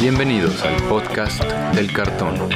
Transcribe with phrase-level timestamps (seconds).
[0.00, 1.44] Bienvenidos al podcast
[1.74, 2.48] del cartón.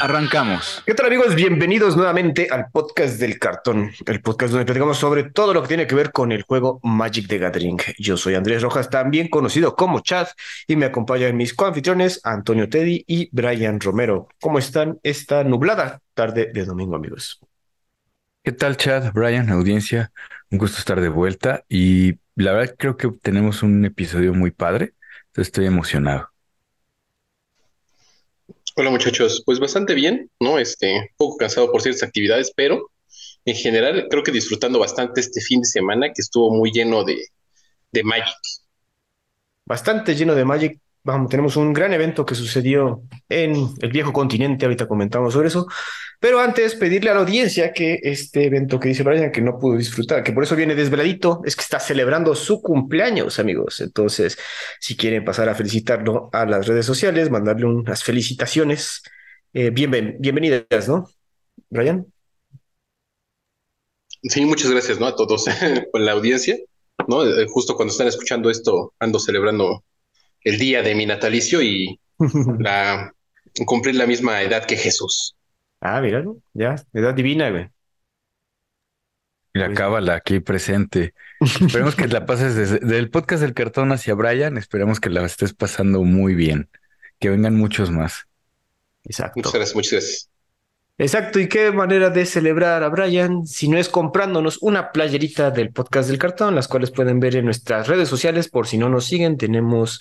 [0.00, 0.82] Arrancamos.
[0.86, 1.34] ¿Qué tal amigos?
[1.34, 5.86] Bienvenidos nuevamente al podcast del cartón, el podcast donde platicamos sobre todo lo que tiene
[5.86, 7.78] que ver con el juego Magic the Gathering.
[7.98, 10.28] Yo soy Andrés Rojas, también conocido como Chad,
[10.66, 14.28] y me acompañan mis coanfitriones Antonio Teddy y Brian Romero.
[14.40, 17.40] ¿Cómo están esta nublada tarde de domingo, amigos?
[18.44, 20.12] ¿Qué tal, Chad, Brian, audiencia?
[20.50, 24.94] Un gusto estar de vuelta y la verdad creo que tenemos un episodio muy padre,
[25.26, 26.30] entonces estoy emocionado.
[28.80, 30.60] Hola muchachos, pues bastante bien, ¿no?
[30.60, 32.92] Este, un poco cansado por ciertas actividades, pero
[33.44, 37.16] en general creo que disfrutando bastante este fin de semana que estuvo muy lleno de,
[37.90, 38.38] de Magic.
[39.64, 40.80] Bastante lleno de Magic.
[41.08, 45.66] Vamos, tenemos un gran evento que sucedió en el viejo continente, ahorita comentamos sobre eso.
[46.20, 49.78] Pero antes, pedirle a la audiencia que este evento que dice Brian que no pudo
[49.78, 53.80] disfrutar, que por eso viene desveladito, es que está celebrando su cumpleaños, amigos.
[53.80, 54.36] Entonces,
[54.80, 59.02] si quieren pasar a felicitarlo a las redes sociales, mandarle unas felicitaciones,
[59.54, 61.08] eh, bienvenidas, ¿no?
[61.70, 62.04] Brian.
[64.24, 65.06] Sí, muchas gracias, ¿no?
[65.06, 65.46] A todos
[65.90, 66.58] por la audiencia,
[67.06, 67.24] ¿no?
[67.24, 69.84] Eh, justo cuando están escuchando esto, ando celebrando
[70.42, 71.98] el día de mi natalicio y
[72.58, 73.12] la,
[73.66, 75.34] cumplir la misma edad que Jesús.
[75.80, 77.68] Ah, mira, ya, edad divina, güey.
[79.52, 81.14] La Pues- cábala aquí presente.
[81.40, 84.56] Esperemos que la pases desde del podcast del cartón hacia Brian.
[84.58, 86.68] Esperemos que la estés pasando muy bien.
[87.18, 88.26] Que vengan muchos más.
[89.04, 89.34] Exacto.
[89.36, 90.30] Muchas gracias, muchas gracias.
[91.00, 95.70] Exacto, y qué manera de celebrar a Brian si no es comprándonos una playerita del
[95.72, 99.04] podcast del cartón, las cuales pueden ver en nuestras redes sociales por si no nos
[99.04, 99.36] siguen.
[99.36, 100.00] Tenemos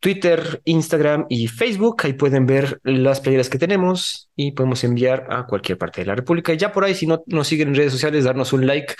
[0.00, 2.02] Twitter, Instagram y Facebook.
[2.04, 6.14] Ahí pueden ver las playeras que tenemos y podemos enviar a cualquier parte de la
[6.14, 6.52] República.
[6.52, 8.94] Y ya por ahí, si no nos siguen en redes sociales, darnos un like,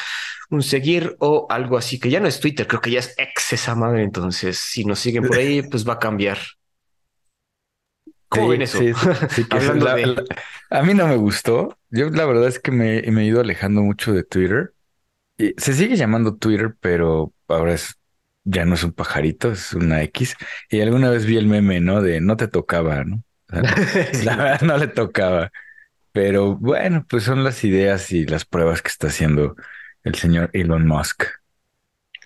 [0.51, 3.53] un seguir o algo así, que ya no es Twitter, creo que ya es ex
[3.53, 4.03] esa madre.
[4.03, 6.39] Entonces, si nos siguen por ahí, pues va a cambiar.
[8.29, 8.79] ¿Cómo Sí, ven eso?
[8.79, 9.45] sí,
[9.81, 10.25] la- de- la-
[10.71, 11.79] a mí no me gustó.
[11.91, 14.75] Yo la verdad es que me, me he ido alejando mucho de Twitter.
[15.39, 17.95] Y se sigue llamando Twitter, pero ahora es
[18.49, 20.35] ya no es un pajarito, es una X.
[20.71, 22.01] Y alguna vez vi el meme, ¿no?
[22.03, 23.23] De no te tocaba, ¿no?
[23.53, 23.63] O sea,
[24.25, 25.53] la verdad no le tocaba.
[26.13, 29.55] Pero bueno, pues son las ideas y las pruebas que está haciendo
[30.03, 31.25] el señor Elon Musk.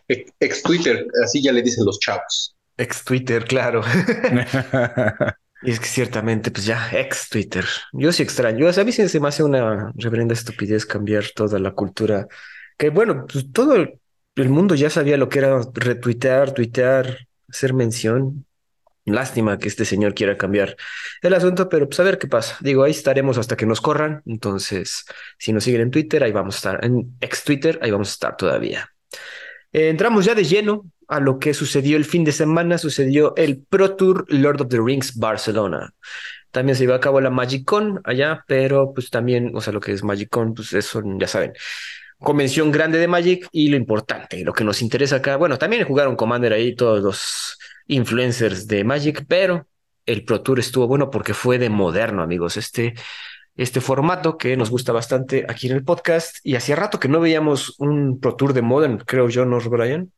[0.08, 2.56] Ex ex Twitter, así ya le dicen los chavos.
[2.76, 3.82] Ex Twitter, claro.
[5.64, 7.64] Y es que ciertamente, pues ya, ex Twitter.
[7.92, 8.66] Yo sí extraño.
[8.66, 12.26] O sea, a mí sí se me hace una reverenda estupidez cambiar toda la cultura.
[12.76, 14.00] Que bueno, pues todo el,
[14.36, 18.46] el mundo ya sabía lo que era retuitear, tuitear, hacer mención.
[19.04, 20.76] Lástima que este señor quiera cambiar
[21.22, 22.56] el asunto, pero pues a ver qué pasa.
[22.60, 24.22] Digo, ahí estaremos hasta que nos corran.
[24.26, 25.04] Entonces,
[25.38, 26.84] si nos siguen en Twitter, ahí vamos a estar.
[26.84, 28.88] En ex Twitter, ahí vamos a estar todavía.
[29.72, 32.78] Eh, entramos ya de lleno a lo que sucedió el fin de semana.
[32.78, 35.92] Sucedió el Pro Tour Lord of the Rings Barcelona.
[36.52, 39.80] También se llevó a cabo la Magic Con allá, pero pues también, o sea, lo
[39.80, 41.54] que es Magic Con, pues eso ya saben.
[42.22, 45.36] Convención grande de Magic y lo importante, lo que nos interesa acá.
[45.36, 49.66] Bueno, también jugaron Commander ahí todos los influencers de Magic, pero
[50.06, 52.56] el Pro Tour estuvo bueno porque fue de moderno, amigos.
[52.56, 52.94] Este
[53.56, 56.38] este formato que nos gusta bastante aquí en el podcast.
[56.42, 60.12] Y hacía rato que no veíamos un Pro Tour de Modern, creo yo, ¿no, Brian?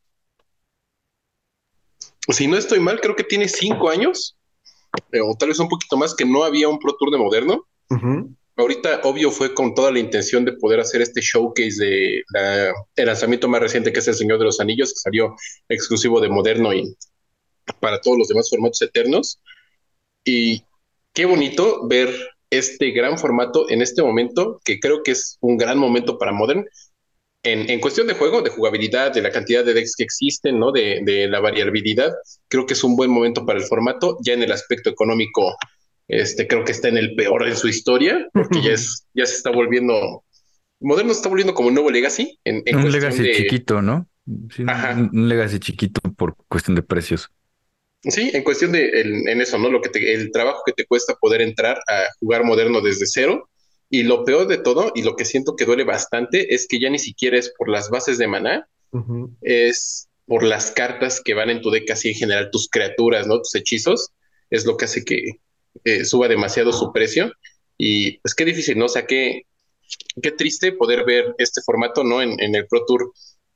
[2.28, 4.36] Si no estoy mal, creo que tiene cinco años,
[4.92, 7.66] o tal vez un poquito más, que no había un Pro Tour de Moderno.
[7.90, 8.34] Ujú.
[8.56, 12.22] Ahorita, obvio, fue con toda la intención de poder hacer este showcase de
[12.94, 15.34] el lanzamiento más reciente, que es El Señor de los Anillos, que salió
[15.68, 16.96] exclusivo de Moderno y
[17.80, 19.40] para todos los demás formatos eternos.
[20.24, 20.62] Y
[21.12, 22.14] qué bonito ver
[22.50, 26.64] este gran formato en este momento, que creo que es un gran momento para Modern.
[27.42, 30.70] En, en cuestión de juego, de jugabilidad, de la cantidad de decks que existen, ¿no?
[30.72, 32.12] De, de la variabilidad,
[32.48, 34.16] creo que es un buen momento para el formato.
[34.24, 35.54] Ya en el aspecto económico,
[36.08, 39.36] este, creo que está en el peor en su historia, porque ya, es, ya se
[39.36, 40.24] está volviendo,
[40.80, 42.38] Moderno se está volviendo como un nuevo Legacy.
[42.44, 44.08] En, en Un legacy de- chiquito, ¿no?
[44.54, 44.94] Sí, un- Ajá.
[45.12, 47.30] un legacy chiquito por cuestión de precios.
[48.02, 49.70] Sí, en cuestión de en eso, ¿no?
[49.70, 53.48] Lo que te- el trabajo que te cuesta poder entrar a jugar moderno desde cero.
[53.90, 56.90] Y lo peor de todo, y lo que siento que duele bastante, es que ya
[56.90, 58.66] ni siquiera es por las bases de maná,
[59.40, 63.38] es por las cartas que van en tu deck, así en general, tus criaturas, ¿no?
[63.38, 64.10] Tus hechizos,
[64.50, 65.22] es lo que hace que
[65.84, 67.32] eh, suba demasiado su precio.
[67.76, 68.86] Y pues qué difícil, ¿no?
[68.86, 69.42] O sea, qué,
[70.22, 72.22] qué triste poder ver este formato, ¿no?
[72.22, 73.12] En, en el Pro Tour,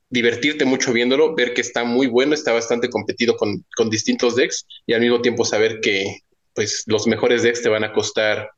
[0.09, 4.65] divertirte mucho viéndolo, ver que está muy bueno, está bastante competido con, con distintos decks
[4.85, 6.19] y al mismo tiempo saber que
[6.53, 8.49] pues los mejores decks te van a costar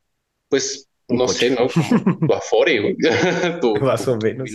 [0.48, 1.68] pues no sé, ¿no?
[2.28, 2.96] Tu afore,
[3.62, 4.50] tu, Más o menos.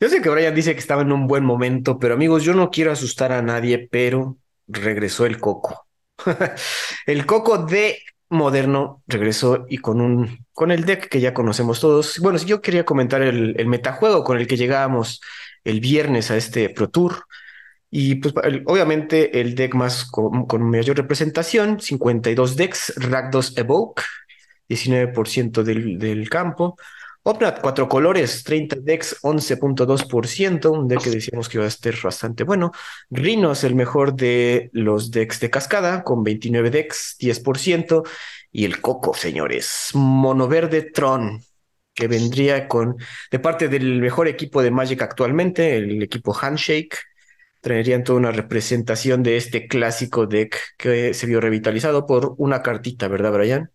[0.00, 2.70] Yo sé que Brian dice que estaba en un buen momento, pero amigos, yo no
[2.70, 5.83] quiero asustar a nadie, pero regresó el coco.
[7.06, 7.98] el coco de
[8.30, 12.18] moderno regresó y con un con el deck que ya conocemos todos.
[12.20, 15.20] Bueno, yo quería comentar el, el metajuego con el que llegábamos
[15.64, 17.24] el viernes a este Pro Tour.
[17.90, 18.34] Y pues
[18.66, 24.02] obviamente el deck más con, mayor representación, 52 decks, Rakdos Evoke,
[24.68, 26.76] 19% del, del campo.
[27.26, 32.44] Opnat, cuatro colores, 30 decks, 11.2%, un deck que decíamos que iba a estar bastante
[32.44, 32.70] bueno.
[33.08, 38.02] Rhinos, el mejor de los decks de cascada, con 29 decks, 10%.
[38.52, 41.40] Y el Coco, señores, mono verde Tron,
[41.94, 42.96] que vendría con,
[43.30, 46.98] de parte del mejor equipo de Magic actualmente, el equipo Handshake,
[47.62, 53.08] traerían toda una representación de este clásico deck que se vio revitalizado por una cartita,
[53.08, 53.73] ¿verdad, Brian?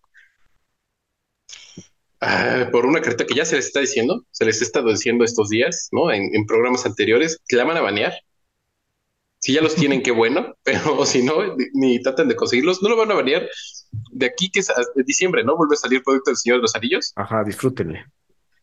[2.22, 5.24] Ah, por una cartita que ya se les está diciendo, se les ha estado diciendo
[5.24, 6.12] estos días, ¿no?
[6.12, 8.14] En, programas anteriores, que la van a banear.
[9.40, 12.98] Si ya los tienen, qué bueno, pero si no, ni, traten de conseguirlos, no lo
[12.98, 13.48] van a banear.
[14.12, 15.56] De aquí que es de diciembre, ¿no?
[15.56, 17.14] Vuelve a salir producto del Señor de los Anillos.
[17.16, 18.06] Ajá, disfrútenle.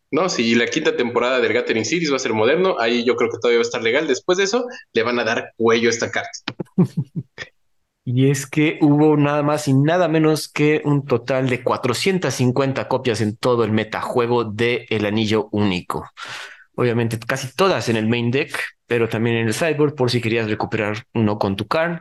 [0.09, 3.29] No, si la quinta temporada del Gathering Series va a ser moderno, ahí yo creo
[3.29, 4.07] que todavía va a estar legal.
[4.07, 6.29] Después de eso, le van a dar cuello a esta carta.
[8.09, 13.19] y es que hubo nada más y nada menos que un total de 450 copias
[13.19, 16.09] en todo el metajuego de El Anillo Único.
[16.75, 20.49] Obviamente casi todas en el main deck, pero también en el sideboard por si querías
[20.49, 21.99] recuperar uno con tu card.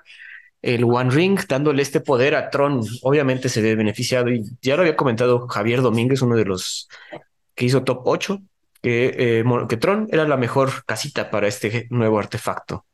[0.63, 4.83] El One Ring dándole este poder a Tron, obviamente se ve beneficiado y ya lo
[4.83, 6.89] había comentado Javier Domínguez, uno de los
[7.57, 8.41] que hizo top 8,
[8.81, 12.85] que, eh, que Tron era la mejor casita para este nuevo artefacto.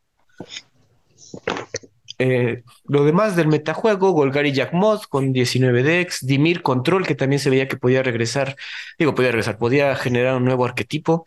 [2.24, 7.40] Eh, lo demás del metajuego, Golgari Jack Mod con 19 decks, Dimir Control, que también
[7.40, 8.54] se veía que podía regresar,
[8.96, 11.26] digo, podía regresar, podía generar un nuevo arquetipo,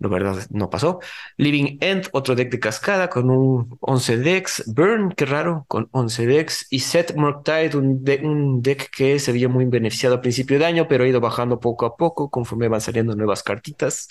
[0.00, 0.98] la verdad no pasó.
[1.36, 4.64] Living End, otro deck de cascada con un 11 decks.
[4.66, 6.66] Burn, qué raro, con 11 decks.
[6.70, 10.88] Y Set Murktide, un, un deck que se vio muy beneficiado a principio de año,
[10.88, 14.08] pero ha ido bajando poco a poco conforme van saliendo nuevas cartitas.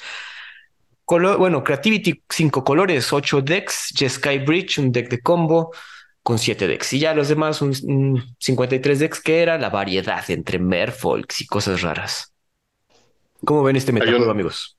[1.05, 3.93] bueno, Creativity, 5 colores, 8 decks.
[3.93, 5.71] Jeskai Bridge, un deck de combo
[6.23, 6.93] con 7 decks.
[6.93, 11.81] Y ya los demás, un, 53 decks, que era la variedad entre Merfolks y cosas
[11.81, 12.33] raras.
[13.43, 14.77] ¿Cómo ven este metajuego, amigos?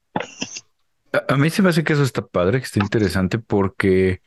[1.28, 4.20] A, mí se me hace que eso está padre, que está interesante porque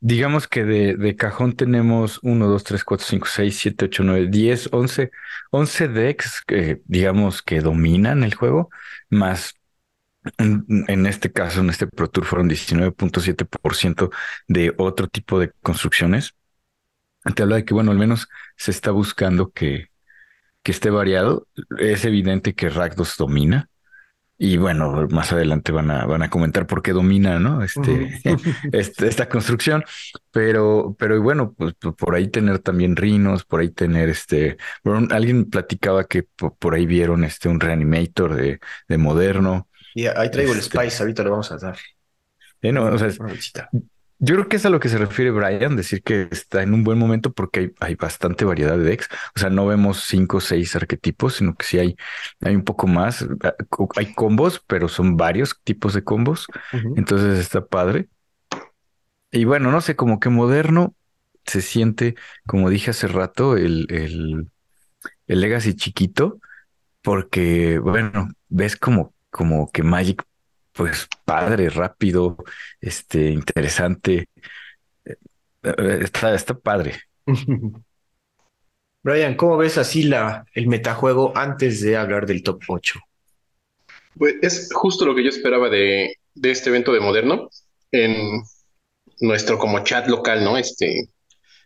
[0.00, 4.26] digamos que de, de cajón tenemos 1, 2, 3, 4, 5, 6, 7, 8, 9,
[4.28, 5.10] 10, 11,
[5.50, 8.70] 11 decks que digamos que dominan el juego,
[9.08, 9.54] más
[10.38, 14.10] en este caso, en este Pro Tour fueron 19.7%
[14.48, 16.34] de otro tipo de construcciones.
[17.34, 19.88] Te habla de que, bueno, al menos se está buscando que,
[20.62, 21.46] que esté variado.
[21.78, 23.68] Es evidente que Rakdos domina.
[24.42, 27.62] Y bueno, más adelante van a, van a comentar por qué domina, ¿no?
[27.62, 28.22] Este,
[28.72, 29.84] esta construcción.
[30.30, 34.56] Pero, pero bueno, pues por ahí tener también rinos, por ahí tener este.
[34.82, 39.68] Bueno, alguien platicaba que por, ahí vieron este un reanimator de, de moderno.
[39.94, 41.76] Y ahí traigo el este Spice, ahorita lo vamos a dar.
[42.62, 43.10] Bueno, o sea,
[44.22, 46.84] yo creo que es a lo que se refiere Brian, decir que está en un
[46.84, 49.08] buen momento porque hay, bastante variedad de decks.
[49.34, 51.96] O sea, no vemos cinco o seis arquetipos, sino que sí hay,
[52.42, 53.26] hay un poco más.
[53.42, 53.54] Ah,
[53.96, 56.46] hay combos, pero son varios tipos de combos.
[56.96, 58.08] Entonces está padre.
[59.32, 60.94] Y bueno, no sé, como que moderno
[61.46, 62.14] se siente,
[62.46, 64.50] como dije hace rato, el, el,
[65.28, 66.40] el Legacy chiquito,
[67.00, 70.24] porque, bueno, ves como, como que Magic
[70.72, 72.36] pues padre, rápido,
[72.80, 74.28] este, interesante.
[75.04, 75.16] Eh,
[75.62, 77.00] eh, está, está padre.
[79.02, 83.00] Brian, ¿cómo ves así la, el metajuego antes de hablar del top 8?
[84.16, 87.48] Pues es justo lo que yo esperaba de, de este evento de Moderno.
[87.92, 88.42] En
[89.20, 90.58] nuestro como chat local, ¿no?
[90.58, 91.08] Este,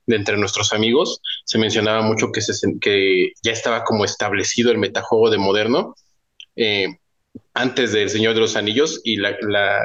[0.07, 4.79] de entre nuestros amigos, se mencionaba mucho que, se, que ya estaba como establecido el
[4.79, 5.95] metajuego de Moderno.
[6.57, 6.89] Eh,
[7.53, 9.37] antes del Señor de los Anillos y la,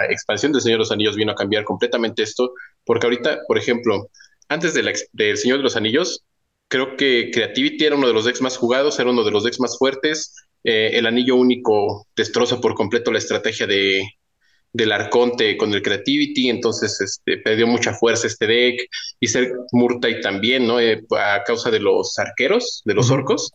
[0.10, 2.53] expansión del Señor de los Anillos vino a cambiar completamente esto,
[2.86, 4.10] porque ahorita, por ejemplo,
[4.48, 6.24] antes del Señor de los Anillos,
[6.68, 9.60] creo que Creativity era uno de los decks más jugados, era uno de los decks
[9.60, 10.36] más fuertes.
[10.63, 14.03] Eh, el anillo único destroza por completo la estrategia de,
[14.74, 18.89] del Arconte con el Creativity, entonces este, perdió mucha fuerza este deck.
[19.20, 20.79] Y ser Murtai también, ¿no?
[20.79, 23.51] Eh, a causa de los arqueros, de los orcos,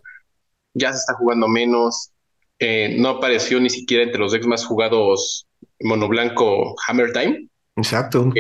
[0.74, 2.10] ya se está jugando menos.
[2.58, 5.46] Eh, no apareció ni siquiera entre los decks más jugados
[5.80, 7.49] monoblanco Hammer Time.
[7.76, 8.30] Exacto,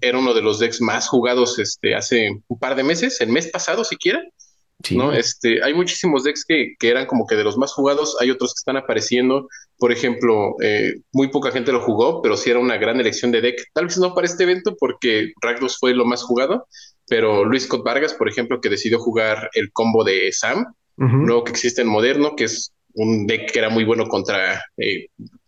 [0.00, 3.48] Era uno de los decks más jugados este, hace un par de meses, el mes
[3.48, 4.22] pasado siquiera.
[4.92, 5.12] ¿no?
[5.12, 8.54] Este, hay muchísimos decks que, que, eran como que de los más jugados, hay otros
[8.54, 12.76] que están apareciendo, por ejemplo, eh, muy poca gente lo jugó, pero sí era una
[12.76, 16.22] gran elección de deck, tal vez no para este evento porque Rakdos fue lo más
[16.22, 16.68] jugado,
[17.08, 21.52] pero Luis Scott Vargas, por ejemplo, que decidió jugar el combo de Sam, luego que
[21.52, 25.06] existe en Moderno, que es un deck que era muy bueno contra eh,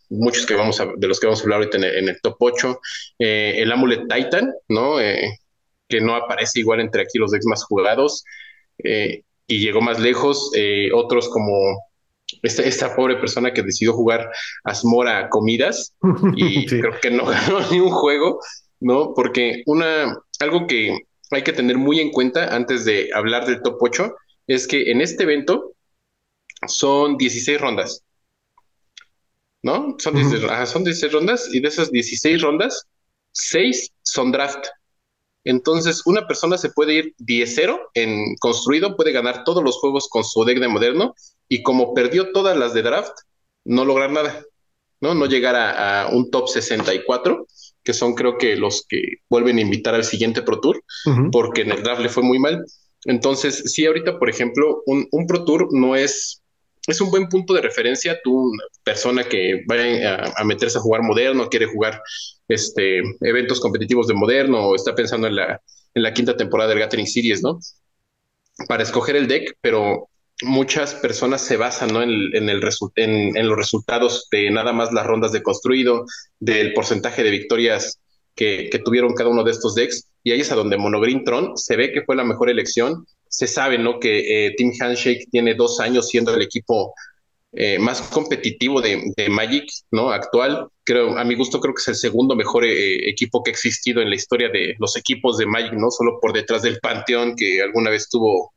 [0.08, 2.80] muchos que vamos a, de los que vamos a hablar ahorita en el, top 8,
[3.20, 4.96] eh, el Amulet Titan, ¿no?
[5.90, 8.24] que no aparece igual entre aquí los decks más jugados,
[8.84, 10.52] eh, y llegó más lejos.
[10.54, 11.52] Eh, otros como
[12.42, 14.30] esta, esta, pobre persona que decidió jugar
[14.64, 15.94] Asmora Comidas
[16.36, 18.40] y creo que no ganó ni un juego,
[18.78, 19.12] ¿no?
[19.14, 20.96] Porque una, algo que
[21.32, 24.14] hay que tener muy en cuenta antes de hablar del top 8
[24.46, 25.72] es que en este evento
[26.66, 28.02] son 16 rondas.
[29.62, 29.96] ¿No?
[29.98, 32.86] Son, 16, son 16 rondas y de esas 16 rondas,
[33.32, 34.66] 6 son draft.
[35.44, 40.24] Entonces, una persona se puede ir 10-0 en construido, puede ganar todos los juegos con
[40.24, 41.14] su deck de moderno
[41.48, 43.12] y como perdió todas las de draft,
[43.64, 44.42] no lograr nada,
[45.00, 45.14] ¿no?
[45.14, 47.46] No llegar a, un top 64,
[47.82, 50.82] que son creo que los que vuelven a invitar al siguiente Pro Tour,
[51.32, 52.64] porque en el draft le fue muy mal.
[53.04, 56.42] Entonces, sí, ahorita, por ejemplo, un, un Pro Tour no es
[56.86, 58.18] es un buen punto de referencia.
[58.22, 58.52] Tú,
[58.84, 62.02] persona que vaya a, meterse a jugar moderno, quiere jugar
[62.48, 65.60] este, eventos competitivos de moderno o está pensando en la,
[65.94, 67.58] en la quinta temporada del Gathering Series, ¿no?
[68.68, 70.08] Para escoger el deck, pero
[70.42, 72.02] muchas personas se basan ¿no?
[72.02, 72.62] en, el
[72.96, 76.06] en, los resultados de nada más las rondas de construido,
[76.38, 78.00] del porcentaje de victorias
[78.34, 81.56] que, que, tuvieron cada uno de estos decks, y ahí es a donde Monogreen Tron
[81.56, 83.98] se ve que fue la mejor elección se sabe, ¿no?
[84.00, 86.92] Que eh, Team Handshake tiene dos años siendo el equipo
[87.52, 90.10] eh, más competitivo de, Magic, ¿no?
[90.10, 90.68] Actual.
[90.84, 94.02] Creo, a mi gusto, creo que es el segundo mejor eh, equipo que ha existido
[94.02, 95.90] en la historia de los equipos de Magic, ¿no?
[95.90, 98.52] Solo por detrás del Panteón que alguna vez tuvo,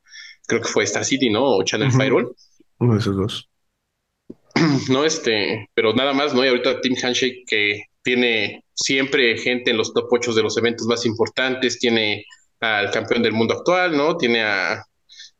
[0.48, 1.44] creo que fue Star City, ¿no?
[1.44, 2.36] O Channel Firewall.
[2.80, 3.50] Uno de esos dos.
[4.90, 6.46] No, este, pero nada más, ¿no?
[6.46, 10.88] Y ahorita Team Handshake que tiene siempre gente en los top 8 de los eventos
[10.88, 12.26] más importantes, tiene
[12.64, 14.18] al campeón del mundo actual, ¿no?
[14.18, 14.84] Tiene a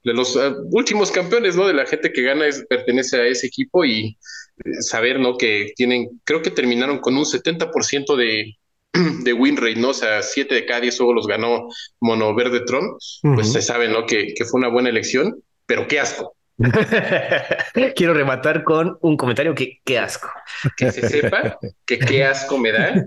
[0.04, 1.68] de los eh, últimos campeones, ¿no?
[1.68, 4.18] De la gente que gana es, pertenece a ese equipo y
[4.66, 5.38] eh, saber, ¿no?
[5.38, 8.58] Que tienen, creo que terminaron con un 70% de,
[9.24, 9.90] de win rate, ¿no?
[9.90, 11.68] O sea, 7 de cada 10 juegos los ganó
[12.02, 12.98] Mono Verde Tron,
[13.36, 14.06] pues se sabe, ¿no?
[14.06, 16.36] Que, que fue una buena elección, pero qué asco.
[17.96, 20.30] Quiero rematar con un comentario que qué asco.
[20.78, 23.06] Que se sepa que qué asco me da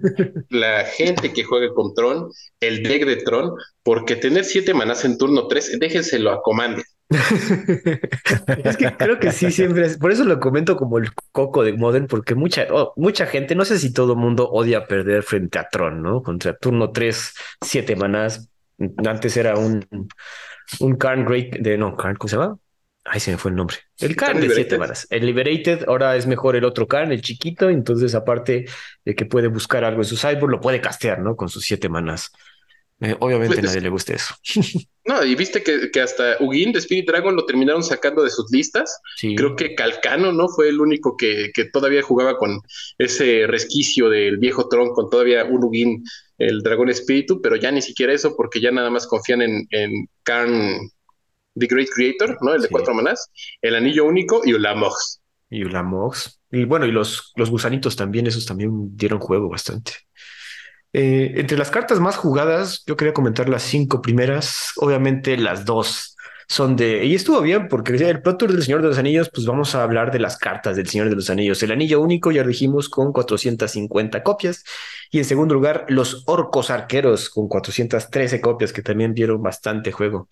[0.51, 5.17] la gente que juegue con Tron, el deck de Tron, porque tener siete manás en
[5.17, 6.83] turno 3, déjenselo a comando.
[7.09, 9.97] es que creo que sí, siempre es.
[9.97, 13.65] Por eso lo comento como el coco de Modern, porque mucha, oh, mucha gente, no
[13.65, 16.23] sé si todo mundo odia perder frente a Tron, ¿no?
[16.23, 17.33] Contra turno 3,
[17.65, 18.49] siete manás.
[19.07, 19.87] Antes era un,
[20.81, 22.59] un Karn Great de no, Karn, ¿cómo se llama?
[23.09, 23.77] Ay, se me fue el nombre.
[23.99, 25.07] El Karn de siete manas.
[25.11, 27.71] El Liberated, ahora es mejor el otro Karn, el chiquito.
[27.71, 28.67] Entonces, aparte
[29.05, 31.37] de que puede buscar algo en su sideboard, lo puede castear, ¿no?
[31.37, 32.33] Con sus siete manas.
[33.01, 34.35] Eh, obviamente a pues, nadie le gusta eso.
[35.09, 38.51] No, y viste que, que, hasta Ugin de Spirit Dragon lo terminaron sacando de sus
[38.51, 39.01] listas.
[39.21, 40.49] Creo que Calcano, ¿no?
[40.49, 42.61] Fue el único que, que, todavía jugaba con
[42.99, 46.03] ese resquicio del viejo Tron, con todavía un Ugin,
[46.39, 50.09] el Dragón Espíritu, pero ya ni siquiera eso, porque ya nada más confían en, en
[50.25, 50.91] Karn
[51.59, 52.55] The Great Creator, ¿no?
[52.55, 53.31] El de cuatro manás,
[53.63, 55.21] el anillo único y Ulamox.
[55.51, 56.41] Y Ulamox.
[56.51, 59.93] Y bueno, y los, los gusanitos también, esos también dieron juego bastante.
[60.93, 64.73] Eh, entre las cartas más jugadas, yo quería comentar las cinco primeras.
[64.77, 66.17] Obviamente las dos
[66.49, 67.05] son de...
[67.05, 69.83] Y estuvo bien porque el Pro Tour del Señor de los Anillos, pues vamos a
[69.83, 71.63] hablar de las cartas del Señor de los Anillos.
[71.63, 74.65] El anillo único, ya lo dijimos, con 450 copias.
[75.11, 80.29] Y en segundo lugar, los orcos arqueros con 413 copias, que también dieron bastante juego.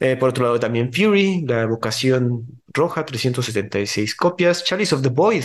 [0.00, 4.64] Eh, por otro lado, también Fury, la vocación roja, 376 copias.
[4.64, 5.44] Chalice of the Void,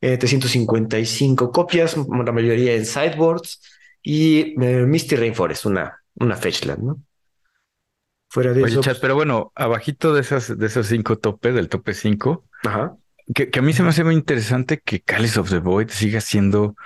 [0.00, 3.60] 355 eh, copias, la mayoría en sideboards.
[4.02, 7.02] Y eh, Misty Rainforest, una, una fetchland, ¿no?
[8.28, 8.80] Fuera de eso.
[9.00, 12.44] pero bueno, abajito de esas, de esos cinco topes, del tope 5,
[13.34, 16.20] que, que, a mí se me hace muy interesante que Chalice of the Void siga
[16.20, 16.76] siendo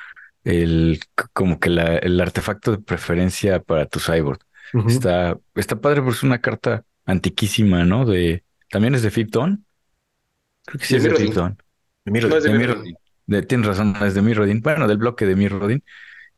[0.45, 1.01] el
[1.35, 3.99] como que la, el artefacto de preferencia para tu
[4.89, 8.05] Está, está padre porque es una carta antiquísima, ¿no?
[8.05, 9.65] De, también es de Fipton.
[10.67, 11.57] Creo que sí es de Fipton.
[13.27, 14.61] De tienes razón, es de Mirrodin.
[14.61, 15.83] Bueno, del bloque de Mirrodin.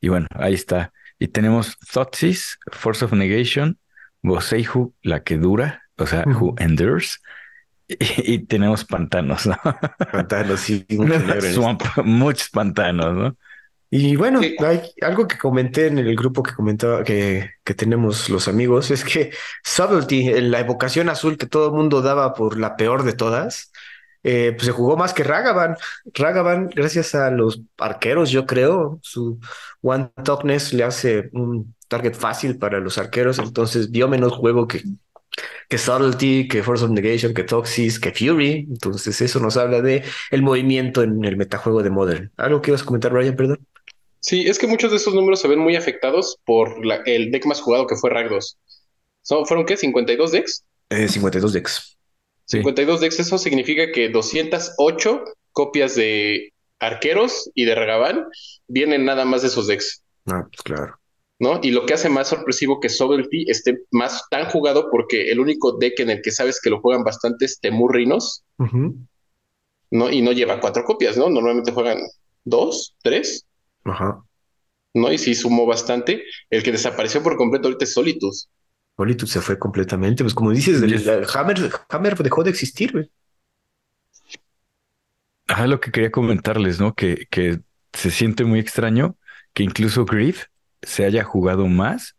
[0.00, 0.92] Y bueno, ahí está.
[1.18, 3.78] Y tenemos Thoughtsis, Force of Negation,
[4.22, 7.20] Boseihu, la que dura, o sea, Who Endures.
[7.88, 9.56] Y, tenemos pantanos, ¿no?
[10.10, 10.84] Pantanos, sí.
[11.54, 13.36] Swamp, muchos pantanos, ¿no?
[13.90, 14.56] Y bueno, Sí.
[14.60, 19.04] hay algo que comenté en el grupo que comentaba que, que tenemos los amigos, es
[19.04, 19.30] que
[19.64, 23.70] Subtlety, en la evocación azul que todo el mundo daba por la peor de todas,
[24.24, 25.76] eh, pues se jugó más que Ragavan.
[26.14, 29.38] Ragavan, gracias a los arqueros, yo creo, su
[29.82, 34.82] One Toughness le hace un target fácil para los arqueros, entonces dio menos juego que,
[35.68, 38.66] que Subtlety, que Force of Negation, que Toxis, que Fury.
[38.70, 42.32] Entonces eso nos habla de el movimiento en el metajuego de Modern.
[42.36, 43.66] ¿Algo que ibas a comentar, Ryan, perdón?
[44.20, 47.46] Sí, es que muchos de estos números se ven muy afectados por la- el deck
[47.46, 48.58] más jugado que fue Ragdos.
[49.22, 49.76] Son, ¿Fueron qué?
[49.76, 50.64] ¿52 decks?
[50.90, 51.96] Eh, 52 decks.
[52.44, 52.58] Sí.
[52.58, 58.24] 52 decks, eso significa que 208 copias de arqueros y de Ragavan
[58.68, 60.98] vienen nada más de esos decks, Ah, pues claro.
[61.38, 61.58] ¿no?
[61.62, 65.72] Y lo que hace más sorpresivo que Sovereignty esté más tan jugado porque el único
[65.76, 68.94] deck en el que sabes que lo juegan bastante es Temurrinos, Ujú.
[69.90, 70.10] ¿no?
[70.10, 71.28] Y no lleva cuatro copias, ¿no?
[71.28, 71.98] Normalmente juegan
[72.44, 73.44] dos, tres,
[73.86, 74.22] Ajá.
[74.94, 75.12] ¿no?
[75.12, 76.22] Y sí sumó bastante.
[76.50, 78.36] El que desapareció por completo ahorita es Solitude.
[78.96, 80.24] Solitude se fue completamente.
[80.24, 81.06] Pues como dices, el, Yes.
[81.06, 83.10] el Hammer, Hammer dejó de existir, güey.
[85.48, 86.94] Ah, lo que quería comentarles, ¿no?
[86.94, 87.60] Que, que
[87.92, 89.16] se siente muy extraño
[89.54, 90.46] que incluso Grief
[90.82, 92.16] se haya jugado más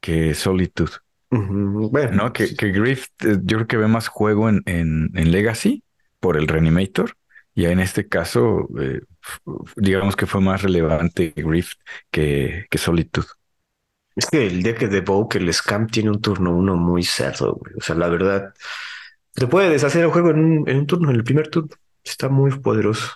[0.00, 0.92] que Solitude.
[1.30, 2.32] Bueno, ¿no?
[2.32, 5.82] Que, que Grief, eh, yo creo que ve más juego en, en, en Legacy
[6.20, 7.16] por el Reanimator.
[7.54, 9.00] Y en este caso, eh,
[9.76, 11.74] digamos que fue más relevante Grief
[12.10, 13.26] que, que Solitude.
[14.16, 17.74] es que el deck de Evoke, el Scam, tiene un turno uno muy cerdo, güey.
[17.76, 18.54] O sea, la verdad,
[19.34, 21.70] se puede deshacer el juego en un, en un turno, en el primer turno.
[22.02, 23.12] Está muy poderoso.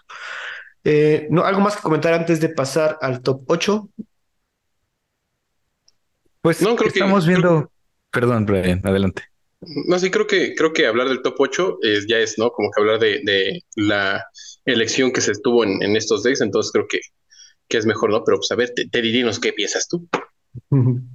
[0.85, 3.89] Eh, no, algo más que comentar antes de pasar al top 8.
[6.41, 7.71] Pues No, creo que- estamos viendo.
[8.11, 9.25] Perdón, Brian, adelante.
[9.61, 12.51] No, sí, creo que, creo que hablar del top 8 es, ya es, ¿no?
[12.51, 14.25] Como que hablar de, de la
[14.65, 17.01] elección que se estuvo en, en estos decks, entonces creo que,
[17.69, 18.23] que es mejor, ¿no?
[18.25, 20.09] Pero pues a ver, te, te qué piensas tú.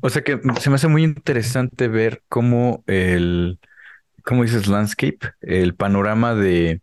[0.01, 3.59] O sea que se me hace muy interesante ver cómo el,
[4.23, 4.67] ¿cómo dices?
[4.67, 6.81] Landscape, el panorama de,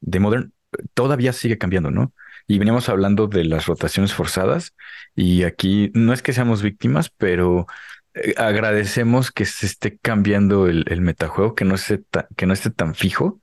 [0.00, 0.52] de Modern
[0.94, 2.12] todavía sigue cambiando, ¿no?
[2.46, 4.74] Y veníamos hablando de las rotaciones forzadas
[5.14, 7.66] y aquí no es que seamos víctimas, pero
[8.36, 11.76] agradecemos que se esté cambiando el, el metajuego, que no
[12.10, 13.40] ta- que no esté tan fijo,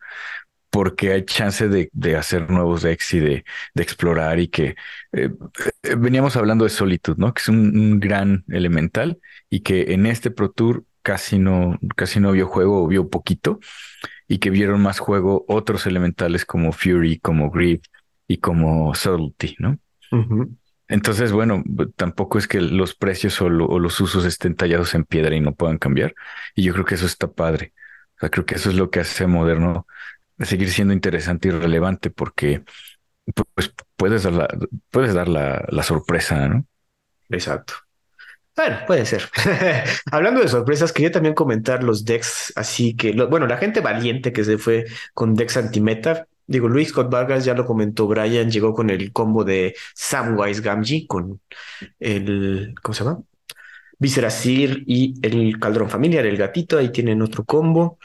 [0.70, 4.76] porque hay chance de, hacer nuevos decks y de, explorar y que
[5.12, 5.30] eh,
[5.84, 7.34] eh, veníamos hablando de Solitude, ¿no?
[7.34, 12.32] Que es un, gran elemental y que en este Pro Tour casi no, casi no
[12.32, 13.60] vio juego o vio poquito
[14.28, 17.82] y que vieron más juego otros elementales como Fury, como Grief
[18.28, 19.80] y como Subtlety, ¿no?
[20.90, 21.64] Entonces, bueno,
[21.96, 25.42] tampoco es que los precios o, lo- o los usos estén tallados en piedra y
[25.42, 26.16] no puedan cambiar.
[26.56, 27.74] Y yo creo que eso está padre.
[28.18, 29.86] O sea, creo que eso es lo que hace moderno
[30.40, 32.64] seguir siendo interesante y relevante porque
[33.56, 34.48] pues puedes dar la,
[34.92, 36.66] puedes dar la, la sorpresa, ¿no?
[37.30, 37.74] Exacto.
[38.56, 39.24] Bueno, puede ser.
[40.12, 44.44] Hablando de sorpresas, quería también comentar los decks, así que, bueno, la gente valiente que
[44.44, 46.28] se fue con decks anti-meta.
[46.48, 51.06] Digo, Luis Scott Vargas ya lo comentó, Brian llegó con el combo de Samwise Gamgee
[51.06, 51.42] con
[52.00, 53.22] el, ¿cómo se llama?
[54.00, 58.00] Viscerasir y el Caldrón Familiar, el gatito, ahí tienen otro combo.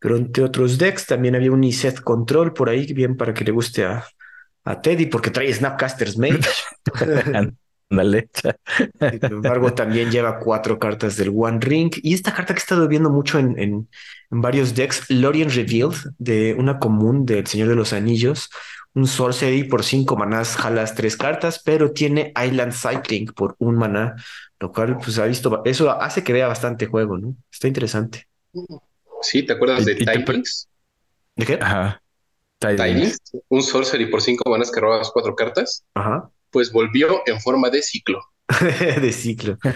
[0.00, 3.52] Pero entre otros decks también había un Iset Control por ahí, bien para que le
[3.52, 4.04] guste a,
[4.64, 6.40] a Teddy, porque trae Snapcaster's Mage.
[7.90, 8.28] Ándale.
[8.98, 11.92] Sin embargo, también lleva cuatro cartas del One Ring.
[12.02, 13.88] Y esta carta que he estado viendo mucho en
[14.40, 18.50] varios decks, Lorien Revealed, de una común del Señor de los Anillos.
[18.94, 24.14] Un Sorcery por cinco manás, jalas tres cartas, pero tiene Island Cycling por un maná,
[24.60, 27.34] lo cual, pues, ha visto, eso hace que vea bastante juego, ¿no?
[27.52, 28.28] Está interesante.
[29.22, 30.68] Sí, ¿te acuerdas de Tidings?
[31.36, 31.58] ¿De qué?
[31.60, 32.00] Ajá.
[32.60, 33.18] Tidings.
[33.48, 36.30] Un sorcery por cinco manas que robabas cuatro cartas, Ajá.
[36.50, 38.20] pues volvió en forma de ciclo.
[39.00, 39.58] de ciclo.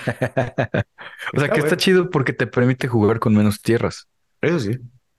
[1.35, 1.77] O sea Está que está bueno.
[1.77, 4.08] chido porque te permite jugar con menos tierras.
[4.41, 4.73] Eso sí.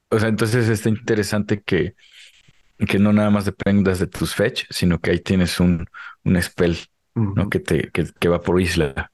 [0.09, 1.95] O sea, entonces está interesante que,
[2.87, 5.87] que no nada más dependas de tus fetch, sino que ahí tienes un,
[6.23, 6.77] un spell,
[7.35, 7.49] ¿no?
[7.49, 9.11] Que te, que, que va por isla.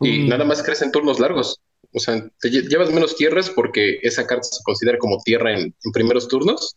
[0.00, 1.60] Y nada más crees en turnos largos.
[1.92, 5.74] O sea, te lle- llevas menos tierras porque esa carta se considera como tierra en,
[5.84, 6.76] en primeros turnos,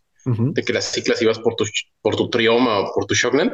[0.53, 1.65] de que las ciclas y vas por tu,
[2.01, 3.53] por tu Trioma o por tu Shockland.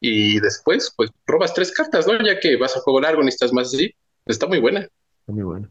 [0.00, 2.14] Y después, pues robas tres cartas, ¿no?
[2.24, 3.92] Ya que vas a juego largo, necesitas más así.
[4.26, 4.80] Está muy buena.
[5.20, 5.70] Está muy bueno.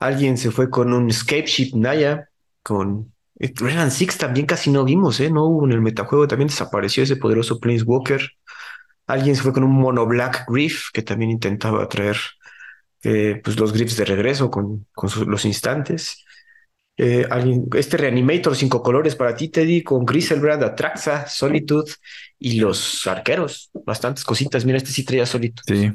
[0.00, 2.28] Alguien se fue con un Escape Ship Naya,
[2.62, 5.30] con eh, Renan Six también casi no vimos, ¿eh?
[5.30, 8.30] No hubo en el metajuego, también desapareció ese poderoso Planeswalker.
[9.06, 12.16] Alguien se fue con un Mono Black Griff, que también intentaba traer
[13.02, 16.24] eh, pues los Griffs de regreso con, con los instantes.
[16.96, 17.26] Eh,
[17.74, 21.92] este Reanimator cinco colores para ti, Teddy, con Griselbrand, Atraxa, Solitude
[22.38, 23.70] y los arqueros.
[23.86, 24.64] Bastantes cositas.
[24.64, 25.76] Mira, este sí traía Solitude.
[25.76, 25.92] Sí.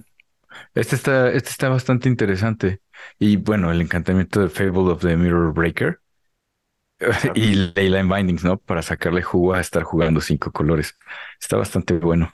[0.74, 2.82] Este está, este está bastante interesante.
[3.20, 6.00] Y bueno, el encantamiento de Fable of the Mirror Breaker.
[7.36, 8.58] y Leyline Bindings, ¿no?
[8.58, 10.98] Para sacarle jugo a estar jugando cinco colores.
[11.40, 12.34] Está bastante bueno.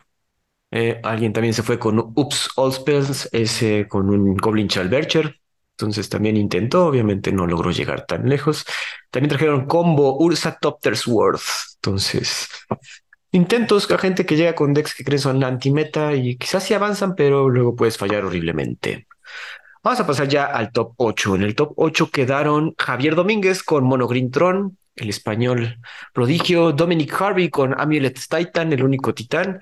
[0.71, 5.35] Eh, alguien también se fue con Ups All Spells, ese con un Goblin Chalbercher.
[5.77, 8.65] Entonces también intentó, obviamente no logró llegar tan lejos.
[9.09, 11.41] También trajeron combo Ursa Topter's Worth.
[11.75, 12.47] Entonces,
[13.31, 17.15] intentos a gente que llega con decks que creen son anti-meta y quizás sí avanzan,
[17.15, 19.07] pero luego puedes fallar horriblemente.
[19.83, 21.35] Vamos a pasar ya al top 8.
[21.35, 25.79] En el top 8 quedaron Javier Domínguez con Monogreen Tron, el español
[26.13, 29.59] prodigio, Dominic Harvey con Amulet Titan, el único titán,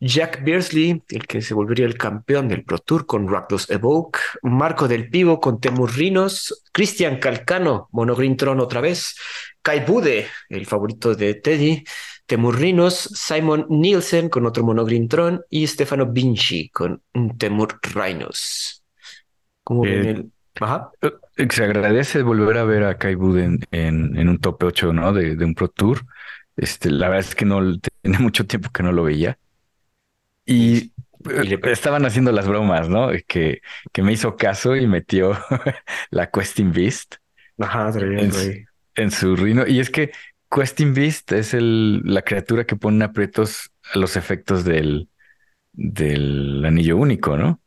[0.00, 4.86] Jack Beersley, el que se volvería el campeón del Pro Tour con Rakdos Evoke, Marco
[4.86, 9.16] del Pivo con Temurrinos, Cristian Calcano, Monogreen Tron otra vez,
[9.60, 11.84] Kai Bude, el favorito de Teddy,
[12.28, 18.84] Temurrinos, Simon Nielsen con otro Monogreen Tron y Stefano Vinci con un Temur Rhinos.
[19.64, 20.30] ¿Cómo ven eh, el...
[20.60, 20.90] Ajá.
[21.00, 25.14] Eh, se agradece volver a ver a Kai Bude en, en, un top 8 ¿no?
[25.14, 26.04] de, de un Pro Tour.
[26.54, 29.38] Este, la verdad es que no tiene mucho tiempo que no lo veía.
[30.44, 30.92] Y,
[31.24, 33.08] le estaban haciendo las bromas, ¿no?
[33.26, 35.32] Que, que me hizo caso y metió
[36.10, 37.16] la Questing Beast
[37.58, 38.54] en, su,
[38.96, 39.66] en su rino.
[39.66, 40.12] Y es que
[40.50, 45.08] Questing Beast es el, la criatura que pone aprietos a los efectos del,
[45.72, 47.60] del anillo único, ¿no?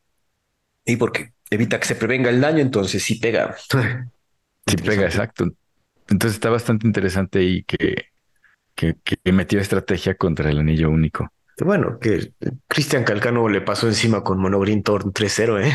[0.86, 3.56] Y porque evita que se prevenga el daño, entonces sí pega.
[4.68, 5.46] sí pega, exacto.
[6.10, 8.08] Entonces está bastante interesante y que,
[8.76, 11.32] que, que metió estrategia contra el anillo único.
[11.60, 12.34] Bueno, que
[12.68, 15.74] Cristian Calcano le pasó encima con Monogreen Torn 3-0, ¿eh?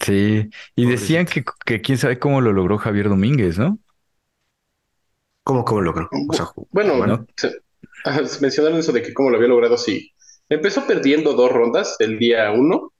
[0.00, 3.78] Sí, y decían que, que, quién sabe cómo lo logró Javier Domínguez, ¿no?
[5.48, 6.10] ¿Cómo, cómo lo logró?
[6.72, 7.26] bueno,
[8.42, 10.12] mencionaron eso de que cómo lo había logrado, sí.
[10.46, 12.92] Empezó perdiendo dos rondas el día uno,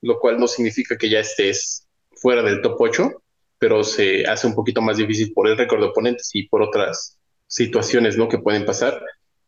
[0.00, 3.10] lo cual no significa que ya estés fuera del top 8,
[3.58, 7.18] pero se hace un poquito más difícil por el récord de oponentes y por otras
[7.48, 8.28] situaciones, ¿no?
[8.28, 9.02] Que pueden pasar.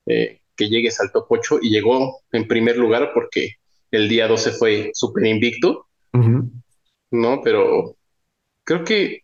[0.06, 3.52] Eh, que llegues al top 8 y llegó en primer lugar porque
[3.92, 5.86] el día 12 fue súper invicto,
[7.12, 7.40] ¿no?
[7.44, 7.94] Pero
[8.64, 9.20] creo que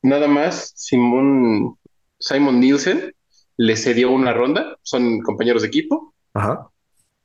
[0.00, 1.76] nada más Simón,
[2.20, 3.12] Simon Nielsen
[3.56, 6.14] le cedió una ronda, son compañeros de equipo,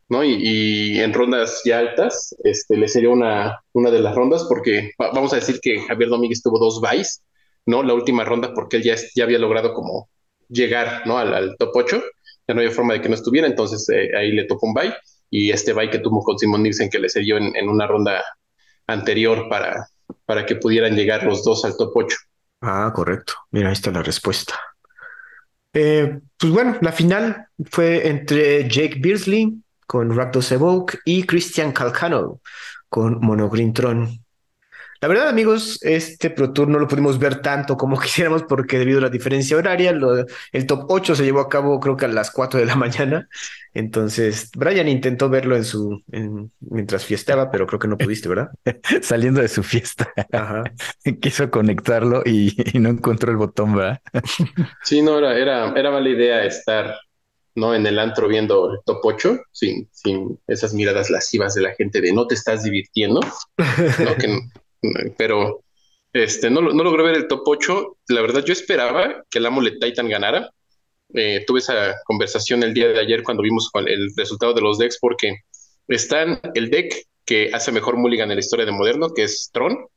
[0.10, 0.24] ¿no?
[0.24, 5.34] Y, en rondas ya altas, este, le cedió una, una de las rondas porque vamos
[5.34, 7.22] a decir que Javier Domínguez tuvo dos buys,
[7.66, 7.84] ¿no?
[7.84, 10.10] La última ronda porque él ya, ya había logrado como
[10.50, 11.18] llegar, ¿no?
[11.18, 12.04] Al, al top 8
[12.48, 14.94] ya no había forma de que no estuviera, entonces eh, ahí le tocó un bye
[15.30, 18.24] y este bye que tuvo con Simon Nielsen que le cedió en, en, una ronda
[18.88, 19.88] anterior para,
[20.26, 22.18] para que pudieran llegar los dos al top 8.
[22.62, 23.34] Ah, correcto.
[23.52, 24.56] Mira, ahí está la respuesta.
[25.76, 32.40] Eh, pues bueno, la final fue entre Jake Beersley con Rakdos Evoke y Christian Calcano
[32.88, 34.25] con Monogreen Tron.
[35.06, 38.98] La verdad, amigos, este Pro Tour no lo pudimos ver tanto como quisiéramos porque debido
[38.98, 39.94] a la diferencia horaria,
[40.52, 43.30] el top 8 se llevó a cabo creo que a las 4 de la mañana.
[43.76, 46.02] Entonces, Brian intentó verlo en su
[46.60, 48.50] mientras fiestaba, pero creo que no pudiste, ¿verdad?
[49.04, 50.12] Saliendo de su fiesta.
[51.22, 54.02] Quiso conectarlo y, no encontró el botón, ¿verdad?
[54.84, 56.96] sí, no, era, era, era mala idea estar
[57.54, 57.76] ¿no?
[57.76, 62.02] En el antro viendo el top 8, sin, sin esas miradas lascivas de la gente
[62.02, 64.16] de no te estás divirtiendo, ¿no?
[64.18, 64.40] que,
[65.18, 65.64] pero
[66.14, 67.98] este, no, no logré ver el top 8.
[68.10, 70.50] La verdad, yo esperaba que el Amulet Titan ganara.
[71.14, 74.98] Eh, tuve esa conversación el día de ayer cuando vimos el resultado de los decks,
[75.00, 75.42] porque
[75.88, 76.94] están el deck
[77.26, 79.88] que hace mejor mulligan en la historia de Moderno, que es Tron.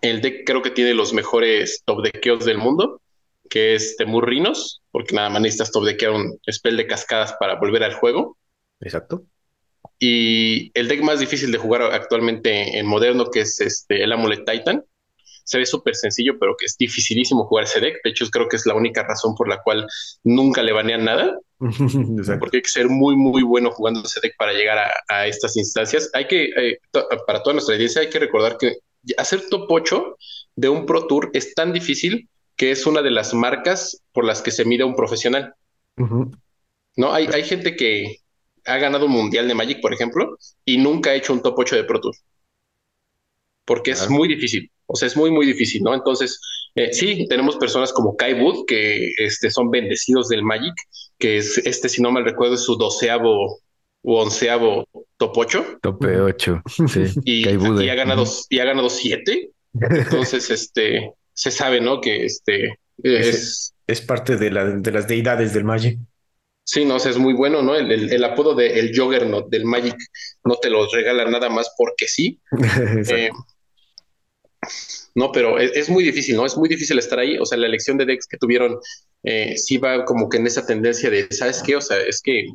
[0.00, 3.00] El deck creo que tiene los mejores top deckeos del mundo,
[3.48, 7.84] que es Temurrinos, porque nada más necesitas top deckear un spell de cascadas para volver
[7.84, 8.38] al juego.
[8.80, 9.24] Exacto.
[9.98, 14.44] Y el deck más difícil de jugar actualmente en moderno, que es este, el Amulet
[14.44, 14.84] Titan,
[15.44, 17.96] se ve súper sencillo, pero que es dificilísimo jugar ese deck.
[18.04, 19.86] De hecho, creo que es la única razón por la cual
[20.24, 21.38] nunca le banean nada.
[22.40, 26.10] porque hay que ser muy, muy bueno jugando ese deck para llegar a, estas instancias.
[26.14, 26.78] Hay que, eh,
[27.26, 28.78] para toda nuestra audiencia, hay que recordar que
[29.16, 30.16] hacer top 8
[30.56, 34.42] de un Pro Tour es tan difícil que es una de las marcas por las
[34.42, 35.54] que se mide un profesional.
[36.96, 38.21] No, hay, hay gente que,
[38.66, 41.76] ha ganado un mundial de Magic, por ejemplo, y nunca ha hecho un top 8
[41.76, 42.14] de Pro Tour.
[43.64, 44.70] Porque es muy difícil.
[44.86, 45.94] O sea, es muy, muy difícil, ¿no?
[45.94, 46.40] Entonces,
[46.74, 50.74] eh, sí, tenemos personas como Kai Wood, que este, son bendecidos del Magic,
[51.18, 53.60] que es, este, si no mal recuerdo, es su doceavo
[54.02, 55.78] u onceavo top 8.
[55.80, 57.04] Tope 8, sí.
[57.24, 59.50] Y, y, ha ganado, y ha ganado siete.
[59.74, 62.00] Entonces, este, se sabe, ¿no?
[62.00, 65.98] Que este es, es, parte de, la, de las deidades del Magic.
[66.64, 67.74] Sí, no, o sea, es muy bueno, ¿no?
[67.74, 69.96] El, el, apodo de el Juggernaut del Magic
[70.44, 72.40] no te lo regala nada más porque sí.
[73.10, 73.30] eh,
[75.14, 76.46] no, pero es, es, muy difícil, ¿no?
[76.46, 77.36] Es muy difícil estar ahí.
[77.38, 78.78] O sea, la elección de decks que tuvieron
[79.24, 81.76] eh, sí va como que en esa tendencia de, ¿sabes qué?
[81.76, 82.46] O sea, es que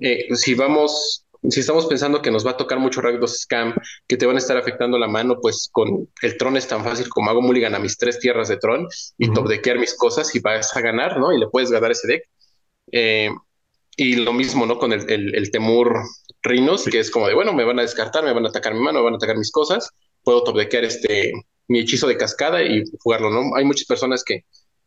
[0.00, 3.74] eh, si vamos si estamos pensando que nos va a tocar mucho Rakdos Scam,
[4.06, 7.08] que te van a estar afectando la mano, pues con el Tron es tan fácil
[7.08, 9.34] como hago mulligan a mis tres tierras de Tron y uh -huh.
[9.34, 11.32] top deckear mis cosas y vas a ganar, ¿no?
[11.32, 12.24] Y le puedes ganar ese deck.
[12.92, 13.30] Eh,
[13.96, 14.78] y lo mismo, ¿no?
[14.78, 16.00] Con el, el, el Temur
[16.42, 16.90] Rhinos, sí.
[16.90, 19.00] que es como de, bueno, me van a descartar, me van a atacar mi mano,
[19.00, 19.90] me van a atacar mis cosas,
[20.22, 21.32] puedo top deckear este,
[21.68, 23.54] mi hechizo de cascada y jugarlo, ¿no?
[23.56, 24.44] Hay muchas personas que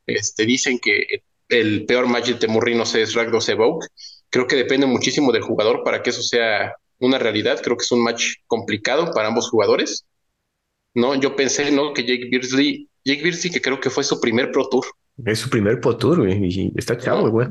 [0.08, 1.06] este, dicen que
[1.50, 3.86] el peor Magic de Murrinos es Rakdos Evoke,
[4.34, 7.62] Creo que depende muchísimo del jugador para que eso sea una realidad.
[7.63, 10.08] Creo que es un match complicado para ambos jugadores.
[10.96, 11.94] No, yo pensé, ¿no?
[11.94, 14.86] Que Jake Beardsley, Jake Beardsley, que creo que fue su primer Pro Tour.
[15.24, 17.48] Es su primer Pro Tour, güey, y está chavo, güey.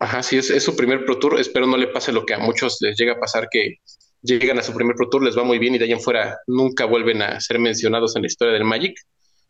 [0.00, 1.38] Ajá, sí, es, es, su primer Pro Tour.
[1.38, 3.76] Espero no le pase lo que a muchos les llega a pasar, que
[4.22, 6.38] llegan a su primer Pro Tour, les va muy bien y de ahí en fuera
[6.46, 8.94] nunca vuelven a ser mencionados en la historia del Magic.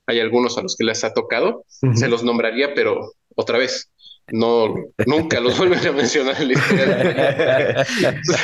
[0.07, 1.97] Hay algunos a los que les ha tocado, uh -huh.
[1.97, 3.93] se los nombraría, pero otra vez,
[4.33, 4.75] no,
[5.07, 7.87] nunca los vuelven a mencionar en la historia.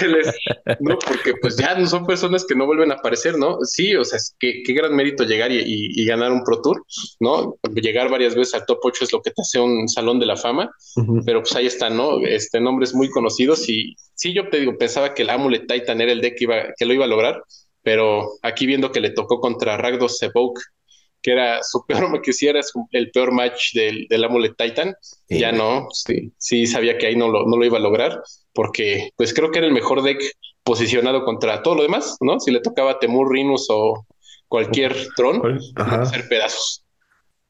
[0.08, 0.34] les,
[0.80, 3.58] no, porque pues ya no son personas que no vuelven a aparecer, ¿no?
[3.62, 6.84] Sí, o sea, qué, qué gran mérito llegar y, y, y, ganar un Pro Tour,
[7.20, 7.56] ¿no?
[7.74, 10.36] Llegar varias veces al top 8 es lo que te hace un salón de la
[10.36, 11.22] fama, uh -huh.
[11.24, 12.18] pero pues ahí están, ¿no?
[12.26, 16.12] Este, nombres muy conocidos y sí, yo te digo, pensaba que el Amulet Titan era
[16.12, 17.42] el deck que, iba, que lo iba a lograr,
[17.82, 20.60] pero aquí viendo que le tocó contra Ragdos Evoke
[21.26, 22.60] que era su peor, que sí era
[22.92, 25.40] el peor match del, del Amulet Titan, sí.
[25.40, 29.10] ya no, sí, sí sabía que ahí no lo, no lo iba a lograr, porque
[29.16, 30.22] pues creo que era el mejor deck
[30.62, 32.38] posicionado contra todo lo demás, ¿no?
[32.38, 34.06] Si le tocaba Temur, Rinus o
[34.46, 35.42] cualquier Tron,
[35.74, 36.02] Ajá.
[36.02, 36.84] hacer pedazos.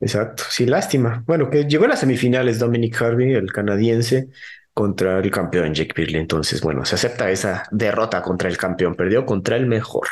[0.00, 1.22] Exacto, sí, lástima.
[1.26, 4.28] Bueno, que llegó a las semifinales Dominic Harvey, el canadiense,
[4.72, 6.22] contra el campeón Jake Pirley.
[6.22, 10.08] Entonces, bueno, se acepta esa derrota contra el campeón, perdió contra el mejor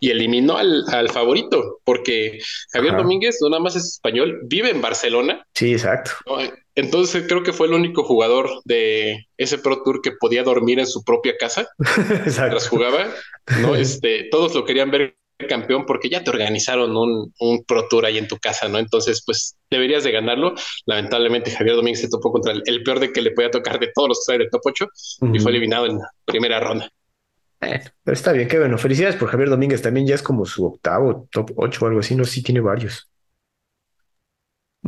[0.00, 2.38] y eliminó al, al favorito, porque
[2.72, 3.02] Javier Ajá.
[3.02, 5.44] Domínguez no nada más es español, vive en Barcelona.
[5.54, 6.12] Sí, exacto.
[6.74, 10.86] Entonces creo que fue el único jugador de ese Pro Tour que podía dormir en
[10.86, 13.08] su propia casa mientras jugaba.
[13.60, 13.74] ¿no?
[13.78, 15.16] Este, todos lo querían ver
[15.48, 18.78] campeón porque ya te organizaron un, un, Pro Tour ahí en tu casa, ¿no?
[18.78, 20.54] Entonces, pues deberías de ganarlo.
[20.86, 23.90] Lamentablemente, Javier Domínguez se topó contra el, el peor de que le podía tocar de
[23.94, 25.36] todos los que del top 8 uh -huh.
[25.36, 26.90] y fue eliminado en la primera ronda.
[27.60, 28.78] Eh, pero está bien, qué bueno.
[28.78, 29.82] Felicidades por Javier Domínguez.
[29.82, 32.14] También ya es como su octavo, top 8 o algo así.
[32.14, 33.10] No si tiene varios.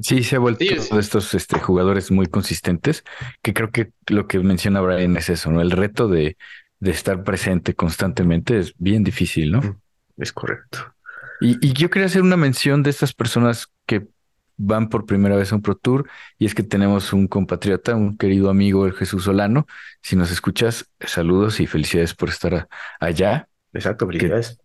[0.02, 0.94] Sí, se ha vuelto sí, sí.
[0.94, 3.04] de estos este, jugadores muy consistentes,
[3.42, 5.61] que creo que lo que menciona Brian es eso, ¿no?
[5.61, 6.37] El reto de,
[6.78, 9.80] de estar presente constantemente es bien difícil, ¿no?
[10.16, 10.94] Es correcto.
[11.40, 14.06] Y, y yo quería hacer una mención de estas personas que
[14.61, 18.16] van por primera vez a un Pro Tour y es que tenemos un compatriota, un
[18.16, 19.66] querido amigo, el Jesús Solano.
[20.03, 22.68] Si nos escuchas, saludos y felicidades por estar
[23.01, 23.49] allá.
[23.73, 24.59] Exacto, felicidades.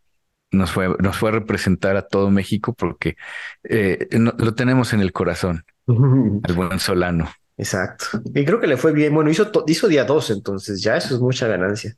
[0.52, 3.16] Nos fue, nos fue a representar a todo México porque
[3.64, 7.32] eh, no, lo tenemos en el corazón, al buen Solano.
[7.58, 8.22] Exacto.
[8.34, 9.14] Y creo que le fue bien.
[9.14, 11.96] Bueno, hizo, hizo día dos, entonces ya eso es mucha ganancia.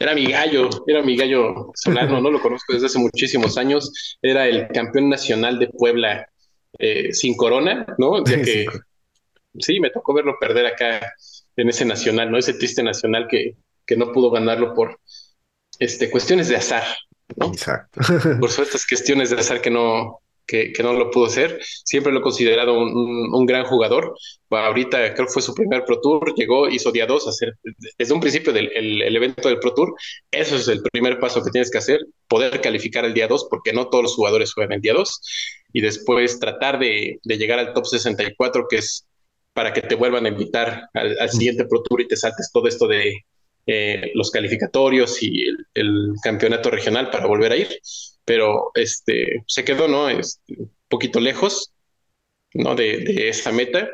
[0.00, 4.16] Era mi gallo, era mi gallo Solano, no lo conozco desde hace muchísimos años.
[4.22, 6.28] Era el campeón nacional de Puebla
[6.78, 8.24] eh, sin corona, ¿no?
[8.24, 8.66] Ya que
[9.58, 11.14] sí, me tocó verlo perder acá
[11.56, 12.38] en ese nacional, ¿no?
[12.38, 15.00] Ese triste nacional que, que no pudo ganarlo por
[15.78, 16.84] este, cuestiones de azar,
[17.36, 17.48] ¿no?
[17.48, 18.00] Exacto.
[18.40, 21.60] por estas cuestiones de azar que no, que, que, no lo pudo hacer.
[21.62, 24.14] Siempre lo he considerado un, un, un, gran jugador.
[24.50, 27.54] Ahorita creo que fue su primer Pro Tour, llegó, hizo día dos, hacer
[27.98, 29.94] desde un principio del el, el evento del Pro Tour.
[30.30, 33.72] Eso es el primer paso que tienes que hacer, poder calificar el día dos, porque
[33.72, 35.20] no todos los jugadores juegan el día dos
[35.72, 39.06] y después tratar de, de, llegar al top 64, que es
[39.52, 42.66] para que te vuelvan a invitar al, al siguiente Pro Tour y te saltes todo
[42.68, 43.24] esto de
[43.70, 47.68] eh, los calificatorios y el, el, campeonato regional para volver a ir.
[48.28, 50.10] Pero este, se quedó, ¿no?
[50.10, 51.72] Este, un poquito lejos,
[52.52, 52.74] ¿no?
[52.74, 53.88] De, de esa meta.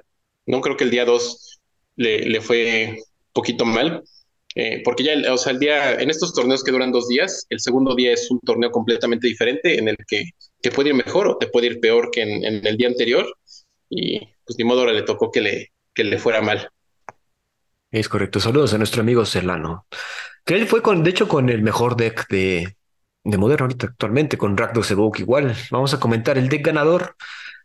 [0.44, 1.60] No creo que el día 2
[1.94, 2.98] le, le fue
[3.32, 4.02] poquito mal,
[4.56, 7.60] eh, porque ya, o sea, el día, en estos torneos que duran dos días, el
[7.60, 10.24] segundo día es un torneo completamente diferente en el que
[10.60, 13.32] te puede ir mejor o te puede ir peor que en, en el día anterior.
[13.88, 16.68] Y pues ni modo ahora le tocó que le, que le fuera mal.
[17.92, 18.40] Es correcto.
[18.40, 19.86] Saludos a nuestro amigo Celano.
[20.44, 22.76] Que él fue con, de hecho, con el mejor deck de,
[23.24, 25.56] de Moderno ahorita actualmente, con Rakdos Evoke igual.
[25.70, 27.16] Vamos a comentar el deck ganador.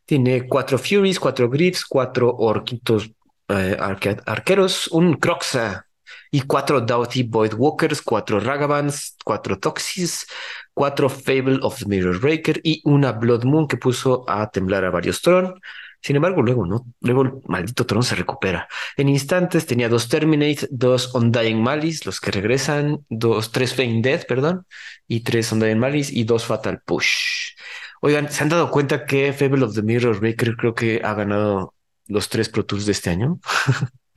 [0.05, 3.11] Tiene cuatro Furies, cuatro Griffs, cuatro Orquitos
[3.49, 5.85] eh, arque arqueros, un Croxa
[6.31, 10.25] y cuatro Doughty Void Walkers, cuatro Ragavans, cuatro Toxis,
[10.73, 14.91] cuatro Fable of the Mirror Breaker y una Blood Moon que puso a temblar a
[14.91, 15.59] varios Tron.
[16.01, 18.67] Sin embargo, luego no, luego el maldito Tron se recupera.
[18.97, 24.25] En instantes tenía dos Terminate, dos Undying Malice, los que regresan, dos, tres Feign Death,
[24.25, 24.65] perdón,
[25.07, 27.55] y tres Undying Malice y dos Fatal Push.
[28.01, 31.73] Oigan, ¿se han dado cuenta que Fable of the Mirror Breaker creo que ha ganado
[32.07, 33.39] los tres Pro Tools de este año?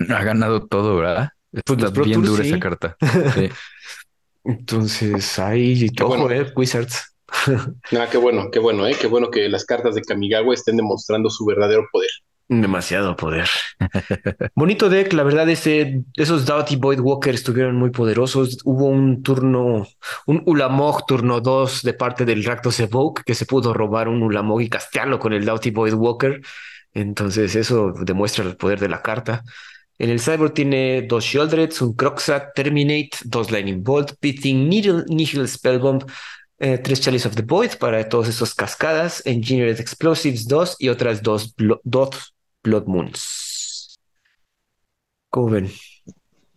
[0.09, 1.31] Ha ganado todo, ¿verdad?
[1.64, 2.51] Pues Está bien dura sí.
[2.51, 2.97] esa carta.
[3.35, 3.51] Sí.
[4.45, 6.31] Entonces, ahí, ojo, bueno.
[6.31, 7.12] eh, Wizards.
[7.90, 8.97] Nada, qué bueno, qué bueno, ¿eh?
[9.01, 12.11] Qué bueno que las cartas de Kamigawa estén demostrando su verdadero poder.
[12.49, 13.49] Demasiado poder.
[14.55, 18.59] Bonito deck, la verdad, ese, esos Doughty Void Walker estuvieron muy poderosos.
[18.64, 19.87] Hubo un turno,
[20.27, 24.61] un Ulamog turno 2 de parte del Rakdos Evoke que se pudo robar un Ulamog
[24.61, 26.42] y castearlo con el Doughty Void Walker.
[26.92, 29.42] Entonces, eso demuestra el poder de la carta.
[29.99, 35.49] En el Cyborg tiene dos Shieldreds, un Croxat, Terminate, dos Lightning Bolt, Pithing Needle, Nihil
[35.49, 36.03] Spellbomb,
[36.62, 41.22] eh, tres Chalice of the Void para todos estos cascadas, Engineered Explosives 2 y otras
[41.22, 43.98] dos, blo- dos Blood Moons.
[45.31, 45.70] ¿Cómo ven?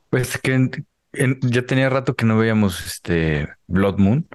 [0.10, 4.28] Pues que en- en- ya tenía rato que no veíamos este Blood Moon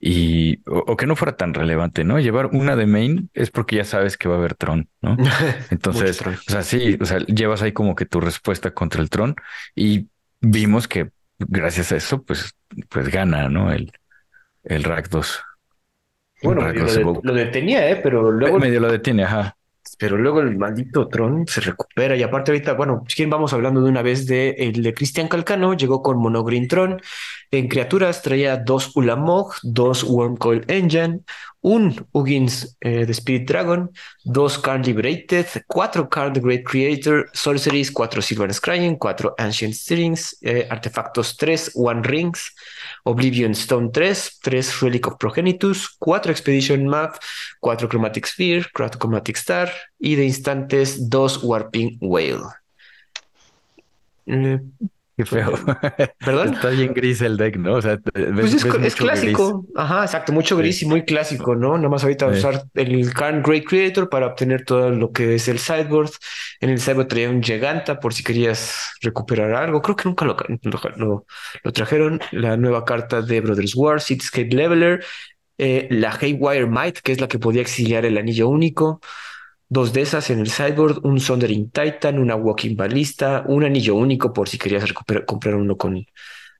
[0.00, 2.20] y o, o que no fuera tan relevante, ¿no?
[2.20, 5.16] Llevar una de main es porque ya sabes que va a haber Tron, ¿no?
[5.70, 9.36] Entonces, o sea, sí, o sea, llevas ahí como que tu respuesta contra el Tron
[9.76, 10.08] y
[10.40, 12.54] vimos que gracias a eso, pues,
[12.90, 13.72] pues gana, ¿no?
[13.72, 13.92] El,
[14.64, 15.40] el Rakdos.
[16.42, 17.20] Bueno, medio lo, Evoke.
[17.22, 18.00] de- lo detenía, ¿eh?
[18.02, 19.56] Pero luego, Medio lo detiene, ajá.
[19.98, 22.16] pero luego el maldito Tron se recupera.
[22.16, 25.74] Y aparte ahorita, bueno, si vamos hablando de una vez de el de Cristian Calcano,
[25.74, 27.00] llegó con Monogreen Tron.
[27.52, 31.20] En criaturas traía dos Ulamog, dos Wormcoil Engine,
[31.60, 33.90] un Ugins eh, de Spirit Dragon,
[34.24, 40.66] dos Card Liberated, cuatro Card Great Creator, Sorceries, cuatro Silver Scrying, cuatro Ancient Stirrings, eh,
[40.68, 42.52] artefactos 3, One Rings,
[43.04, 47.18] Oblivion Stone 3, 3 Relic of Progenitus, 4 Expedition Map,
[47.60, 52.44] 4 Chromatic Sphere, 4 Chromatic Star y de instantes 2 Warping Whale.
[55.16, 55.52] Qué feo.
[56.24, 56.54] ¿Perdón?
[56.54, 57.74] Está bien gris el deck, ¿no?
[57.74, 59.66] O sea, ves- Pues es, ves es mucho clásico.
[59.76, 60.32] Ajá, exacto.
[60.32, 61.76] Mucho gris y muy clásico, ¿no?
[61.76, 62.38] Nada más ahorita Sí.
[62.38, 66.10] usar el Current Great Creator para obtener todo lo que es el sideboard.
[66.60, 69.82] En el sideboard traía un Giganta por si querías recuperar algo.
[69.82, 70.34] Creo que nunca lo,
[70.96, 71.26] lo,
[71.62, 72.20] lo- trajeron.
[72.30, 75.04] La nueva carta de Brothers War, Cityscape Leveler.
[75.58, 79.00] eh, la Haywire Might, que es la que podía exiliar el anillo único.
[79.74, 84.30] Dos de esas en el sideboard, un Sondering Titan, una Walking Ballista, un anillo único
[84.30, 86.04] por si querías comprar uno con,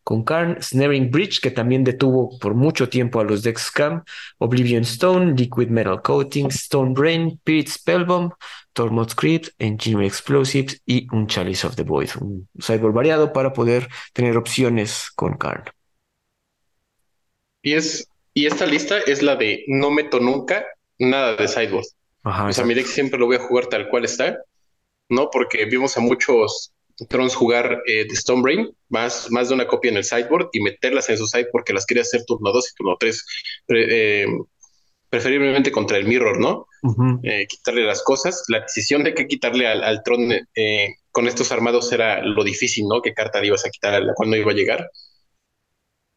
[0.02, 4.02] con Karn, Snaring Bridge, que también detuvo por mucho tiempo a los decks Scam,
[4.38, 8.30] Oblivion Stone, Liquid Metal Coating, Stone Brain, Spirit Spellbomb,
[8.72, 13.88] Tormod Script, Engineering Explosives y un Chalice of the Void, un sideboard variado para poder
[14.14, 15.64] tener opciones con Karn.
[17.60, 20.64] Y es, y esta lista es la de no meto nunca
[20.98, 21.84] nada de sideboard.
[22.24, 24.38] Ajá, O sea, mi deck siempre lo voy a jugar tal cual está,
[25.08, 25.30] ¿no?
[25.30, 26.72] Porque vimos a muchos
[27.08, 31.08] Trons jugar eh, de Stonebrain, más, más de una copia en el sideboard y meterlas
[31.10, 33.24] en su side porque las quería hacer turno 2 y turno 3,
[35.08, 36.66] preferiblemente contra el Mirror, ¿no?
[37.22, 38.44] Eh, quitarle las cosas.
[38.48, 42.86] La decisión de qué quitarle al, al Tron eh, con estos armados era lo difícil,
[42.88, 43.02] ¿no?
[43.02, 44.88] ¿Qué carta le ibas a quitar a la cual no iba a llegar?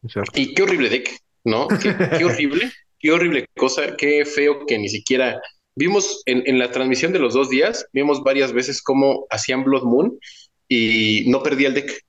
[0.02, 0.32] Exacto.
[0.40, 1.10] Y qué horrible deck,
[1.44, 1.68] ¿no?
[1.68, 5.40] Qué, qué horrible, qué horrible cosa, qué feo que ni siquiera
[5.76, 9.84] vimos en, en la transmisión de los dos días, vimos varias veces cómo hacían Blood
[9.84, 10.18] Moon
[10.68, 12.02] y no perdía el deck.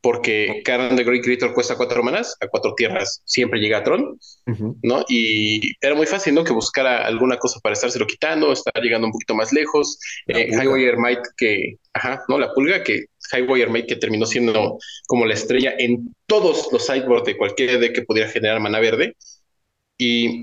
[0.00, 4.18] Porque Karen the Great Creator cuesta cuatro manas, a cuatro tierras siempre llega a Tron,
[4.46, 4.76] Ujú.
[4.82, 5.02] ¿no?
[5.08, 6.44] Y era muy fácil, ¿no?
[6.44, 9.98] Que buscara alguna cosa para estárselo quitando, estar llegando un poquito más lejos.
[10.26, 10.50] Eh.
[10.50, 12.38] Highwire Might, que, ajá, ¿no?
[12.38, 17.24] La pulga, que Highwire Might, que terminó siendo como la estrella en todos los sideboards
[17.24, 19.16] de cualquier deck que pudiera generar mana verde.
[19.96, 20.42] Y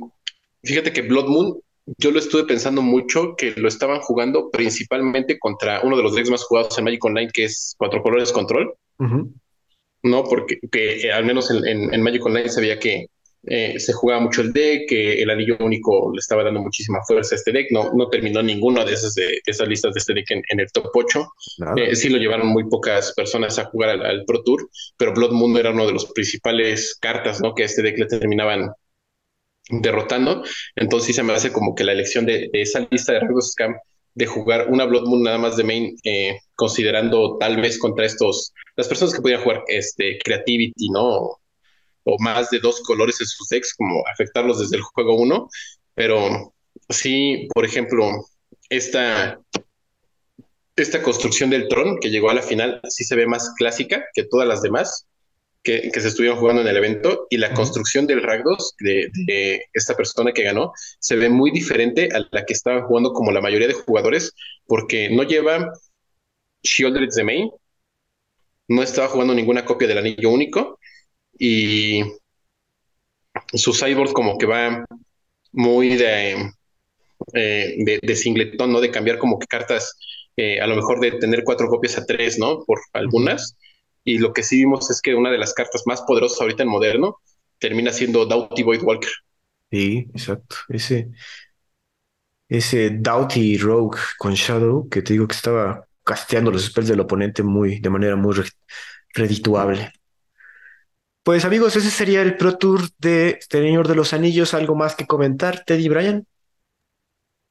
[0.63, 1.61] fíjate que Blood Moon,
[1.97, 6.29] yo lo estuve pensando mucho que lo estaban jugando principalmente contra uno de los decks
[6.29, 8.73] más jugados en Magic Online, que es Cuatro Colores Control.
[10.03, 10.23] ¿no?
[10.23, 13.07] Porque que, eh, al menos en, en, en, Magic Online se veía que
[13.43, 17.33] eh, se jugaba mucho el deck, que el anillo único le estaba dando muchísima fuerza
[17.35, 17.71] a este deck.
[17.71, 20.59] No, no terminó ninguno de esas, de, de esas listas de este deck en, en
[20.59, 21.27] el top 8.
[21.77, 25.31] Eh, sí lo llevaron muy pocas personas a jugar al, al, Pro Tour, pero Blood
[25.31, 27.55] Moon era uno de los principales cartas, ¿no?
[27.55, 28.71] Que a este deck le terminaban
[29.69, 30.43] derrotando.
[30.75, 33.75] Entonces se me hace como que la elección de, de esa lista de rasgos Scam
[34.13, 38.53] de jugar una Blood Moon nada más de main, eh, considerando tal vez contra estos,
[38.75, 41.39] las personas que podían jugar este Creativity, ¿no?
[42.03, 45.47] O más de dos colores en sus decks, como afectarlos desde el juego 1.
[45.93, 46.53] Pero
[46.89, 48.09] sí, por ejemplo,
[48.69, 49.39] esta,
[50.75, 54.23] esta construcción del Tron que llegó a la final sí se ve más clásica que
[54.23, 55.07] todas las demás.
[55.63, 59.95] Que, se estuvieron jugando en el evento y la construcción del Ragdos de, de, esta
[59.95, 63.67] persona que ganó se ve muy diferente a la que estaban jugando como la mayoría
[63.67, 64.33] de jugadores
[64.65, 65.71] porque no lleva
[66.63, 67.51] Shieldred de main,
[68.67, 70.79] no estaba jugando ninguna copia del anillo único
[71.37, 72.03] y
[73.53, 74.85] su sideboard como que va
[75.51, 76.51] muy de,
[77.33, 78.81] eh, de, de, singletón, ¿no?
[78.81, 79.97] De cambiar como que cartas,
[80.37, 82.63] eh, a lo mejor de tener cuatro copias a tres, ¿no?
[82.65, 83.57] Por algunas.
[84.03, 86.69] Y lo que sí vimos es que una de las cartas más poderosas ahorita en
[86.69, 87.17] moderno
[87.59, 89.11] termina siendo Doughty Void Walker.
[89.69, 90.55] Sí, exacto.
[90.69, 91.11] Ese,
[92.49, 97.43] ese Doughty Rogue con Shadow, que te digo que estaba casteando los spells del oponente
[97.43, 98.35] muy, de manera muy
[99.13, 99.91] redituable.
[101.23, 104.55] Pues amigos, ese sería el Pro Tour de Señor de los Anillos.
[104.55, 106.25] ¿Algo más que comentar, Teddy Bryan?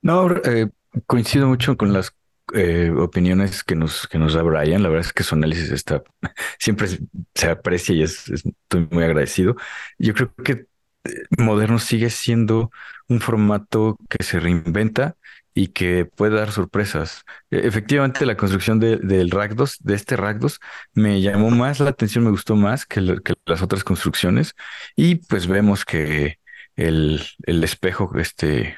[0.02, 0.68] No, eh,
[1.06, 2.12] coincido mucho con las
[2.54, 4.82] eh, opiniones que nos, que nos da Brian.
[4.82, 6.02] La verdad es que su análisis está
[6.58, 6.88] siempre
[7.34, 9.56] se aprecia y es, estoy muy agradecido.
[9.98, 10.66] Yo creo que
[11.04, 12.70] eh, Moderno sigue siendo
[13.08, 15.16] un formato que se reinventa
[15.54, 17.24] y que puede dar sorpresas.
[17.50, 20.60] E, efectivamente, la construcción del Ragdos, de este Ragdos,
[20.94, 23.00] me llamó más la atención, me gustó más que,
[23.46, 24.54] las otras construcciones.
[24.96, 26.38] Y pues vemos que
[26.76, 28.76] el, el espejo, este,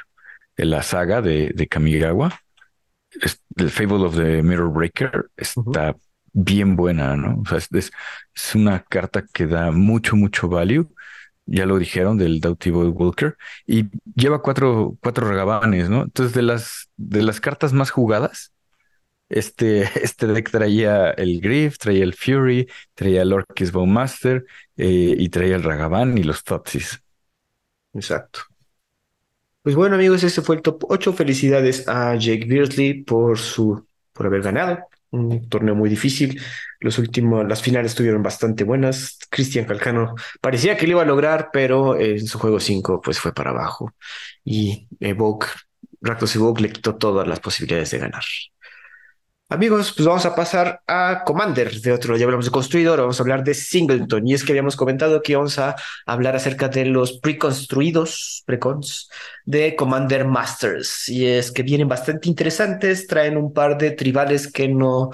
[0.57, 2.41] la saga de, de Kamigawa,
[3.57, 5.97] el Fable of the Mirror Breaker, está
[6.33, 7.43] bien buena, ¿no?
[7.43, 7.93] O sea, es,
[8.35, 10.89] es, una carta que da mucho, mucho value
[11.47, 13.37] ya lo dijeron, del Doughty Boy Walker,
[13.67, 16.03] y lleva cuatro, cuatro regabanes, ¿no?
[16.03, 18.53] Entonces, de las, de las cartas más jugadas,
[19.29, 24.45] este, este deck traía el Griff, traía el Fury, traía el Orkis Bowmaster
[24.77, 27.03] eh, y traía el Ragavan y los Totsis.
[27.95, 28.41] Exacto.
[29.63, 31.13] Pues bueno, amigos, ese fue el top 8.
[31.13, 34.79] Felicidades a Jake Beardsley por su por haber ganado
[35.11, 36.41] un torneo muy difícil.
[36.81, 39.19] Los últimos, las finales estuvieron bastante buenas.
[39.31, 43.33] Cristian Calcano parecía que lo iba a lograr, pero en su juego 5 pues fue
[43.35, 43.95] para abajo.
[44.45, 45.47] Y Evoke,
[46.01, 48.23] Rakdos Evoke le quitó todas las posibilidades de ganar.
[49.53, 51.79] Amigos, pues vamos a pasar a Commander.
[51.83, 54.27] De otro, ya hablamos de construidor, vamos a hablar de Singleton.
[54.27, 55.77] Y es que habíamos comentado que vamos a
[56.07, 59.11] hablar acerca de los preconstruidos, precons,
[59.45, 61.07] de Commander Masters.
[61.11, 65.11] Y es que vienen bastante interesantes, traen un par de tribales que no,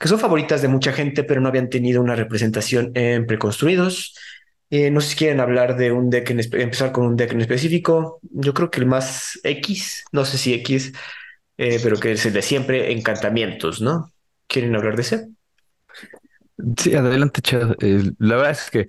[0.00, 4.16] que son favoritas de mucha gente, pero no habían tenido una representación en preconstruidos.
[4.70, 7.42] Eh, no sé si quieren hablar de un deck, en empezar con un deck en
[7.42, 8.18] específico.
[8.30, 10.94] Yo creo que el más X, no sé si X
[11.56, 14.12] eh, pero que es el de siempre, encantamientos, ¿no?
[14.46, 15.28] ¿Quieren hablar de ese?
[16.78, 17.76] Sí, adelante, Chad.
[17.80, 18.88] Eh, la verdad es que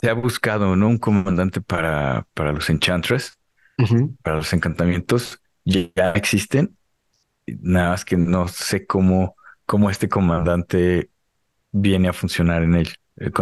[0.00, 0.88] se ha buscado, ¿no?
[0.88, 3.38] Un comandante para, para los enchantress,
[4.22, 6.76] para los encantamientos, ya existen.
[7.46, 9.36] Nada más que no sé cómo,
[9.66, 11.10] cómo este comandante
[11.72, 12.88] viene a funcionar en él.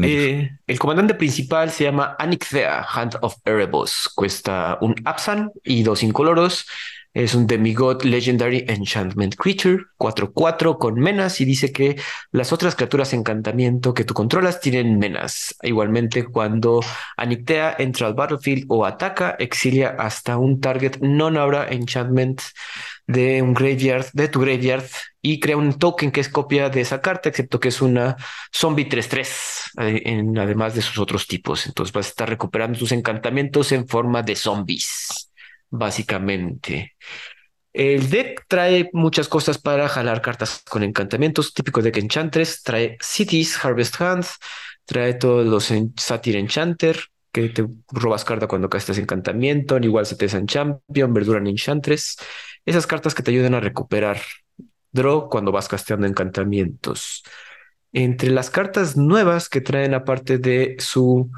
[0.02, 4.10] Eh, el comandante principal se llama Anixthea, Hand of Erebos.
[4.14, 6.66] Cuesta un Absan y dos incoloros.
[7.12, 11.96] Es un demigod legendary enchantment creature, 4-4 con menas y dice que
[12.30, 15.56] las otras criaturas encantamiento que tú controlas tienen menas.
[15.62, 16.80] Igualmente, cuando
[17.16, 22.42] Anictea entra al battlefield o ataca, exilia hasta un target non-aura enchantment
[23.08, 24.86] de un graveyard, de tu graveyard,
[25.20, 28.16] y crea un token que es copia de esa carta, excepto que es una
[28.54, 31.66] zombie 3-3, eh, además de sus otros tipos.
[31.66, 35.29] Entonces vas a estar recuperando tus encantamientos en forma de zombies
[35.70, 36.96] básicamente.
[37.72, 43.64] El deck trae muchas cosas para jalar cartas con encantamientos, típico deck Enchantress, trae Cities,
[43.64, 44.28] Harvest Hands,
[44.84, 46.98] trae todos los Satyr Enchanter,
[47.32, 52.16] que te robas carta cuando castas encantamiento, igual se te en Champion, Verdura en Enchantress,
[52.64, 54.20] esas cartas que te ayudan a recuperar
[54.90, 57.22] draw cuando vas casteando encantamientos.
[57.92, 61.30] Entre las cartas nuevas que traen aparte de su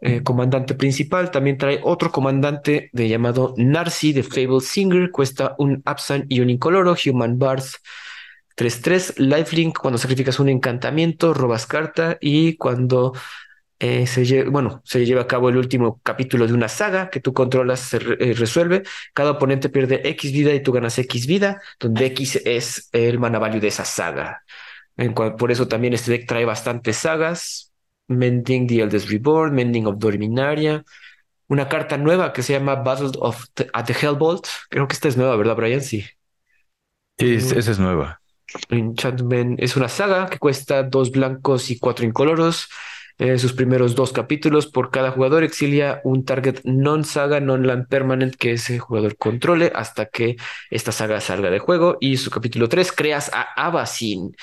[0.00, 1.30] eh, comandante principal.
[1.30, 5.10] También trae otro comandante de llamado Narcy de Fable Singer.
[5.10, 6.94] Cuesta un Absan y un incoloro.
[7.04, 7.76] Human Barth
[8.56, 9.18] 3-3.
[9.18, 9.78] Lifelink.
[9.78, 12.18] Cuando sacrificas un encantamiento, robas carta.
[12.20, 13.12] Y cuando
[13.80, 17.32] eh, se, bueno, se lleva a cabo el último capítulo de una saga que tú
[17.32, 18.82] controlas, se eh, resuelve.
[19.14, 23.38] Cada oponente pierde X vida y tú ganas X vida, donde X es el mana
[23.38, 24.42] de esa saga.
[25.38, 27.67] Por eso también este deck trae bastantes sagas,
[28.08, 30.84] Mending the Eldest Reborn, Mending of Dominaria,
[31.48, 34.46] una carta nueva que se llama Battle of at the Hellbolt.
[34.68, 35.80] Creo que esta es nueva, ¿verdad, Brian?
[35.80, 36.04] Sí.
[37.18, 38.20] Sí, esa es nueva.
[38.70, 42.68] Enchantment es una saga que cuesta dos blancos y cuatro incoloros.
[43.18, 48.52] Eh, sus primeros dos capítulos por cada jugador exilia un target non-saga, non-land permanent que
[48.52, 50.36] ese jugador controle hasta que
[50.70, 51.96] esta saga salga de juego.
[52.00, 54.36] Y su capítulo 3, creas a Abacin,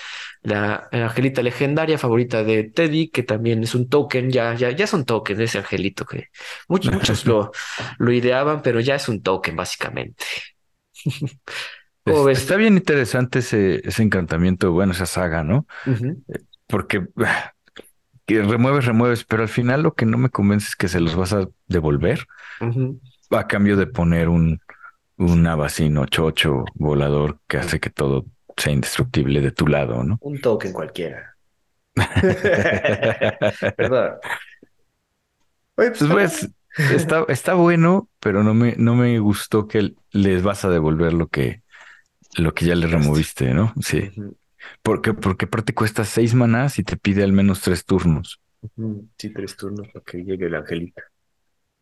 [0.46, 4.93] la angelita legendaria favorita de Teddy, que también es un token, ya, ya, ya es
[4.93, 6.30] un token ese angelito que
[6.68, 7.52] muchos, muchos lo,
[8.00, 10.26] lo ideaban, pero ya es un token básicamente.
[12.32, 15.66] Está bien interesante ese, ese encantamiento, bueno, esa saga, ¿no?
[16.68, 17.08] Porque
[18.26, 21.16] que remueves, remueves, pero al final lo que no me convence es que se los
[21.16, 22.28] vas a devolver
[23.32, 24.60] a cambio de poner un,
[25.18, 28.26] un abacino chocho volador que hace que todo
[28.58, 30.18] sea indestructible de tu lado, ¿no?
[30.22, 31.36] Un token cualquiera.
[33.78, 34.14] Perdón.
[35.78, 36.49] Oye, pues, pues
[36.91, 41.28] está, está bueno, pero no me, no me gustó que les vas a devolver lo
[41.28, 41.62] que,
[42.38, 43.74] lo que ya le removiste, ¿no?
[43.82, 44.12] Sí.
[44.82, 48.39] Porque, porque aparte cuesta seis manás y te pide al menos tres turnos.
[49.18, 51.03] Sí, tres turnos para que llegue el angelita.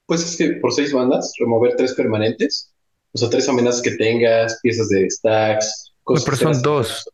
[0.05, 2.73] Pues es que por seis manás, remover tres permanentes,
[3.13, 6.25] o sea, tres amenazas que tengas, piezas de stacks, cosas.
[6.25, 7.09] No, pero son dos.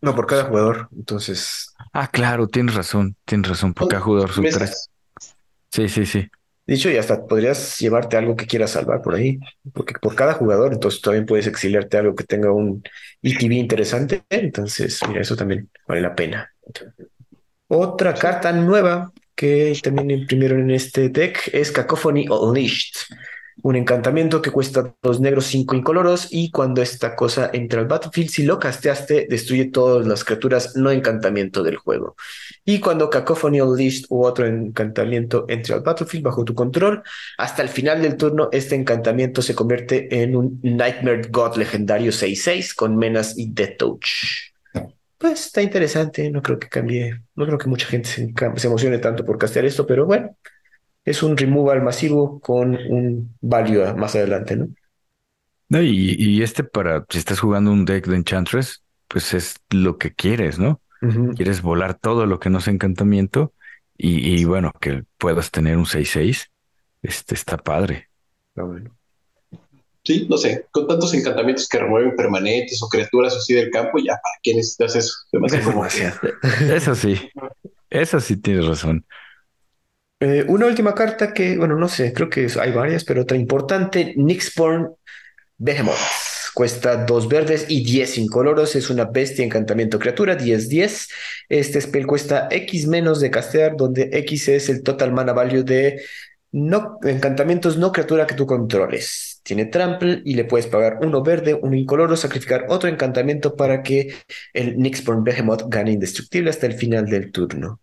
[0.00, 0.88] No, por cada jugador.
[0.96, 1.74] Entonces.
[1.92, 3.74] Ah, claro, tienes razón, tienes razón.
[3.74, 4.90] Por cada jugador son tres.
[5.72, 6.28] Sí, sí, sí.
[6.66, 9.38] Dicho, y hasta podrías llevarte algo que quieras salvar por ahí,
[9.72, 12.82] porque por cada jugador, entonces también puedes exiliarte algo que tenga un
[13.22, 14.24] ETB interesante.
[14.28, 16.52] Entonces, mira, eso también vale la pena.
[17.68, 23.14] Otra carta nueva que también imprimieron en este deck es Cacophony Unleashed
[23.62, 28.30] un encantamiento que cuesta dos negros, cinco incoloros, y cuando esta cosa entra al battlefield,
[28.30, 32.16] si lo casteaste, destruye todas las criaturas no encantamiento del juego.
[32.64, 37.02] Y cuando Cacophony Unleashed u otro encantamiento entre al battlefield bajo tu control,
[37.38, 42.74] hasta el final del turno, este encantamiento se convierte en un Nightmare God legendario 6-6
[42.74, 44.06] con menas y Death Touch.
[45.18, 48.98] Pues está interesante, no creo que cambie, no creo que mucha gente se, se emocione
[48.98, 50.36] tanto por castear esto, pero bueno,
[51.06, 54.68] es un removal masivo con un value más adelante, ¿no?
[55.68, 60.12] No, y, este para, si estás jugando un deck de Enchantress, pues es lo que
[60.12, 60.80] quieres, ¿no?
[61.36, 63.52] Quieres volar todo lo que no es encantamiento
[63.96, 66.48] y, bueno, que puedas tener un 6-6,
[67.02, 68.08] este está padre.
[68.54, 68.96] bueno.
[70.02, 74.12] Sí, no sé, con tantos encantamientos que remueven permanentes o criaturas así del campo, ya,
[74.12, 75.14] ¿para qué necesitas eso?
[76.60, 77.20] Eso sí,
[77.90, 79.04] eso sí tienes razón.
[80.28, 84.12] Eh, una última carta que, bueno, no sé, creo que hay varias, pero otra importante,
[84.16, 84.92] Nixborn
[85.56, 85.94] Behemoth.
[86.52, 88.74] Cuesta dos verdes y 10 incoloros.
[88.74, 91.08] Es una bestia encantamiento criatura, 10-10.
[91.48, 96.02] Este spell cuesta X menos de castear, donde X es el total mana value de
[96.50, 99.40] no, encantamientos no criatura que tú controles.
[99.44, 104.12] Tiene trample y le puedes pagar uno verde, uno incoloro, sacrificar otro encantamiento para que
[104.52, 107.80] el Nixborn Behemoth gane indestructible hasta el final del turno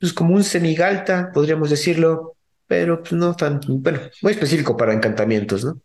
[0.00, 2.36] pues como un semigalta, podríamos decirlo,
[2.66, 5.80] pero pues, no tan, bueno, muy específico para encantamientos, ¿no?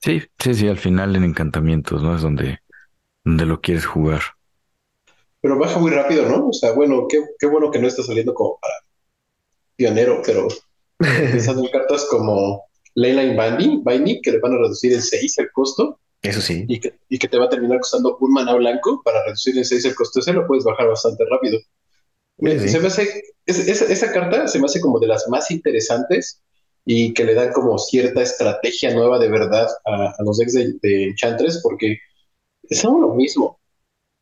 [0.00, 2.14] Sí, sí, sí, al final en encantamientos, ¿no?
[2.14, 2.60] Es donde,
[3.24, 4.20] donde lo quieres jugar.
[5.40, 6.48] Pero baja muy rápido, ¿no?
[6.48, 8.74] O sea, bueno, qué, qué bueno que no está saliendo como para
[9.76, 10.46] pionero, pero
[10.98, 15.50] pensando en cartas como Leyline Binding, Binding, que le van a reducir el 6 el
[15.52, 15.98] costo.
[16.22, 16.64] Eso sí.
[16.68, 19.64] Y que, y que te va a terminar costando un mana blanco para reducir el
[19.64, 20.20] 6 el costo.
[20.20, 21.58] Ese lo puedes bajar bastante rápido.
[22.38, 26.42] Se me hace, esa, carta se me hace como de las más interesantes
[26.84, 31.04] y que le dan como cierta estrategia nueva de verdad a, los decks de, de
[31.04, 31.98] Enchantress porque
[32.70, 33.58] son lo mismo.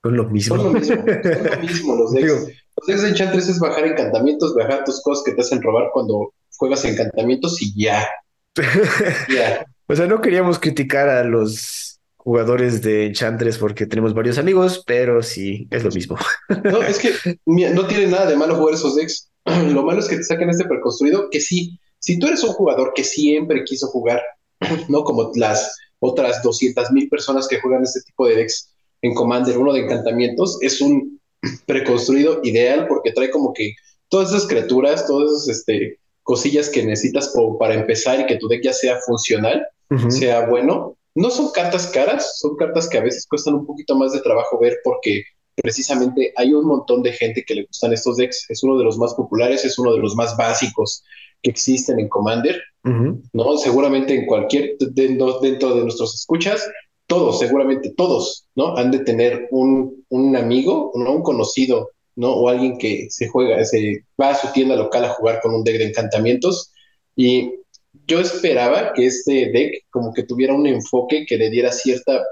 [0.02, 0.56] Son lo mismo.
[0.56, 0.96] Son lo mismo.
[0.96, 2.28] son lo mismo los decks.
[2.28, 6.34] los decks de Enchantress es bajar encantamientos, bajar tus cosas que te hacen robar cuando
[6.56, 8.06] juegas encantamientos y ya.
[9.28, 9.64] ya.
[9.88, 11.91] O sea, no queríamos criticar a los
[12.24, 16.16] jugadores de Enchantress porque tenemos varios amigos, pero sí, es lo mismo.
[16.62, 19.28] No, es que no tiene nada de malo jugar esos decks.
[19.44, 22.92] Lo malo es que te saquen este preconstruido, que sí, si tú eres un jugador
[22.94, 24.22] que siempre quiso jugar,
[24.88, 25.02] ¿no?
[25.02, 29.72] Como las otras 200 mil personas que juegan este tipo de decks en Commander, uno
[29.72, 31.20] de encantamientos, es un
[31.66, 33.74] preconstruido ideal porque trae como que
[34.08, 38.62] todas esas criaturas, todas esas este, cosillas que necesitas para empezar y que tu deck
[38.62, 39.66] ya sea funcional,
[40.08, 44.12] sea bueno, no son cartas caras, son cartas que a veces cuestan un poquito más
[44.12, 45.22] de trabajo ver porque
[45.56, 48.46] precisamente hay un montón de gente que le gustan estos decks.
[48.48, 51.04] Es uno de los más populares, es uno de los más básicos
[51.42, 53.56] que existen en Commander, ¿no?
[53.58, 56.66] Seguramente en cualquier, dentro, dentro de nuestros escuchas,
[57.06, 58.76] todos, seguramente todos, ¿no?
[58.76, 61.12] Han de tener un, un amigo, ¿no?
[61.12, 62.32] Un conocido, ¿no?
[62.32, 65.64] O alguien que se juega, se va a su tienda local a jugar con un
[65.64, 66.72] deck de encantamientos
[67.16, 67.50] y
[68.12, 72.22] yo esperaba que este deck como que tuviera un enfoque que le diera cierta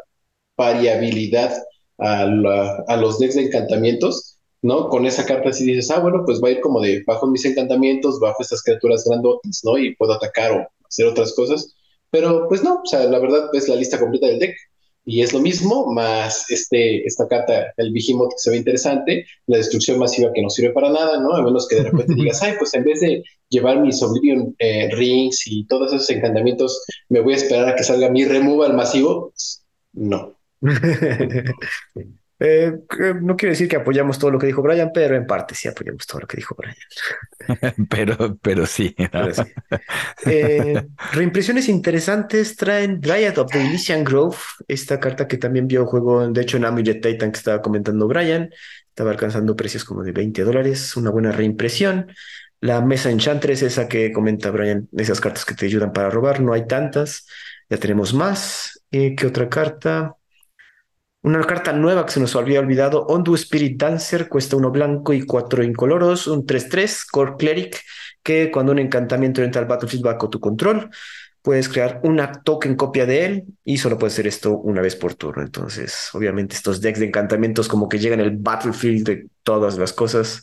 [0.54, 1.56] variabilidad
[1.98, 2.26] a,
[2.96, 4.90] los decks de encantamientos, ¿no?
[4.90, 7.46] Con esa carta si dices, ah, bueno, pues va a ir como de bajo mis
[7.46, 9.78] encantamientos, bajo estas criaturas grandotas, ¿no?
[9.78, 11.74] Y puedo atacar o hacer otras cosas.
[12.10, 14.54] Pero pues no, o sea, la verdad es la lista completa del deck.
[15.04, 19.56] Y es lo mismo, más este, esta carta, el Behemoth, que se ve interesante, la
[19.56, 21.34] destrucción masiva que no sirve para nada, ¿no?
[21.34, 24.90] A menos que de repente digas, ay, pues en vez de llevar mis Oblivion eh,
[24.92, 29.30] Rings y todos esos encantamientos, me voy a esperar a que salga mi removal masivo.
[29.30, 30.36] Pues, no.
[32.42, 32.72] Eh,
[33.20, 36.06] no quiero decir que apoyamos todo lo que dijo Brian, pero en parte sí apoyamos
[36.06, 36.76] todo lo que dijo Brian.
[37.90, 38.96] pero, pero sí.
[40.24, 40.82] Eh,
[41.12, 44.38] reimpresiones interesantes traen Dryad of the Elysian Grove,
[44.68, 48.50] esta carta que también vio juego, de hecho, en Amulet Titan que estaba comentando Brian,
[48.88, 52.10] estaba alcanzando precios como de 20 dólares, una buena reimpresión.
[52.62, 56.54] La mesa Enchantress, esa que comenta Brian, esas cartas que te ayudan para robar, no
[56.54, 57.26] hay tantas,
[57.68, 58.82] ya tenemos más.
[58.90, 60.16] Eh, ¿Qué otra carta?
[61.22, 65.26] Una carta nueva que se nos había olvidado, Ondu Spirit Dancer, cuesta uno blanco y
[65.26, 67.82] cuatro incoloros, un 3-3, Core Cleric,
[68.22, 70.88] que cuando un encantamiento entra al battlefield bajo tu control,
[71.42, 75.14] puedes crear una token copia de él y solo puede hacer esto una vez por
[75.14, 75.42] turno.
[75.42, 80.42] Entonces, obviamente estos decks de encantamientos como que llegan al battlefield de todas las cosas.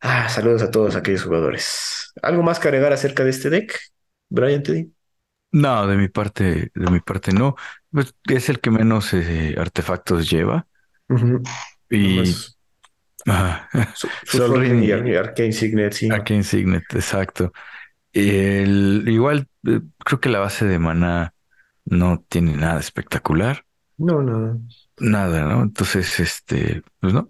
[0.00, 2.12] Ah, saludos a todos aquellos jugadores.
[2.22, 3.78] ¿Algo más que agregar acerca de este deck,
[4.28, 4.92] Brian Teddy?
[5.52, 7.56] No, de mi parte, de mi parte no.
[7.92, 10.66] Pues es el que menos eh, artefactos lleva.
[11.90, 12.22] Y
[13.24, 16.10] y, Arcane Signet, sí.
[16.10, 17.52] Arcane Signet, exacto.
[18.12, 21.34] El, igual eh, creo que la base de mana
[21.84, 23.64] no tiene nada espectacular.
[23.96, 24.60] No, no.
[24.98, 25.62] Nada, ¿no?
[25.62, 27.28] Entonces, este, pues no,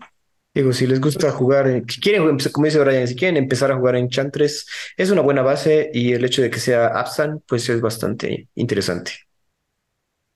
[0.55, 3.97] Digo, si les gusta jugar, si quieren, como dice Brian, si quieren empezar a jugar
[3.97, 4.67] en Chantres,
[4.99, 9.13] es una buena base y el hecho de que sea Absan, pues es bastante interesante.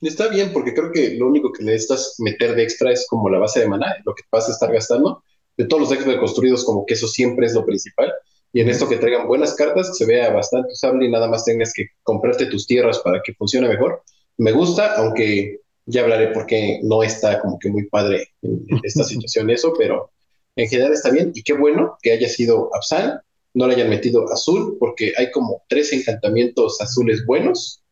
[0.01, 3.39] Está bien, porque creo que lo único que necesitas meter de extra es como la
[3.39, 5.23] base de maná, lo que vas a estar gastando.
[5.57, 8.13] De todos los decks reconstruidos, como que eso siempre es lo principal.
[8.53, 11.45] Y en esto que traigan buenas cartas, que se vea bastante usable y nada más
[11.45, 14.03] tengas que comprarte tus tierras para que funcione mejor.
[14.37, 19.51] Me gusta, aunque ya hablaré porque no está como que muy padre en, esta situación
[19.51, 20.11] eso, pero
[20.57, 23.21] en general está bien y qué bueno que haya sido Absan,
[23.55, 27.83] no le hayan metido azul, porque hay como tres encantamientos azules buenos,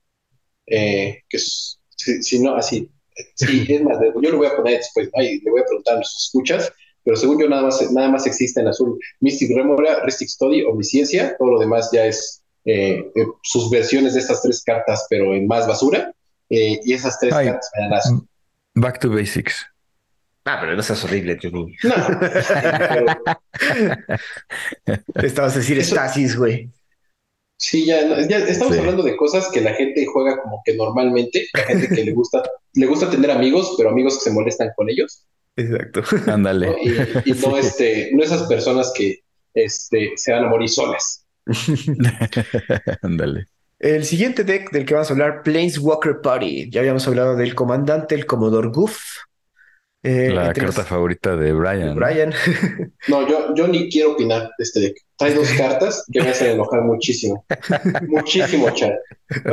[0.67, 1.39] eh, que
[1.97, 2.91] si, no, así,
[3.35, 5.99] sí, es más, yo lo voy a poner después, ay, le voy a preguntar a
[5.99, 6.73] los escuchas,
[7.05, 11.37] pero según yo nada más, nada más existe en azul Mystic Remora, Restic Study, Omnisciencia,
[11.39, 15.47] todo lo demás ya es eh, eh, sus versiones de estas tres cartas, pero en
[15.47, 16.15] más basura.
[16.49, 18.27] Eh, y esas tres cartas me dan asco.
[18.75, 19.67] Back to basics.
[20.47, 21.51] Ah, pero no seas horrible, tío.
[21.51, 21.67] No.
[25.23, 26.71] Estabas a decir estasis, güey.
[27.57, 31.63] Sí, ya, ya estamos hablando de cosas que la gente juega como que normalmente, la
[31.63, 32.43] gente que le gusta,
[32.75, 35.27] le gusta tener amigos, pero amigos que se molestan con ellos.
[35.57, 36.03] Exacto.
[36.31, 36.75] Ándale.
[37.25, 39.21] Y, no este, no esas personas que
[39.55, 41.25] este, se van a morir solas.
[43.03, 43.47] Ándale.
[43.79, 46.71] El siguiente deck del que vamos a hablar, Planeswalker Party.
[46.71, 48.99] Ya habíamos hablado del comandante, el Commodore Goof.
[50.05, 51.97] Eh, la carta favorita de Brian.
[51.97, 52.31] Brian.
[53.09, 54.97] no, yo, yo ni quiero opinar de este deck.
[55.17, 57.47] Trae dos cartas que me hacen enojar muchísimo.
[58.07, 58.93] muchísimo, chat.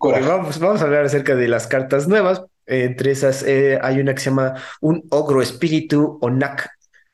[0.00, 2.42] vamos, vamos a hablar acerca de las cartas nuevas.
[2.66, 6.68] entre esas eh, hay una que se llama un ogro espíritu Onak,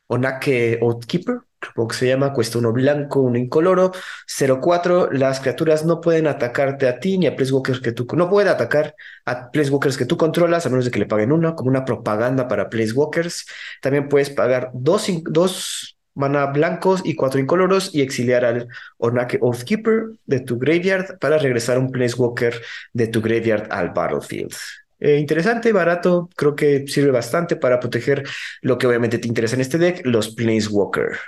[0.07, 1.41] Onake Outkeeper
[1.89, 3.93] que se llama, cuesta uno blanco, uno incoloro,
[4.27, 8.51] 04, las criaturas no pueden atacarte a ti ni a Placewalkers que tú, no pueden
[8.51, 8.95] atacar
[9.25, 12.49] a Placewalkers que tú controlas a menos de que le paguen uno, como una propaganda
[12.49, 13.47] para Placewalkers.
[13.81, 20.11] También puedes pagar dos, dos mana blancos y cuatro incoloros y exiliar al Ornake Oathkeeper
[20.27, 22.61] de tu graveyard para regresar un Placewalker
[22.93, 24.55] de tu graveyard al battlefield.
[25.01, 28.23] Eh, interesante, barato, creo que sirve bastante para proteger
[28.61, 31.19] lo que obviamente te interesa en este deck, los Planeswalker.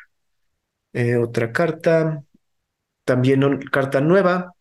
[0.95, 2.23] Eh, otra carta,
[3.05, 4.55] también carta nueva,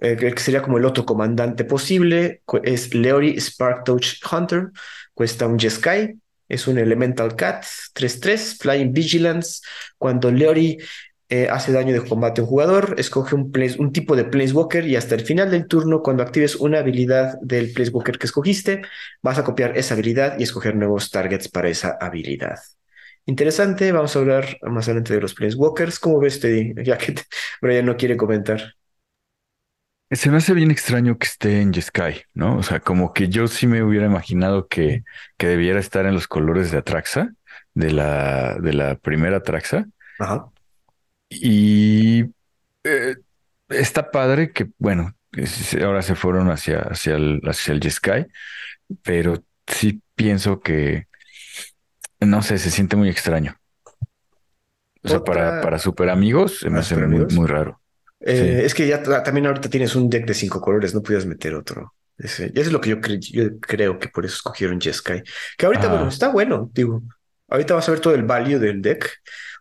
[0.00, 4.70] eh, que sería como el otro comandante posible, es Leori Sparktouch Hunter,
[5.14, 6.18] cuesta un Jeskai,
[6.48, 7.64] es un Elemental Cat,
[7.94, 9.62] 3-3, Flying Vigilance.
[9.98, 10.78] Cuando Leori
[11.28, 14.96] eh, hace daño de combate a un jugador, escoge un, un tipo de Planeswalker y
[14.96, 18.82] hasta el final del turno, cuando actives una habilidad del Planeswalker que escogiste,
[19.22, 22.58] vas a copiar esa habilidad y escoger nuevos targets para esa habilidad.
[23.26, 25.98] Interesante, vamos a hablar más adelante de los Planeswalkers.
[25.98, 26.74] ¿Cómo ves, Teddy?
[26.84, 27.14] Ya que
[27.60, 28.74] Brian no quiere comentar.
[30.12, 32.56] Se me hace bien extraño que esté en Jeskai, ¿no?
[32.58, 35.02] O sea, como que yo sí me hubiera imaginado que,
[35.36, 37.32] que debiera estar en los colores de Atraxa,
[37.74, 39.86] de la, de la primera Atraxa.
[40.20, 40.46] Ajá.
[41.28, 42.26] Y
[42.84, 43.16] eh,
[43.68, 45.16] está padre que, bueno,
[45.82, 48.28] ahora se fueron hacia, hacia el, hacia el Jeskai,
[49.02, 51.08] pero sí pienso que,
[52.20, 53.56] no sé, se siente muy extraño.
[55.02, 57.80] O sea, para, para super amigos se me hace muy, muy raro.
[58.20, 61.54] Eh, es que ya también ahorita tienes un deck de cinco colores, no podías meter
[61.54, 61.94] otro.
[62.18, 65.22] Ese, eso es lo que yo, yo creo que por eso escogieron Jeskai.
[65.56, 67.02] Que ahorita, bueno, está bueno, digo.
[67.48, 69.08] Ahorita vas a ver todo el value del deck.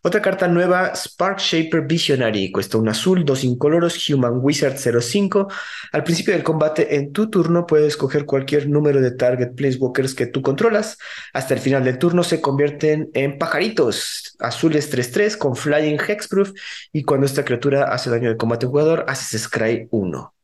[0.07, 2.51] Otra carta nueva, Spark Shaper Visionary.
[2.51, 5.47] Cuesta un azul, dos incoloros, Human Wizard 05.
[5.91, 10.27] Al principio del combate, en tu turno, puedes escoger cualquier número de target placewalkers que
[10.27, 10.99] tú controlas.
[11.33, 14.35] Hasta el final del turno se convierten en pajaritos.
[14.37, 16.51] Azules 3-3 con Flying Hexproof.
[16.93, 20.35] Y cuando esta criatura hace daño de combate jugador, haces Scry 1.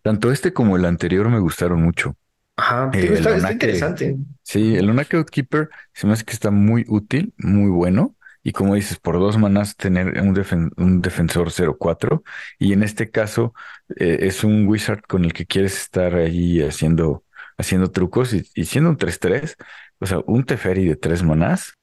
[0.00, 2.16] Tanto este como el anterior me gustaron mucho.
[2.56, 4.16] Ajá, eh, está, interesante.
[4.42, 8.16] Sí, el Knockout Keeper se me hace que está muy útil, muy bueno.
[8.42, 12.22] Y como dices, por dos manas tener un, un defensor 0-4.
[12.58, 13.52] Y en este caso
[13.96, 17.24] eh, es un wizard con el que quieres estar ahí haciendo,
[17.58, 19.56] haciendo trucos y, siendo un 3-3.
[19.98, 21.74] O sea, un Teferi de tres manas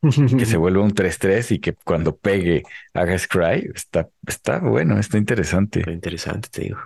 [0.00, 2.62] que se vuelva un 3-3 y que cuando pegue
[2.94, 3.70] haga Scry.
[3.74, 5.80] Está, está bueno, está interesante.
[5.80, 6.78] Está interesante, te digo.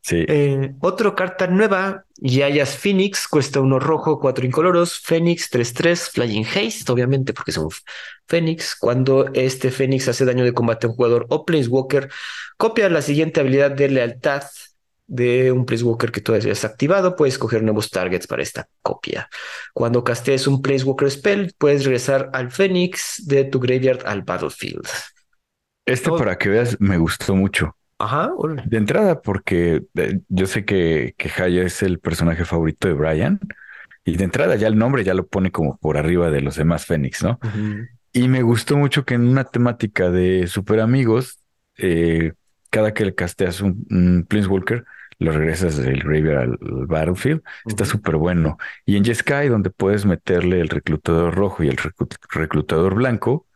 [0.00, 0.24] Sí.
[0.26, 6.90] Eh, otro carta nueva, Yayas Phoenix, cuesta uno rojo, cuatro incoloros, Phoenix 3-3, Flying Haste,
[6.90, 7.68] obviamente porque son
[8.26, 8.74] Phoenix.
[8.74, 12.08] Cuando este Phoenix hace daño de combate a un jugador o Planeswalker,
[12.56, 14.44] copia la siguiente habilidad de lealtad
[15.08, 19.28] de un Planeswalker que todavía has activado, puedes escoger nuevos targets para esta copia.
[19.72, 24.86] Cuando castees un Planeswalker Spell, puedes regresar al Phoenix de tu graveyard al battlefield.
[25.86, 27.74] Este, para que veas, me gustó mucho.
[27.98, 28.30] Ajá.
[28.64, 33.40] De entrada, porque eh, yo sé que, que Haya es el personaje favorito de Brian.
[34.04, 36.86] Y de entrada ya el nombre ya lo pone como por arriba de los demás
[36.86, 37.38] Fénix, ¿no?
[38.12, 41.40] Y me gustó mucho que en una temática de super amigos,
[41.76, 42.32] eh,
[42.70, 44.84] cada que le casteas un, un Planeswalker,
[45.18, 48.56] lo regresas del graveyard al, battlefield, está súper bueno.
[48.86, 51.78] Y en Jeskai, donde puedes meterle el reclutador rojo y el
[52.30, 53.46] reclutador blanco,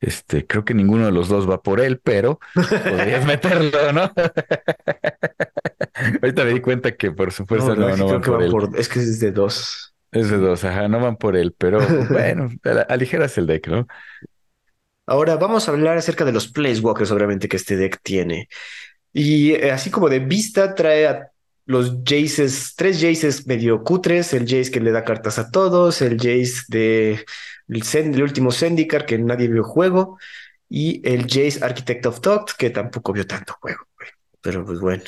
[0.00, 4.12] este, creo que ninguno de los dos va por él, pero podrías meterlo, ¿no?
[6.22, 8.52] Ahorita me di cuenta que por supuesto no, no, van por él.
[8.76, 9.94] es que es de dos.
[10.12, 11.80] Es de dos, ajá, no van por él, pero
[12.10, 12.50] bueno,
[12.88, 13.86] aligeras el deck, ¿no?
[15.06, 18.48] Ahora vamos a hablar acerca de los placewalkers, obviamente, que este deck tiene.
[19.12, 21.30] Y eh, así como de vista, trae a
[21.64, 26.16] los Jaces, tres Jaces medio cutres, el Jace que le da cartas a todos, el
[26.16, 27.24] Jace de
[27.68, 30.18] el, último Zendikar que nadie vio juego,
[30.68, 33.86] y el Jace Architect of Thought que tampoco vio tanto juego,
[34.40, 35.04] pero pues bueno.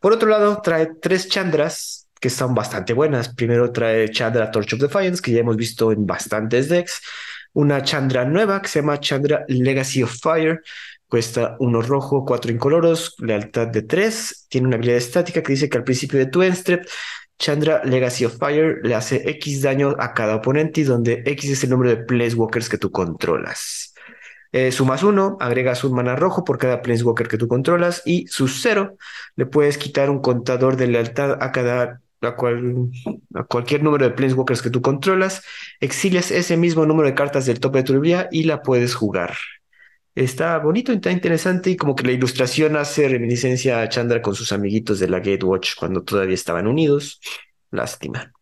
[0.00, 3.34] Por otro lado, trae tres Chandras que están bastante buenas.
[3.34, 7.02] Primero trae Chandra Torch of Defiance, que ya hemos visto en bastantes decks.
[7.52, 10.62] Una Chandra nueva que se llama Chandra Legacy of Fire.
[11.06, 14.46] Cuesta uno rojo, cuatro incoloros, lealtad de tres.
[14.48, 16.86] Tiene una habilidad estática que dice que al principio de tu Enstrep
[17.38, 21.64] Chandra Legacy of Fire le hace X daño a cada oponente y donde X es
[21.64, 23.94] el número de Planeswalkers que tú controlas.
[24.52, 28.46] Eh, sumas uno, agregas un mana rojo por cada Planeswalker que tú controlas y su
[28.46, 28.96] cero
[29.34, 32.90] le puedes quitar un contador de lealtad a cada a, cual,
[33.34, 35.42] a cualquier número de Planeswalkers que tú controlas,
[35.80, 39.34] exilias ese mismo número de cartas del tope de tu librería y la puedes jugar.
[40.14, 44.52] Está bonito, está interesante y como que la ilustración hace reminiscencia a Chandra con sus
[44.52, 47.20] amiguitos de la Gatewatch cuando todavía estaban unidos.
[47.72, 48.32] Lástima.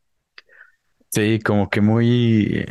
[1.09, 2.67] Sí, como que muy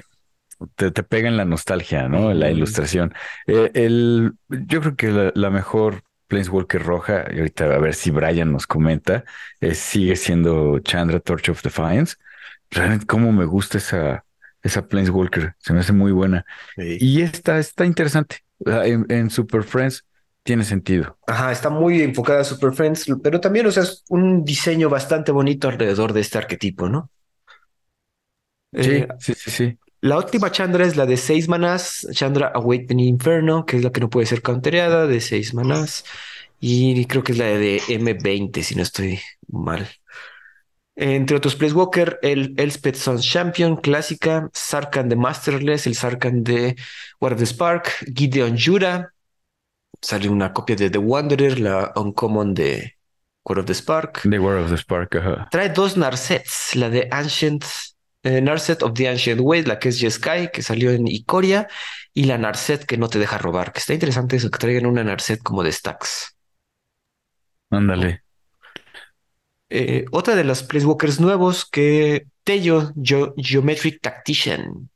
[0.75, 2.31] te, pega en la nostalgia, ¿no?
[2.35, 3.13] La ilustración.
[3.47, 8.51] Eh, el, yo creo que la, mejor Planeswalker roja, y ahorita a ver si Brian
[8.51, 9.23] nos comenta,
[9.73, 12.15] sigue siendo Chandra Torch of Defiance.
[12.69, 14.25] Realmente, cómo me gusta esa,
[14.61, 16.45] esa Planeswalker, se me hace muy buena.
[16.77, 20.05] Y esta está interesante en, Super Friends
[20.43, 21.17] tiene sentido.
[21.27, 25.31] Ajá, está muy enfocada a Super Friends, pero también, o sea, es un diseño bastante
[25.31, 27.09] bonito alrededor de este arquetipo, ¿no?
[28.73, 29.77] Sí, eh, sí, sí, sí.
[30.01, 34.01] La última Chandra es la de seis manás, Chandra Awakening Inferno, que es la que
[34.01, 36.05] no puede ser countereada, de seis manás.
[36.59, 39.87] Y creo que es la de M20, si no estoy mal.
[40.95, 46.75] Entre otros Walker, el Elspeth Sons Champion, clásica, Sarkhan de Masterless, el Sarkhan de
[47.19, 49.13] War of the Spark, Gideon Jura,
[50.01, 52.97] sale una copia de The Wanderer, la Uncommon de
[53.45, 54.21] War of the Spark.
[54.29, 55.47] The War of the Spark, ajá.
[55.51, 57.63] Trae dos Narsets, la de Ancient,
[58.23, 61.67] eh, Narset of the Ancient Ways, la que es Jeskai, que salió en Ikoria,
[62.13, 65.03] y la Narset que no te deja robar, que está interesante eso, que traigan una
[65.03, 66.35] Narset como de stacks.
[67.69, 68.23] Ándale.
[69.73, 72.91] Eh, otra de las Placewalkers nuevos que Tello
[73.37, 74.89] Geometric Tactician,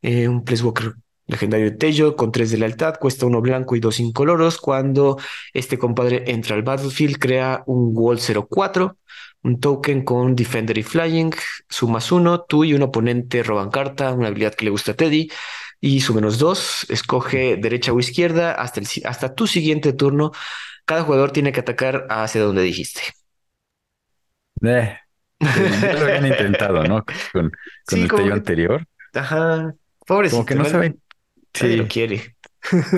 [0.00, 0.94] eh, un Placewalker
[1.26, 4.58] legendario de Tello con tres de lealtad, cuesta uno blanco y dos incoloros.
[4.58, 5.18] Cuando
[5.52, 8.96] este compadre entra al battlefield, crea un Wall 04
[9.44, 11.30] un token con Defender y Flying,
[11.68, 15.30] sumas uno, tú y un oponente roban carta, una habilidad que le gusta a Teddy,
[15.80, 20.32] y su menos dos, escoge derecha o izquierda hasta, hasta tu siguiente turno.
[20.86, 23.02] Cada jugador tiene que atacar hacia donde dijiste.
[24.62, 24.96] Eh,
[25.40, 27.04] lo habían intentado, ¿no?
[27.32, 27.52] Con,
[27.92, 28.86] el tallo anterior.
[29.12, 29.74] Ajá.
[30.06, 30.36] Pobrecito.
[30.36, 31.00] Como que no saben.
[31.52, 31.76] Sí.
[31.76, 32.36] lo quiere.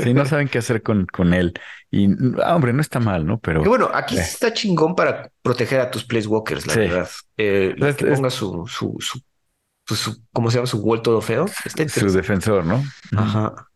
[0.03, 1.53] Sí, no saben qué hacer con, con él.
[1.91, 2.09] Y,
[2.43, 3.39] ah, hombre, no está mal, ¿no?
[3.39, 3.65] Pero.
[3.65, 4.21] bueno, aquí eh.
[4.21, 7.09] está chingón para proteger a tus placewalkers, la verdad.
[7.37, 9.21] Eh, que ponga su, su, su,
[9.85, 10.67] pues, su, ¿cómo se llama?
[10.67, 11.47] Su vuelto feo.
[11.89, 12.83] su defensor, ¿no?
[13.17, 13.69] Ajá.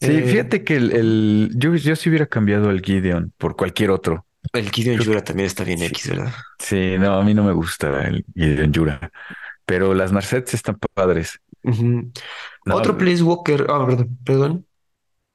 [0.00, 3.90] Sí, eh, fíjate que el, el, yo, yo sí hubiera cambiado el Gideon por cualquier
[3.90, 4.26] otro.
[4.52, 6.32] El Gideon Yura también está bien X, ¿verdad?
[6.58, 9.10] Sí, no, a mí no me gusta el Gideon Yura.
[9.64, 11.40] Pero las Narcets están padres.
[12.70, 13.66] Otro Placewalker.
[13.68, 14.66] Ah, perdón, perdón.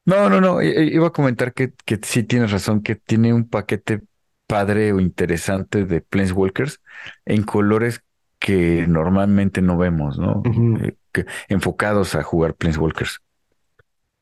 [0.05, 0.61] No, no, no.
[0.61, 4.01] Iba a comentar que, que sí tienes razón, que tiene un paquete
[4.47, 6.81] padre o interesante de Planeswalkers
[7.25, 8.01] en colores
[8.39, 10.43] que normalmente no vemos, ¿no?
[10.81, 13.21] Eh, que, enfocados a jugar Planeswalkers.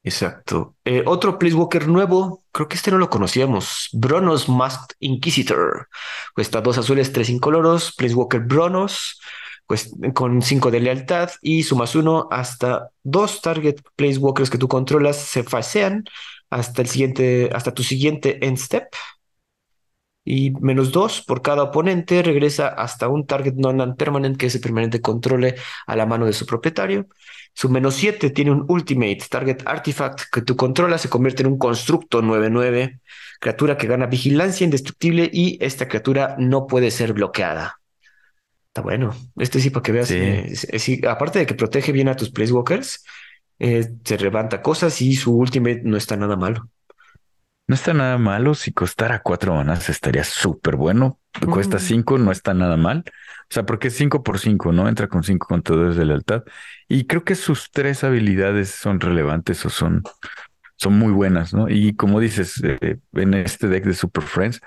[0.03, 0.75] Exacto.
[0.83, 3.89] Eh, otro Planeswalker nuevo, creo que este no lo conocíamos.
[3.93, 5.87] Bronos Masked Inquisitor.
[6.35, 7.93] Cuesta dos azules, tres incoloros.
[7.95, 9.19] Planeswalker Bronos
[9.65, 15.15] pues con 5 de lealtad y sumas uno hasta dos target placewalkers que tú controlas
[15.17, 16.03] se fasean
[16.49, 18.87] hasta el siguiente, hasta tu siguiente end step.
[20.25, 25.01] Y menos dos por cada oponente regresa hasta un target non permanent que ese permanente
[25.01, 25.55] controle
[25.85, 27.07] a la mano de su propietario.
[27.53, 31.57] Su menos 7 tiene un ultimate target artifact que tú controlas, se convierte en un
[31.57, 32.99] constructo 9-9,
[33.39, 37.79] criatura que gana vigilancia indestructible y esta criatura no puede ser bloqueada.
[38.67, 39.15] Está bueno.
[39.37, 40.07] Este sí, para que veas.
[40.07, 41.01] Sí.
[41.07, 43.03] aparte de que protege bien a tus Placewalkers,
[43.59, 46.69] eh, se levanta cosas y su ultimate no está nada malo.
[47.67, 48.55] No está nada malo.
[48.55, 51.19] Si costara cuatro manas estaría súper bueno.
[51.49, 53.03] Cuesta cinco, no está nada mal.
[53.07, 54.87] O sea, porque es cinco por cinco, ¿no?
[54.87, 56.43] Entra con cinco contadores de lealtad.
[56.87, 60.03] Y creo que sus tres habilidades son relevantes o son,
[60.75, 61.69] son muy buenas, ¿no?
[61.69, 64.59] Y como dices, eh, en este deck de Super Friends,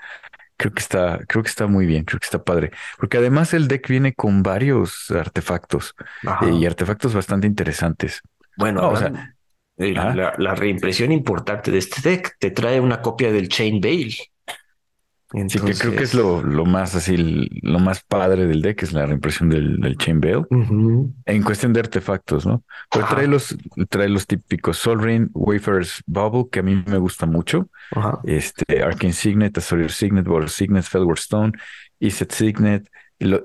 [0.57, 2.71] creo que está, creo que está muy bien, creo que está padre.
[2.97, 5.93] Porque además el deck viene con varios artefactos
[6.41, 8.21] eh, y artefactos bastante interesantes.
[8.57, 9.36] Bueno, o sea,
[9.77, 14.15] la, reimpresión importante de este deck te trae una copia del Chain Veil.
[15.49, 18.93] Sí, que creo que es lo, lo más así, lo más padre del deck es
[18.93, 20.45] la reimpresión del, del Chain Veil.
[21.25, 22.63] En cuestión de artefactos, ¿no?
[22.89, 23.57] Pues trae los,
[23.89, 27.69] trae los típicos Sol Ring, Wafers Bubble, que a mí me gusta mucho.
[28.23, 31.51] Este, Arcane Signet, Azorius Signet, Border Signet, Felward Stone,
[31.99, 32.89] Iset Signet.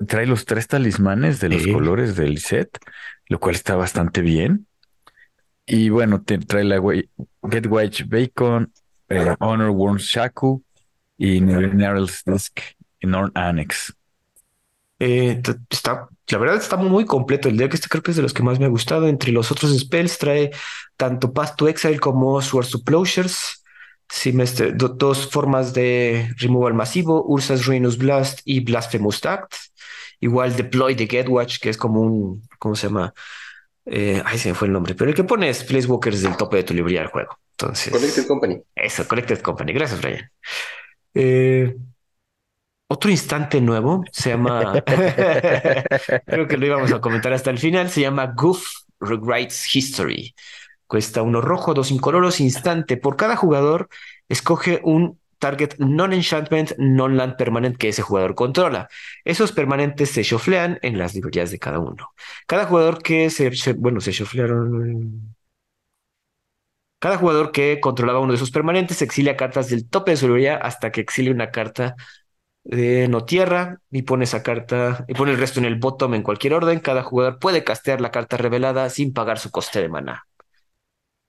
[0.07, 2.77] trae los tres talismanes de los colores del set,
[3.27, 4.67] lo cual está bastante bien.
[5.65, 6.81] Y bueno, trae la
[7.49, 8.71] Get White Bacon,
[9.09, 10.61] eh, Honor Worms Shaku,
[11.17, 12.59] y Narrow's Disc
[12.99, 13.93] en Annex.
[14.99, 17.73] Eh, está, la verdad está muy completo el deck.
[17.73, 19.07] Este creo que es de los que más me ha gustado.
[19.07, 20.51] Entre los otros spells trae
[20.97, 23.63] tanto Path to Exile como Swords to Plowshares.
[24.95, 29.53] dos formas de removal masivo, Ursa's Ruinous Blast y Blasphemous Act.
[30.19, 33.13] Igual Deploy the Getwatch, que es como un, ¿cómo se llama?
[33.85, 36.63] Eh, ay, se me fue el nombre, pero el que pones Placewalkers del tope de
[36.63, 37.37] tu librería del juego.
[37.51, 38.61] Entonces, Collected Company.
[38.75, 39.73] Eso, Collected Company.
[39.73, 40.29] Gracias, Brian.
[41.13, 41.75] Eh,
[42.87, 44.83] otro instante nuevo se llama,
[46.25, 48.65] creo que lo íbamos a comentar hasta el final, se llama Goof
[48.99, 50.33] Rewrites History.
[50.87, 52.97] Cuesta uno rojo, dos incoloros, instante.
[52.97, 53.89] Por cada jugador,
[54.29, 58.87] escoge un target non-enchantment, non-land permanent que ese jugador controla.
[59.25, 62.13] Esos permanentes se shoflean en las librerías de cada uno.
[62.47, 65.35] Cada jugador que se, bueno, se shoflearon
[66.99, 70.55] cada jugador que controlaba uno de esos permanentes exilia cartas del tope de su librería
[70.55, 71.95] hasta que exilie una carta
[72.63, 76.23] de no tierra y pone esa carta y pone el resto en el bottom en
[76.23, 76.79] cualquier orden.
[76.79, 79.89] Cada jugador puede castear la carta revelada sin pagar su coste de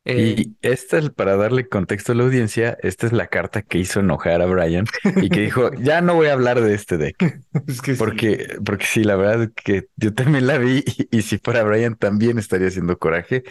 [0.06, 0.20] mana.
[0.20, 3.78] y eh, esta es para darle contexto a la audiencia, esta es la carta que
[3.78, 4.84] hizo enojar a Brian
[5.16, 7.16] y que dijo, ya no voy a hablar de este deck.
[7.98, 8.56] porque, sí.
[8.64, 12.38] porque sí, la verdad que yo también la vi y, y si fuera Brian también
[12.38, 13.44] estaría haciendo coraje.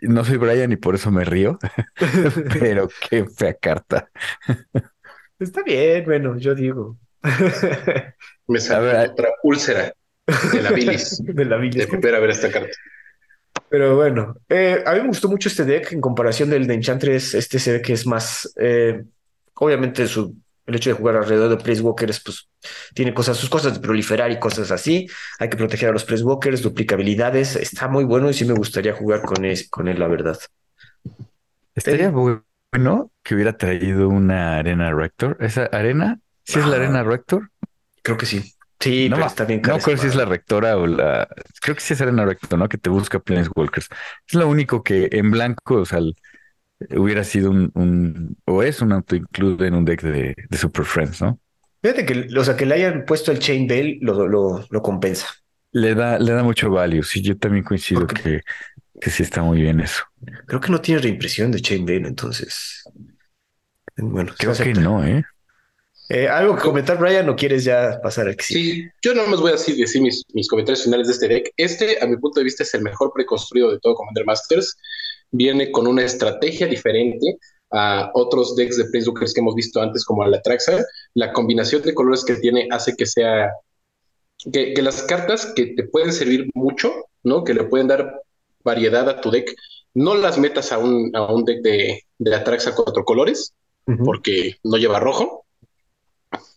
[0.00, 1.58] No soy Brian y por eso me río,
[2.52, 4.10] pero qué fea carta.
[5.38, 6.98] Está bien, bueno, yo digo.
[8.48, 9.94] me sale otra úlcera
[10.52, 11.22] de la bilis.
[11.24, 11.88] de la bilis.
[11.88, 12.72] De ver esta carta.
[13.74, 17.34] Pero bueno, eh, a mí me gustó mucho este deck en comparación del de Enchantress.
[17.34, 19.02] Este se ve que es más, eh,
[19.54, 22.48] obviamente su el hecho de jugar alrededor de Placewalkers, pues
[22.94, 25.08] tiene cosas, sus cosas de proliferar y cosas así.
[25.40, 27.56] Hay que proteger a los Placewalkers, duplicabilidades.
[27.56, 30.38] Está muy bueno y sí me gustaría jugar con, él, con él, la verdad.
[31.74, 35.36] Estaría bueno que hubiera traído una arena Rector.
[35.40, 36.20] ¿Esa arena?
[36.44, 37.50] ¿Sí es la arena Rector?
[38.04, 38.54] Creo que sí.
[38.80, 41.28] Sí, no, pero está bien no acuerdo si es la rectora o la.
[41.62, 42.68] Creo que sí es Arena Rector, ¿no?
[42.68, 43.88] Que te busca Planeswalkers.
[44.28, 46.00] Es lo único que en blanco, o sea,
[46.90, 51.22] hubiera sido un, un- o es un auto-include en un deck de, de Super Friends,
[51.22, 51.38] ¿no?
[51.82, 55.28] Fíjate que, o sea, que le hayan puesto el Chain Veil lo, lo, lo compensa.
[55.72, 57.02] Le da, le da mucho value.
[57.02, 58.40] Sí, yo también coincido Porque- que,
[59.00, 60.02] que sí está muy bien eso.
[60.46, 62.82] Creo que no tiene reimpresión de Chain Veil, entonces.
[63.96, 65.24] Bueno, Creo que no, ¿eh?
[66.08, 68.72] Eh, ¿Algo que comentar, Brian, o quieres ya pasar al que sigue?
[68.74, 71.52] Sí, yo nada más voy a así decir mis, mis comentarios finales de este deck.
[71.56, 74.76] Este, a mi punto de vista, es el mejor preconstruido de todo Commander Masters.
[75.30, 77.38] Viene con una estrategia diferente
[77.70, 80.84] a otros decks de Planeswalkers que hemos visto antes, como la Traxa.
[81.14, 83.50] La combinación de colores que tiene hace que sea.
[84.52, 86.92] Que, que las cartas que te pueden servir mucho,
[87.22, 87.44] ¿no?
[87.44, 88.20] Que le pueden dar
[88.62, 89.54] variedad a tu deck,
[89.94, 93.54] no las metas a un, a un deck de, de Atraxa cuatro colores,
[93.86, 94.04] Ujú.
[94.04, 95.43] porque no lleva rojo.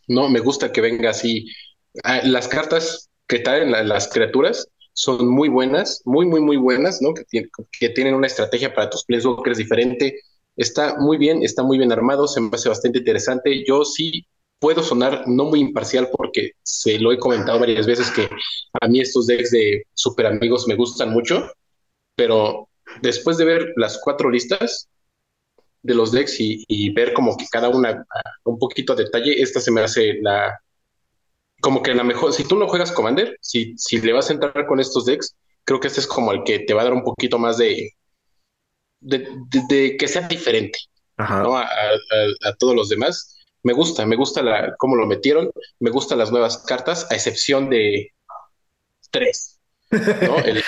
[0.08, 1.47] No, me gusta que venga así.
[2.03, 7.01] Ah, Las cartas que traen la- las criaturas son muy buenas, muy, muy, muy buenas,
[7.01, 7.14] ¿no?
[7.14, 10.20] Que tienen una estrategia para tus Planeswalkers diferente.
[10.55, 13.64] Está muy bien, está muy bien armado, se me hace bastante interesante.
[13.68, 14.26] Yo sí
[14.60, 18.28] puedo sonar no muy imparcial porque se lo he comentado varias veces que
[18.82, 21.47] a mí estos decks de super amigos me gustan mucho,
[22.16, 22.70] pero
[23.01, 24.89] después de ver las cuatro listas,
[25.82, 28.05] de los decks y, y ver como que cada una
[28.45, 30.57] un poquito a detalle, esta se me hace la
[31.61, 34.65] como que la mejor, si tú no juegas Commander, si, si le vas a entrar
[34.67, 37.03] con estos decks, creo que este es como el que te va a dar un
[37.03, 37.91] poquito más de
[38.99, 39.19] de,
[39.49, 40.80] de- de que sea diferente,
[41.17, 41.41] Ajá.
[41.43, 41.55] ¿no?
[41.57, 43.36] A, a- a todos los demás.
[43.63, 45.49] Me gusta, me gusta la, cómo lo metieron,
[45.80, 48.11] me gustan las nuevas cartas, a excepción de
[49.11, 49.59] tres,
[49.91, 50.38] ¿no?
[50.45, 50.63] El,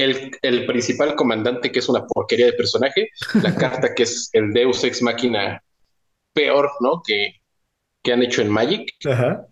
[0.00, 3.08] el, el principal comandante, que es una porquería de personaje,
[3.42, 5.62] la carta que es el Deus Ex Máquina
[6.32, 7.02] peor, ¿no?
[7.04, 7.40] Que,
[8.02, 9.46] que han hecho en Magic, Ajá.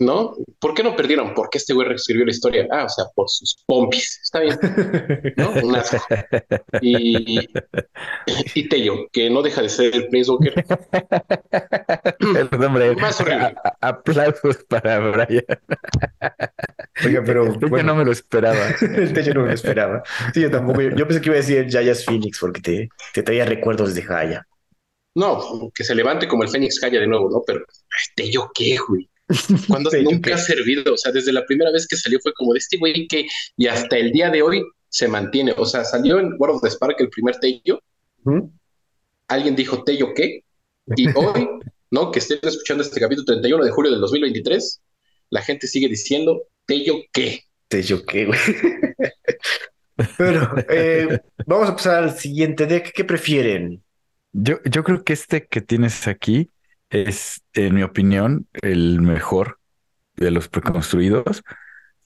[0.00, 0.34] ¿No?
[0.58, 1.34] ¿Por qué no perdieron?
[1.34, 2.66] Porque este güey reescribió la historia.
[2.72, 4.20] Ah, o sea, por sus pompis.
[4.22, 4.58] Está bien,
[5.36, 5.56] ¿no?
[5.62, 5.98] Un asco.
[6.80, 7.38] Y,
[8.54, 10.54] y Tello, que no deja de ser el Planeswalker
[12.18, 12.96] Perdón, Brian.
[13.00, 13.54] Más horrible.
[13.64, 15.44] A- aplausos para Brian.
[17.04, 18.58] Oiga, pero Yo bueno, no me lo esperaba.
[18.80, 20.02] el techo no me lo esperaba.
[20.34, 20.80] Sí, yo tampoco.
[20.82, 24.02] Yo pensé que iba a decir el Jayas Phoenix porque te, te traía recuerdos de
[24.02, 24.46] Jaya.
[25.14, 27.42] No, que se levante como el Fénix Calla de nuevo, ¿no?
[27.46, 27.64] Pero,
[28.14, 29.08] Tello, ¿qué, güey?
[29.68, 32.58] Cuando nunca ha servido, o sea, desde la primera vez que salió fue como de
[32.58, 33.26] este güey que,
[33.56, 36.70] y hasta el día de hoy se mantiene, o sea, salió en World of the
[36.70, 37.80] Spark el primer Tello,
[38.24, 38.40] ¿Mm?
[39.28, 40.44] alguien dijo Tello, ¿qué?
[40.96, 41.48] Y hoy,
[41.90, 42.10] ¿no?
[42.10, 44.80] Que estén escuchando este capítulo 31 de julio del 2023,
[45.30, 47.44] la gente sigue diciendo Tello, ¿qué?
[47.68, 48.38] Tello, ¿qué, güey?
[50.18, 52.90] Bueno, eh, vamos a pasar al siguiente deck.
[52.94, 53.82] ¿Qué prefieren?
[54.32, 56.48] Yo, yo creo que este que tienes aquí
[56.90, 59.58] es, en mi opinión, el mejor
[60.16, 61.42] de los preconstruidos,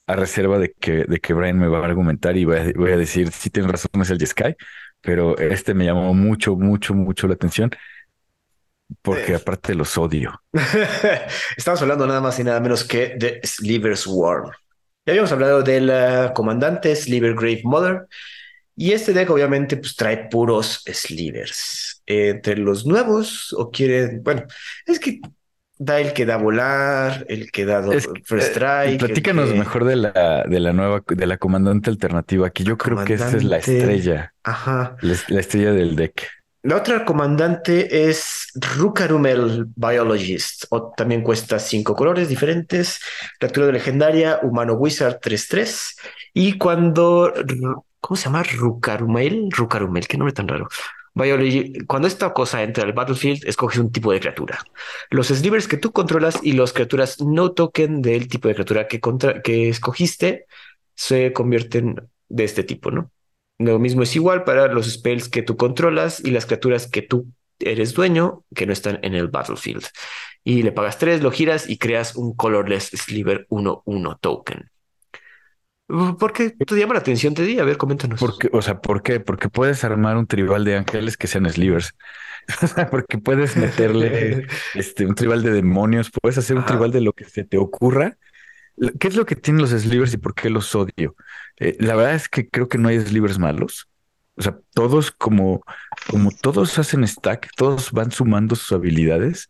[0.07, 2.93] a reserva de que, de que Brian me va a argumentar y voy a, voy
[2.93, 4.55] a decir si tienes razón, es el Sky,
[5.01, 7.70] pero este me llamó mucho, mucho, mucho la atención
[9.03, 10.43] porque aparte los odio.
[11.57, 14.51] Estamos hablando nada más y nada menos que de Sliver's Worm.
[15.07, 18.07] Ya habíamos hablado del eh, comandante Sliver Grave Mother.
[18.76, 21.93] Y este deck obviamente pues trae puros Slivers.
[22.07, 24.42] Eh, entre los nuevos, o quieren, bueno,
[24.86, 25.20] es que
[25.78, 28.92] da el que da volar, el que da Es- first Eh, strike.
[28.92, 32.76] el platícanos que- mejor de la, de la nueva, de la comandante alternativa, que yo
[32.78, 34.96] creo que esta es la estrella, Ajá.
[35.00, 36.28] la, la estrella del deck.
[36.62, 38.46] La otra comandante es
[38.78, 43.00] Rukarumel Biologist, o también cuesta cinco colores diferentes,
[43.38, 45.96] criatura legendaria, humano wizard 3-3,
[46.32, 47.32] y cuando,
[48.00, 48.42] ¿cómo se llama?
[48.44, 50.68] Rukarumel, Rukarumel, qué nombre tan raro.
[51.15, 54.59] Biology, cuando esta cosa entra al battlefield, escoges un tipo de criatura.
[55.11, 59.01] Los slivers que tú controlas y las criaturas no token del tipo de criatura que,
[59.01, 60.47] contra- que escogiste
[60.97, 61.97] se convierten
[62.29, 63.11] de este tipo, ¿no?
[63.59, 67.27] Lo mismo es igual para los spells que tú controlas y las criaturas que tú
[67.61, 69.85] eres dueño que no están en el battlefield.
[70.43, 74.71] Y le pagas tres, lo giras y creas un colorless sliver 1-1 token.
[75.87, 77.59] ¿Por qué te llama la atención, Teddy?
[77.59, 78.18] A ver, coméntanos.
[78.18, 79.20] Porque, o sea, ¿por qué?
[79.20, 81.95] Porque puedes armar un tribal de ángeles que sean slivers.
[82.62, 86.72] O sea, porque puedes meterle este, un tribal de demonios, puedes hacer un Ajá.
[86.72, 88.18] tribal de lo que se te ocurra.
[89.01, 91.16] ¿Qué es lo que tienen los slivers y por qué los odio?
[91.59, 93.89] Eh, la verdad es que creo que no hay slivers malos.
[94.37, 95.62] O sea, todos como,
[96.11, 99.49] como todos hacen stack, todos van sumando sus habilidades.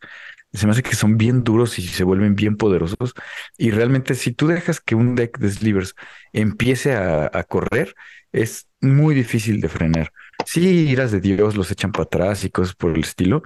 [0.54, 3.14] Se me hace que son bien duros y se vuelven bien poderosos.
[3.58, 5.94] Y realmente, si tú dejas que un deck de slivers
[6.32, 7.94] empiece a, correr,
[8.32, 10.12] es muy difícil de frenar.
[10.46, 13.42] Sí, iras de Dios los echan para atrás y cosas por el estilo,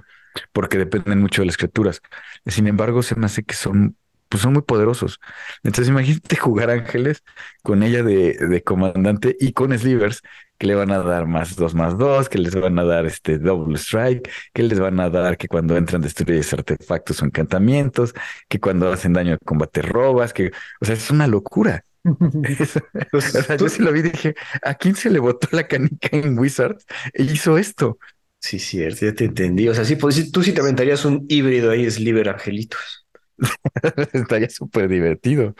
[0.53, 2.01] porque dependen mucho de las criaturas.
[2.45, 3.95] Sin embargo, se me hace que son
[4.29, 5.19] pues son muy poderosos.
[5.63, 7.23] Entonces imagínate jugar ángeles
[7.63, 10.21] con ella de, de comandante y con slivers
[10.59, 13.39] que le van a dar más dos más dos, que les van a dar este
[13.39, 18.13] double strike, que les van a dar que cuando entran destruyes artefactos o encantamientos,
[18.49, 20.51] que cuando hacen daño de combate robas, que,
[20.81, 21.83] o sea, es una locura.
[23.13, 26.09] o sea, yo sí lo vi y dije, ¿a quién se le botó la canica
[26.11, 27.97] en Wizards e hizo esto?
[28.39, 29.67] Sí, cierto, ya te entendí.
[29.69, 33.07] O sea, sí, pues, tú sí te aventarías un híbrido ahí, Sliver Angelitos.
[34.13, 35.55] Estaría súper divertido.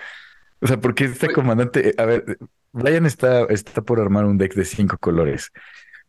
[0.62, 2.38] O sea, porque este comandante, a ver,
[2.72, 5.52] Brian está, está por armar un deck de cinco colores.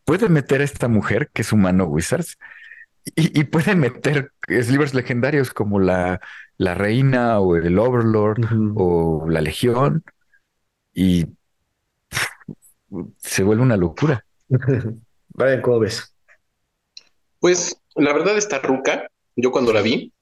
[0.04, 2.38] Puede meter a esta mujer, que es humano Wizards,
[3.16, 6.20] y, puede meter slivers legendarios como la,
[6.58, 8.46] la reina o el Overlord
[8.76, 10.04] o la legión,
[10.92, 11.26] y
[13.18, 14.24] se vuelve una locura.
[15.28, 16.14] Brian, ¿cómo ves?
[17.38, 20.12] Pues la verdad, esta ruca, yo cuando la vi,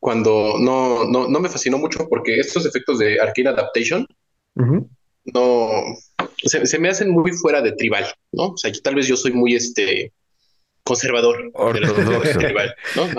[0.00, 4.06] cuando no, no, no me fascinó mucho porque estos efectos de Arcane Adaptation
[5.32, 5.82] no
[6.44, 8.50] se, me hacen muy fuera de tribal, ¿no?
[8.50, 10.12] O sea, tal vez yo soy muy este
[10.82, 11.50] conservador.
[11.54, 12.40] Ortodoxo.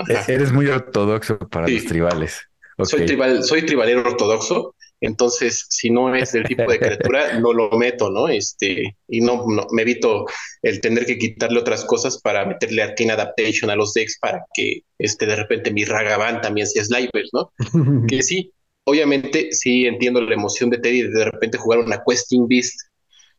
[0.08, 2.40] E-, eres muy ortodoxo para los tribales.
[2.82, 7.70] Soy tribal, soy tribalero ortodoxo, entonces si no es del tipo de criatura, no lo
[7.72, 8.28] meto, ¿no?
[8.28, 10.24] Este, y no, me evito
[10.62, 14.82] el tener que quitarle otras cosas para meterle Arcane Adaptation a los decks para que
[14.98, 17.52] este de repente mi Ragavan también sea Sliver, ¿no?
[18.08, 18.50] que sí,
[18.90, 22.80] obviamente sí entiendo la emoción de Teddy de de repente jugar una Questing Beast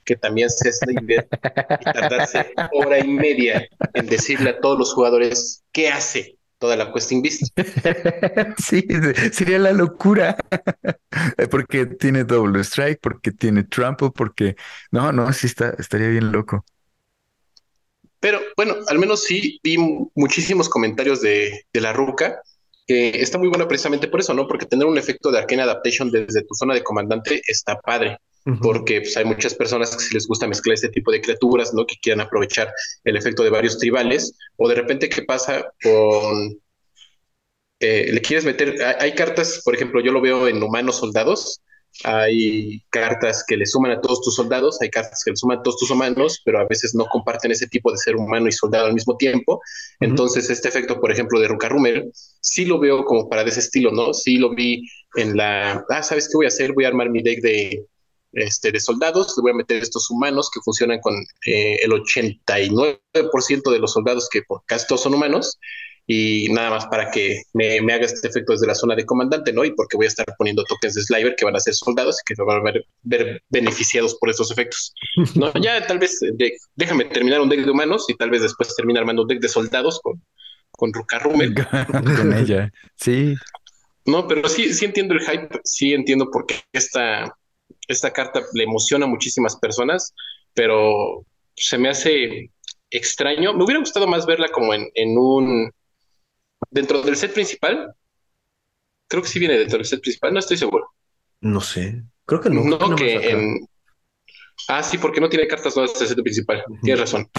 [0.06, 1.28] que también sea Sliver
[1.80, 6.94] y tardarse hora y media en decirle a todos los jugadores qué hace toda la
[6.94, 7.44] Questing Beast.
[8.58, 8.88] sí,
[9.32, 10.38] sería la locura.
[11.52, 14.56] porque tiene Double Strike, porque tiene Trample, porque
[14.92, 16.64] no, no, sí está, estaría bien loco.
[18.20, 19.78] Pero bueno, al menos sí vi
[20.16, 22.40] muchísimos comentarios de, de la Ruca
[22.88, 24.48] que está muy buena precisamente por eso, ¿no?
[24.48, 28.18] Porque tener un efecto de Arcane Adaptation desde tu zona de comandante está padre.
[28.64, 31.86] Porque pues, hay muchas personas que les gusta mezclar este tipo de criaturas, ¿no?
[31.86, 32.74] Que quieran aprovechar
[33.04, 34.34] el efecto de varios tribales.
[34.58, 36.60] O de repente, ¿qué pasa con
[37.82, 41.62] eh, le quieres meter, hay, cartas, por ejemplo, yo lo veo en humanos soldados,
[42.04, 45.64] hay cartas que le suman a todos tus soldados, hay cartas que le suman a
[45.64, 48.88] todos tus humanos, pero a veces no comparten ese tipo de ser humano y soldado
[48.88, 49.62] al mismo tiempo.
[50.00, 53.60] Entonces, este efecto, por ejemplo, de Ruka Rumel, sí lo veo como para de ese
[53.60, 54.14] estilo, ¿no?
[54.14, 56.74] Sí lo vi en la, ah, ¿sabes qué voy a hacer?
[56.74, 57.86] Voy a armar mi deck de,
[58.34, 61.14] este, de soldados, le voy a meter estos humanos que funcionan con
[61.46, 65.60] eh, el 89% de los soldados que por casi todos son humanos,
[66.08, 69.64] y nada más para que me, haga este efecto desde la zona de comandante, ¿no?
[69.64, 72.24] Y porque voy a estar poniendo tokens de Sliver que van a ser soldados y
[72.26, 74.94] que se van a ver, beneficiados por esos efectos.
[75.36, 76.20] No, ya tal vez
[76.76, 79.50] déjame terminar un deck de humanos y tal vez después termine armando un deck de
[79.50, 80.22] soldados con,
[80.72, 83.36] con Ruka con ella, sí.
[84.06, 87.38] No, pero sí, sí entiendo el hype, sí entiendo por qué esta,
[87.88, 90.14] esta carta le emociona a muchísimas personas,
[90.54, 91.24] pero
[91.56, 92.50] se me hace
[92.90, 93.54] extraño.
[93.54, 95.72] Me hubiera gustado más verla como en, en un
[96.72, 97.94] dentro del set principal.
[99.08, 100.90] Creo que sí viene dentro del set principal, no estoy seguro.
[101.42, 102.64] No sé, creo que no.
[102.64, 103.68] No, que, en.
[104.68, 106.64] Ah, sí, porque no tiene cartas nuevas del set principal.
[106.82, 107.30] Tienes razón.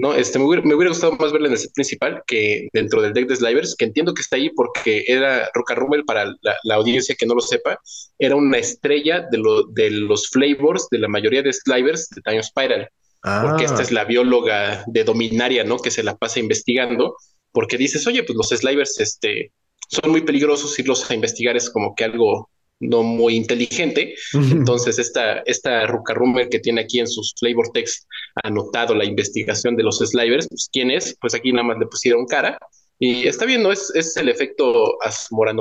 [0.00, 3.26] No, este, me hubiera, gustado más verla en el set principal que dentro del deck
[3.26, 7.26] de Slivers, que entiendo que está ahí porque era Roca Rumble para la, audiencia que
[7.26, 7.80] no lo sepa,
[8.16, 12.42] era una estrella de, lo, de los flavors de la mayoría de Slivers de Time
[12.44, 12.88] Spiral.
[13.20, 13.82] Porque esta ah.
[13.82, 15.78] es la bióloga de Dominaria, ¿no?
[15.78, 17.16] Que se la pasa investigando
[17.52, 19.52] porque dices, oye, pues los slivers este,
[19.88, 24.14] son muy peligrosos, irlos a investigar es como que algo no muy inteligente.
[24.32, 28.06] Entonces, esta, esta Ruka Rummer que tiene aquí en sus flavor text
[28.44, 32.26] anotado la investigación de los slivers, pues quién es, pues aquí nada más le pusieron
[32.26, 32.58] cara.
[32.98, 33.72] Y está bien, ¿no?
[33.72, 34.96] Es, es el efecto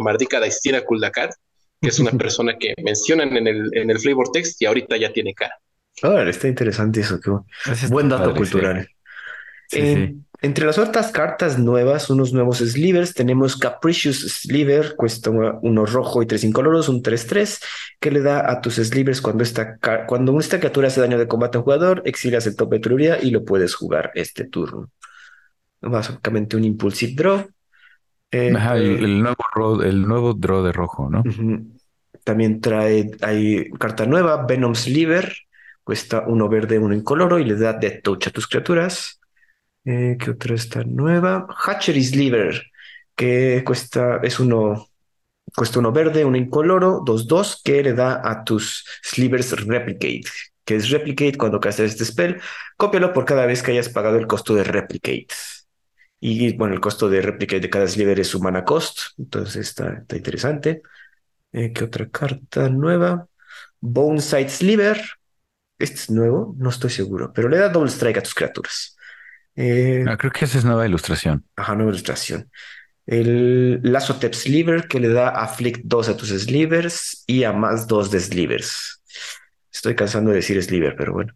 [0.02, 1.30] Mardica de Istina Kuldakar,
[1.82, 5.12] que es una persona que mencionan en el, en el flavor text y ahorita ya
[5.12, 5.56] tiene cara.
[6.04, 7.20] Ah, está interesante eso.
[7.20, 7.32] Qué
[7.90, 8.88] buen dato cultural.
[9.70, 10.16] Sí.
[10.42, 16.28] Entre las otras cartas nuevas, unos nuevos slivers, tenemos Capricious Sliver, cuesta uno rojo y
[16.28, 17.60] tres incoloros, un 3-3,
[18.00, 21.58] que le da a tus slivers cuando esta, cuando esta criatura hace daño de combate
[21.58, 24.92] a un jugador, exilias el tope de turbidez y lo puedes jugar este turno.
[25.82, 27.48] Básicamente un impulsive draw.
[28.30, 31.24] Eh, el, nuevo el nuevo draw de rojo, ¿no?
[32.24, 35.34] También trae, hay carta nueva, Venom Sliver,
[35.84, 39.17] cuesta uno verde, uno incoloro y le da Death Touch a tus criaturas.
[39.88, 41.48] Eh, ¿Qué otra está nueva?
[41.64, 42.62] Hatchery's Liver,
[43.16, 44.90] que cuesta, es uno,
[45.56, 50.26] cuesta uno verde, uno incoloro, dos, dos, que le da a tus slivers replicate,
[50.66, 52.42] que es replicate cuando castes este spell,
[52.76, 55.28] cópialo por cada vez que hayas pagado el costo de replicate.
[56.20, 60.00] Y bueno, el costo de replicate de cada sliver es su mana cost, entonces está,
[60.00, 60.82] está interesante.
[61.54, 63.28] Eh, ¿qué otra carta nueva?
[63.80, 65.02] Boneside Sliver.
[65.80, 68.97] Este es nuevo, no estoy seguro, pero le da Double Strike a tus criaturas.
[69.58, 71.44] Eh, ah, creo que esa es nueva ilustración.
[71.56, 72.50] Ajá, nueva ilustración.
[73.08, 78.12] El Lazotep Sliver que le da Afflict 2 a tus Slivers y a más 2
[78.12, 79.02] de Slivers.
[79.74, 81.34] Estoy cansando de decir Sliver, pero bueno.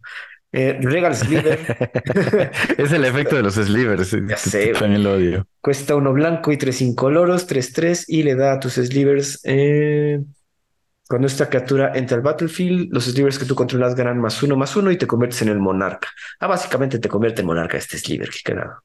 [0.52, 1.58] Eh, Regal Sliver.
[2.78, 4.16] es el efecto de los Slivers.
[4.28, 4.72] Ya sé.
[4.72, 5.46] También lo odio.
[5.60, 9.40] Cuesta uno blanco y tres incoloros, 3-3 y le da a tus Slivers.
[9.44, 10.20] Eh,
[11.12, 14.74] cuando esta criatura entra al battlefield, los Slivers que tú controlas ganan más uno, más
[14.76, 16.08] uno y te conviertes en el monarca.
[16.40, 18.30] Ah, básicamente te convierte en monarca este Sliver.
[18.30, 18.82] Qué cagado.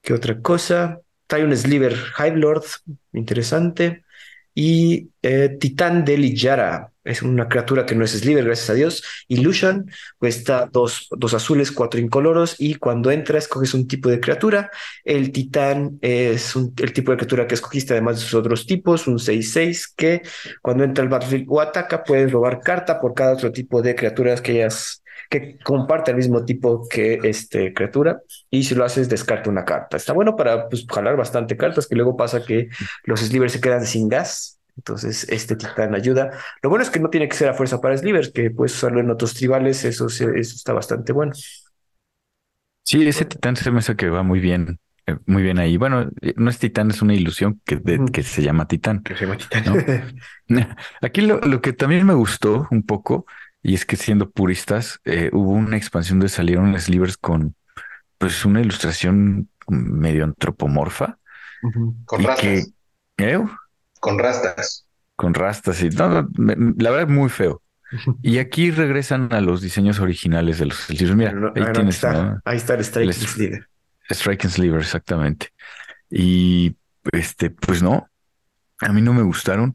[0.00, 0.98] ¿Qué otra cosa?
[1.26, 2.64] Trae un Sliver Hive Lord,
[3.12, 4.06] interesante.
[4.54, 9.02] Y eh, Titán de Lijara, es una criatura que no es Sliver, gracias a Dios.
[9.28, 12.56] Illusion, cuesta dos, dos azules, cuatro incoloros.
[12.58, 14.70] Y cuando entra, escoges un tipo de criatura.
[15.04, 19.18] El Titán es el tipo de criatura que escogiste, además de sus otros tipos, un
[19.18, 20.22] 6-6, que
[20.60, 24.40] cuando entra al battlefield o ataca, puedes robar carta por cada otro tipo de criaturas
[24.42, 29.50] que hayas que comparte el mismo tipo que este criatura y si lo haces descarta
[29.50, 29.96] una carta.
[29.96, 32.68] Está bueno para pues, jalar bastante cartas que luego pasa que
[33.04, 34.60] los slivers se quedan sin gas.
[34.76, 36.30] Entonces este titán ayuda.
[36.62, 39.00] Lo bueno es que no tiene que ser a fuerza para slivers, que puedes usarlo
[39.00, 39.84] en otros tribales.
[39.84, 41.32] Eso, eso está bastante bueno.
[42.82, 45.76] Sí, ese titán se me hace que va muy bien eh, muy bien ahí.
[45.76, 47.80] Bueno, eh, no es titán, es una ilusión que,
[48.12, 49.02] que se llama titán.
[49.02, 50.16] Que se llama titán.
[51.00, 53.26] Aquí lo, lo, que también me gustó un poco
[53.62, 57.54] y es que siendo puristas, eh, hubo una expansión de salieron slivers con
[58.18, 61.18] pues una ilustración medio antropomorfa.
[62.04, 62.72] Con rastas.
[63.18, 63.38] ¿eh?
[63.98, 64.86] Con rastas.
[65.16, 67.62] Con rastas, y no, la verdad muy feo.
[68.22, 71.16] Y aquí regresan a los diseños originales de los slivers.
[71.16, 71.96] Mira, ahí tienes.
[71.96, 73.68] Está, ahí está el Strike Sliver.
[74.08, 75.48] Strike Sliver, exactamente.
[76.08, 76.76] Y
[77.12, 78.08] este, pues no,
[78.80, 79.74] a mí no me gustaron.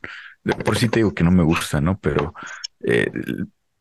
[0.63, 1.99] Por si te digo que no me gusta, ¿no?
[1.99, 2.33] Pero
[2.83, 3.11] eh,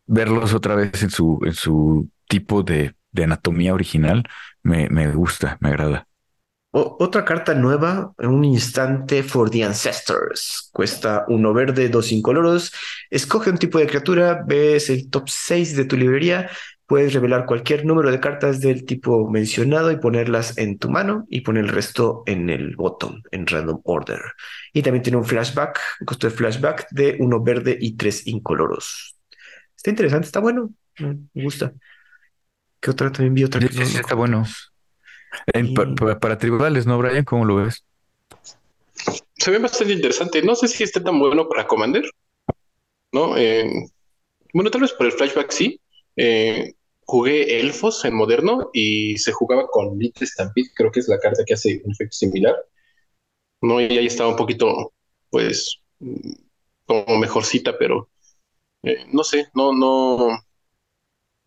[0.06, 4.24] verlos otra vez en su, en su tipo de, anatomía original
[4.62, 6.08] me, me, gusta, me agrada.
[6.72, 10.70] otra carta nueva, un instante for the ancestors.
[10.72, 12.72] Cuesta uno verde, dos incoloros.
[13.10, 16.50] Escoge un tipo de criatura, ves el top 6 de tu librería.
[16.86, 21.40] Puedes revelar cualquier número de cartas del tipo mencionado y ponerlas en tu mano y
[21.40, 24.20] poner el resto en el bottom, en random order.
[24.72, 29.13] Y también tiene un flashback, un costo de flashback de uno verde y tres incoloros.
[29.84, 30.72] Está interesante, está bueno.
[30.98, 31.74] Me gusta.
[32.80, 33.60] ¿Qué otra también vi otra?
[33.60, 34.46] Sí, está bueno.
[36.22, 37.22] para, tribales, ¿no, Brian?
[37.26, 37.84] ¿Cómo lo ves?
[39.34, 40.40] Se ve bastante interesante.
[40.40, 42.02] No sé si esté tan bueno para Commander.
[43.12, 43.36] ¿No?
[43.36, 43.70] Eh,
[44.54, 45.78] bueno, tal vez por el flashback sí.
[46.16, 51.18] Eh, jugué Elfos en moderno y se jugaba con Little Stampede, creo que es la
[51.18, 52.56] carta que hace un efecto similar.
[53.60, 54.94] No, y ahí estaba un poquito,
[55.28, 55.78] pues,
[56.86, 58.08] como mejorcita, pero
[58.84, 60.38] eh, no sé, no, no.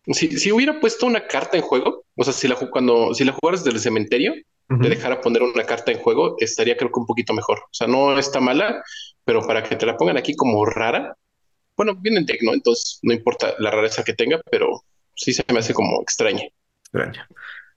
[0.06, 3.64] Si, hubiera puesto una carta en juego, o sea, si la, cuando, si la jugaras
[3.64, 4.34] desde el cementerio,
[4.80, 7.58] te dejara poner una carta en juego, estaría creo que un poquito mejor.
[7.58, 8.82] O sea, no está mala,
[9.24, 11.16] pero para que te la pongan aquí como rara,
[11.76, 14.82] bueno, viene en Tecno, entonces no importa la rareza que tenga, pero
[15.14, 16.44] sí se me hace como extraña.
[16.84, 17.28] Extraña.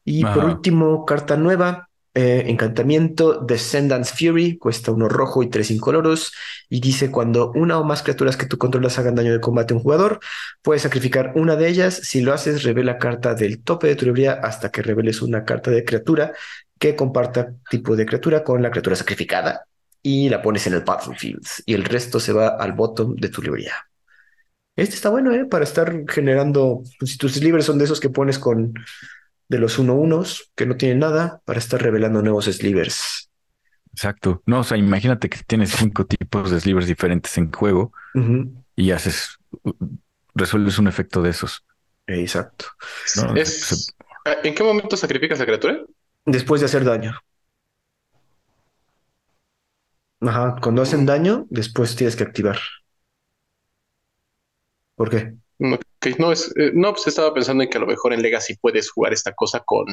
[0.03, 6.33] Y por último, carta nueva, eh, encantamiento Descendants Fury, cuesta uno rojo y tres incoloros,
[6.69, 9.77] y dice cuando una o más criaturas que tú controlas hagan daño de combate a
[9.77, 10.19] un jugador,
[10.61, 11.95] puedes sacrificar una de ellas.
[12.03, 15.71] Si lo haces, revela carta del tope de tu librería hasta que reveles una carta
[15.71, 16.33] de criatura
[16.77, 19.65] que comparta tipo de criatura con la criatura sacrificada
[20.01, 23.41] y la pones en el battlefield y el resto se va al bottom de tu
[23.41, 23.73] librería.
[24.75, 25.45] Este está bueno, ¿eh?
[25.45, 28.73] Para estar generando, pues, si tus libres son de esos que pones con
[29.51, 33.29] de los uno unos que no tienen nada para estar revelando nuevos slivers.
[33.91, 34.41] Exacto.
[34.45, 37.91] No, o sea, imagínate que tienes cinco tipos de slivers diferentes en juego
[38.77, 39.37] y haces,
[40.33, 41.65] resuelves un efecto de esos.
[42.07, 42.67] Exacto.
[44.43, 45.83] ¿En qué momento sacrificas la criatura?
[46.25, 47.19] Después de hacer daño.
[50.21, 52.57] Ajá, cuando hacen daño, después tienes que activar.
[54.95, 55.40] ¿Por qué?
[56.17, 58.89] No, es, eh, no, pues estaba pensando en que a lo mejor en Legacy puedes
[58.89, 59.85] jugar esta cosa con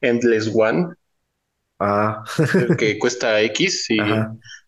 [0.00, 0.94] Endless One.
[1.80, 2.22] Ah.
[2.78, 3.98] que cuesta X y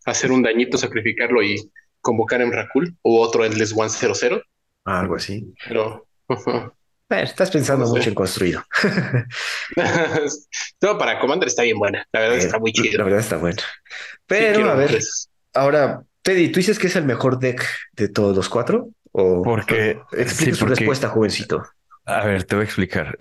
[0.07, 1.71] hacer un dañito, sacrificarlo y
[2.01, 4.43] convocar en Rakul o otro Endless One 00.
[4.85, 5.53] algo así.
[5.67, 6.07] Pero.
[7.09, 8.65] estás pensando mucho en construido.
[10.83, 12.07] no, para Commander está bien buena.
[12.13, 12.99] La verdad está muy chido.
[12.99, 13.63] La verdad está buena.
[14.27, 14.99] Pero a ver,
[15.55, 18.91] ahora, Teddy, ¿tú dices que es el mejor deck de todos los cuatro?
[19.43, 21.63] Porque explica su respuesta, jovencito.
[22.05, 23.17] A ver, te voy a explicar.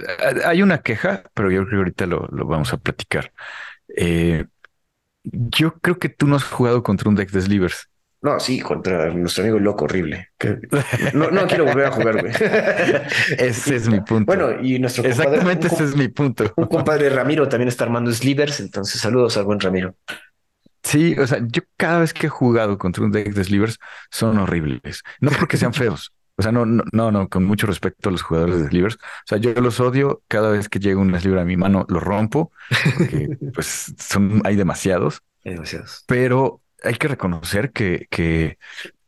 [0.46, 3.32] Hay una queja, pero yo creo que ahorita lo, vamos a platicar.
[3.96, 4.46] Eh,
[5.24, 7.90] yo creo que tú no has jugado contra un deck de slivers.
[8.22, 10.30] No, sí, contra nuestro amigo loco horrible.
[10.38, 10.58] Que-
[11.14, 12.34] No, no quiero volver a jugar, güey.
[13.38, 14.26] Ese es mi punto.
[14.26, 16.52] Bueno, y nuestro compadre, Exactamente ese es mi punto.
[16.56, 19.96] un compadre Ramiro también está armando slivers, entonces saludos al buen Ramiro.
[20.96, 23.80] Sí, o sea, yo cada vez que he jugado contra un deck de slivers
[24.12, 25.04] son horribles.
[25.20, 26.14] No porque sean feos.
[26.38, 28.96] O sea, no, no, no, no, con mucho respeto a los jugadores de slivers.
[28.96, 32.00] O sea, yo los odio cada vez que llega un sliver a mi mano, lo
[32.00, 32.52] rompo,
[32.94, 36.04] porque pues son, hay demasiados, Hay demasiados.
[36.08, 38.58] pero hay que reconocer que, que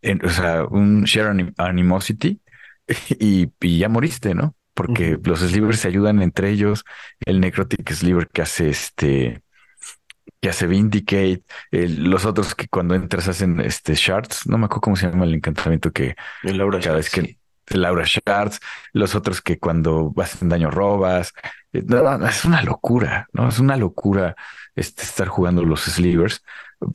[0.02, 2.42] en- o sea, un share anim- animosity
[3.20, 4.56] y, y ya moriste, ¿no?
[4.74, 6.84] Porque los slivers se ayudan entre ellos.
[7.26, 9.42] El necrotic sliver que hace este,
[10.42, 14.82] que hace Vindicate, el- los otros que cuando entras hacen este shards, no me acuerdo
[14.82, 17.40] cómo se llama el encantamiento que El Laura cada vez que sí.
[17.70, 18.60] Laura Shards,
[18.94, 21.34] los otros que cuando hacen daño robas.
[22.28, 23.50] Es una locura, ¿no?
[23.50, 24.36] Es una locura
[24.76, 26.42] este, estar jugando los slivers.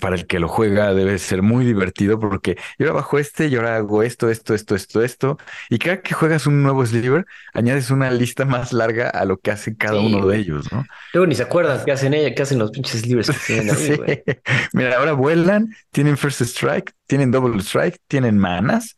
[0.01, 3.57] Para el que lo juega debe ser muy divertido porque yo ahora bajo este y
[3.57, 5.39] ahora hago esto, esto, esto, esto, esto.
[5.71, 9.51] Y cada que juegas un nuevo sliver, añades una lista más larga a lo que
[9.51, 10.85] hace cada Sí, uno de ellos, ¿no?
[11.13, 13.77] Luego ni se acuerdan qué hacen ella, qué hacen los pinches slivers que tienen ahí,
[13.87, 13.97] Sí.
[13.97, 14.23] güey.
[14.73, 18.97] Mira, ahora vuelan, tienen first strike, tienen double strike, tienen manas,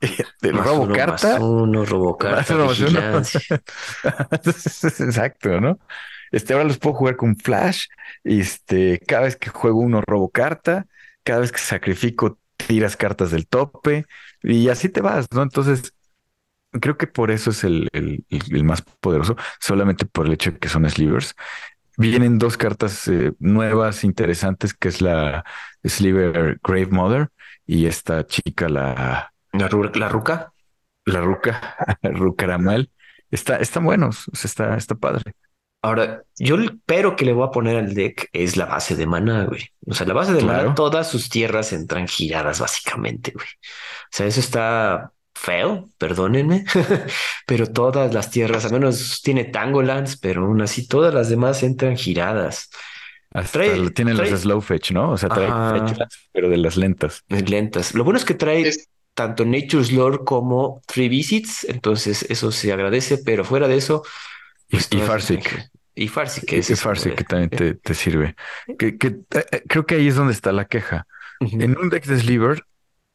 [0.42, 1.28] de Más robo uno, carta.
[1.34, 3.00] Más uno, robo carta, más uno.
[5.06, 5.78] Exacto, ¿no?
[6.30, 7.86] Este, ahora los puedo jugar con Flash.
[8.24, 10.86] Este, cada vez que juego uno robo carta,
[11.24, 14.04] cada vez que sacrifico tiras cartas del tope
[14.42, 15.42] y así te vas, ¿no?
[15.42, 15.94] Entonces,
[16.80, 20.68] creo que por eso es el- el más poderoso, solamente por el hecho de que
[20.68, 21.34] son slivers.
[21.98, 25.44] Vienen dos cartas eh, nuevas, interesantes, que es la
[25.84, 27.30] Sliver Grave Mother
[27.66, 30.52] y esta chica, la, La, ru- la ruca.
[31.06, 32.90] la Ruca, Rucaramel.
[33.30, 35.32] Está, están buenos, o sea, está, está padre.
[35.82, 39.06] Ahora, yo el pero que le voy a poner al deck es la base de
[39.06, 39.62] mana, güey.
[39.86, 40.62] O sea, la base de Claro.
[40.64, 43.46] mana, todas sus tierras entran giradas, básicamente, güey.
[43.46, 46.64] O sea, eso está feo, perdónenme,
[47.46, 51.96] pero todas las tierras, al menos tiene Tangolands, pero aún así todas las demás entran
[51.96, 52.68] giradas,
[53.32, 55.12] Hasta Trae- trae- los slow fetch, ¿no?
[55.12, 55.48] O sea, trae
[55.80, 55.98] fetch,
[56.32, 57.24] pero de las lentas.
[57.28, 57.94] lentas.
[57.94, 58.88] Lo bueno es que trae Es-
[59.20, 64.02] tanto Nature's Lore como Three Visits, entonces eso se agradece, pero fuera de eso,
[64.68, 68.34] Y, pues y entran- Y Farsick, que es y Farsick que también te, te sirve.
[68.78, 71.06] Que, que, eh, eh, creo que ahí es donde está la queja.
[71.40, 72.64] En un deck de Sliver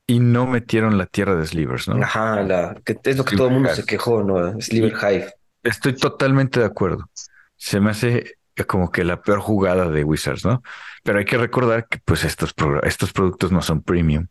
[0.08, 2.04] y no metieron la tierra de Slivers, ¿no?
[2.04, 3.76] Ajá, la, que es lo que Sliver todo el mundo Hive.
[3.76, 4.62] se quejó, ¿no?
[4.62, 5.34] Sliver Hive.
[5.64, 7.10] Estoy totalmente de acuerdo.
[7.56, 8.38] Se me hace
[8.68, 10.62] como que la peor jugada de Wizards, ¿no?
[11.04, 14.28] Pero hay que recordar que pues estos productos no son premium.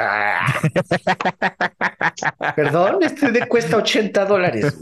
[2.56, 4.78] Perdón, este de cuesta 80 dólares.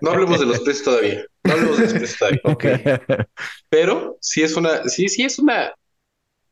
[0.00, 1.24] No hablemos de los precios todavía.
[1.44, 2.40] No hablemos de los precios todavía.
[3.68, 5.72] Pero sí es una, sí, sí es una,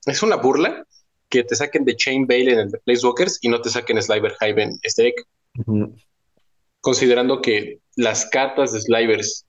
[0.06, 0.84] es una burla
[1.28, 4.34] que te saquen de Chain Bale en el de Placewalkers y no te saquen Sliver
[4.40, 5.26] Hive en este deck,
[6.80, 9.44] considerando que las cartas de Slivers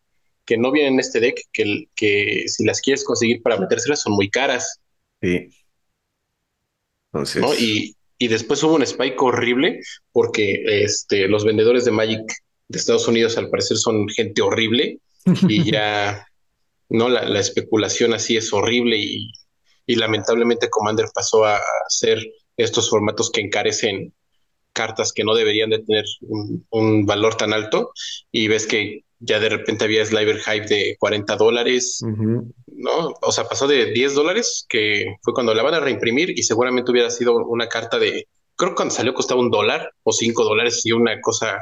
[0.45, 4.13] que no vienen en este deck, que, que si las quieres conseguir para metérselas son
[4.13, 4.79] muy caras,
[5.21, 5.49] Sí.
[7.11, 7.53] Entonces, ¿no?
[7.55, 9.79] Y, y después hubo un spike horrible
[10.11, 12.21] porque este, los vendedores de Magic
[12.67, 14.99] de Estados Unidos al parecer son gente horrible
[15.47, 16.27] y ya,
[16.89, 17.07] ¿no?
[17.09, 19.31] La, la especulación así es horrible y,
[19.87, 22.19] y lamentablemente Commander pasó a hacer
[22.57, 24.13] estos formatos que encarecen
[24.73, 27.91] cartas que no deberían de tener un, un valor tan alto
[28.31, 32.53] y ves que ya de repente había Sliver Hype de 40 dólares, Ujú.
[32.67, 33.13] ¿no?
[33.21, 36.91] O sea, pasó de 10 dólares, que fue cuando la van a reimprimir y seguramente
[36.91, 40.81] hubiera sido una carta de, creo que cuando salió costaba un dólar o 5 dólares
[40.85, 41.57] y una cosa,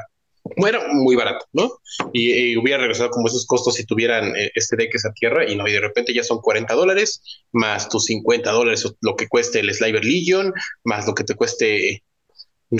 [0.56, 1.68] bueno, muy barato, ¿no?
[2.12, 5.56] Y, y hubiera regresado como esos costos si tuvieran eh, este deck esa tierra y
[5.56, 9.60] no, y de repente ya son 40 dólares más tus 50 dólares, lo que cueste
[9.60, 10.52] el Sliver Legion,
[10.84, 12.04] más lo que te cueste,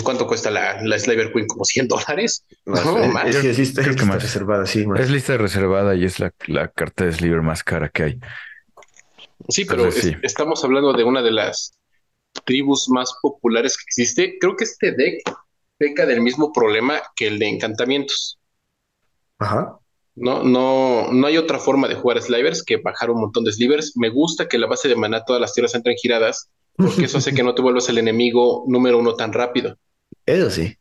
[0.02, 1.47] ¿cuánto cuesta la, la Sliver Queen?
[1.47, 2.44] Como 100 dólares.
[2.66, 3.27] No, más.
[3.28, 4.23] es que que está más.
[4.23, 5.01] reservada, sí, más.
[5.01, 8.20] Es lista reservada y es la, la carta de Sliver más cara que hay.
[9.48, 10.16] Sí, pero Entonces, es- sí.
[10.23, 11.73] estamos hablando de una de las
[12.44, 14.36] tribus más populares que existe.
[14.39, 15.23] Creo que este deck
[15.78, 18.39] peca del mismo problema que el de encantamientos.
[19.39, 19.78] Ajá.
[20.16, 23.97] No, no, no hay otra forma de jugar slivers que bajar un montón de slivers.
[23.97, 27.34] Me gusta que la base de maná todas las tierras entren giradas, porque eso hace
[27.34, 29.76] que no te vuelvas el enemigo número uno tan rápido.
[30.24, 30.74] Eso sí.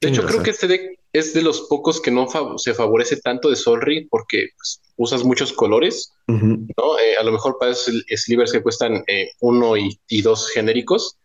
[0.00, 3.16] De hecho, creo que este deck es de los pocos que no fav- se favorece
[3.20, 6.12] tanto de Solri porque pues, usas muchos colores.
[6.26, 6.98] ¿no?
[6.98, 11.18] Eh, a lo mejor para esos slivers que cuestan eh, uno y, y dos genéricos,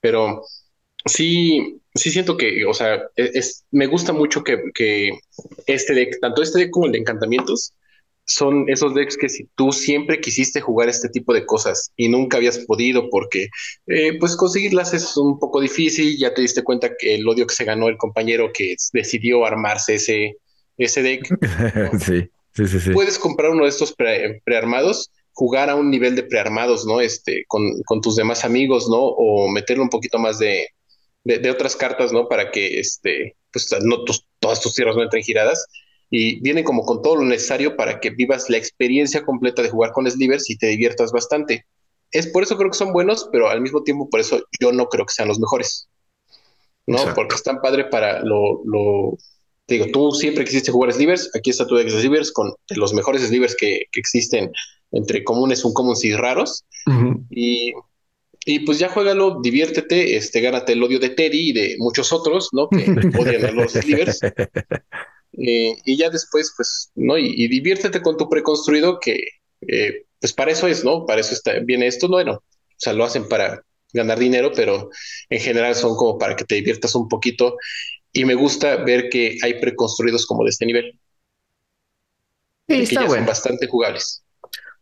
[0.00, 0.42] pero
[1.06, 5.10] sí, sí siento que, o sea, e- es, me gusta mucho que, que
[5.66, 7.72] este deck, tanto este deck como el de encantamientos,
[8.28, 12.36] son esos decks que si tú siempre quisiste jugar este tipo de cosas y nunca
[12.36, 13.48] habías podido porque
[13.86, 17.54] eh, pues conseguirlas es un poco difícil, ya te diste cuenta que el odio que
[17.54, 20.36] se ganó el compañero que decidió armarse ese,
[20.76, 21.26] ese deck.
[22.04, 22.90] sí, sí, sí, sí.
[22.90, 23.94] Puedes comprar uno de estos
[24.44, 27.00] prearmados, jugar a un nivel de prearmados, ¿no?
[27.00, 28.98] Este, con, con, tus demás amigos, ¿no?
[28.98, 30.68] O meterle un poquito más de,
[31.24, 32.28] de, otras cartas, ¿no?
[32.28, 34.04] Para que este, pues no
[34.38, 35.66] todas tus tierras no entren giradas
[36.10, 39.92] y viene como con todo lo necesario para que vivas la experiencia completa de jugar
[39.92, 41.66] con slivers y te diviertas bastante.
[42.10, 44.88] Es por eso creo que son buenos, pero al mismo tiempo por eso yo no
[44.88, 45.88] creo que sean los mejores.
[46.86, 46.98] ¿No?
[47.14, 49.18] Porque están padre para lo, lo,
[49.66, 53.20] te digo, tú siempre quisiste jugar slivers, aquí está tu de slivers con los mejores
[53.22, 54.50] slivers que, que existen
[54.92, 56.64] entre comunes, un comunes y raros.
[57.28, 57.74] y,
[58.46, 62.48] y, pues ya juégalo, diviértete, este, gánate el odio de Teddy y de muchos otros,
[62.52, 62.70] ¿no?
[62.70, 62.86] Que
[63.20, 64.20] odian a los slivers.
[65.32, 67.18] Eh, y ya después, pues, ¿no?
[67.18, 69.20] Y, diviértete con tu preconstruido que,
[69.66, 71.06] eh, pues para eso es, ¿no?
[71.06, 72.44] Para eso está, viene esto, bueno, o
[72.76, 74.90] sea, lo hacen para ganar dinero, pero
[75.28, 77.56] en general son como para que te diviertas un poquito.
[78.12, 80.98] Y me gusta ver que hay preconstruidos como de este nivel.
[82.68, 83.16] Sí, está bueno.
[83.16, 84.24] Son bastante jugables.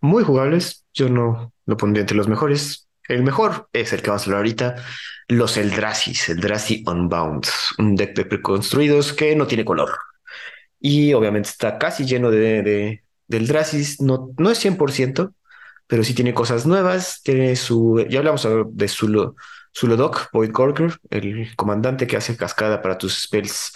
[0.00, 0.84] Muy jugables.
[0.94, 2.88] Yo no lo pondría entre los mejores.
[3.08, 4.76] El mejor es el que vamos a hablar ahorita,
[5.28, 7.46] los Eldrasis, Eldrazi Unbound,
[7.78, 9.90] un deck de preconstruidos que no tiene color
[10.86, 13.52] y obviamente está casi lleno de, de, del
[13.98, 15.34] no, no es 100%,
[15.88, 22.06] pero sí tiene cosas nuevas, tiene su, ya hablamos de Zulodok, Void Gorger, el comandante
[22.06, 23.72] que hace cascada para tus spells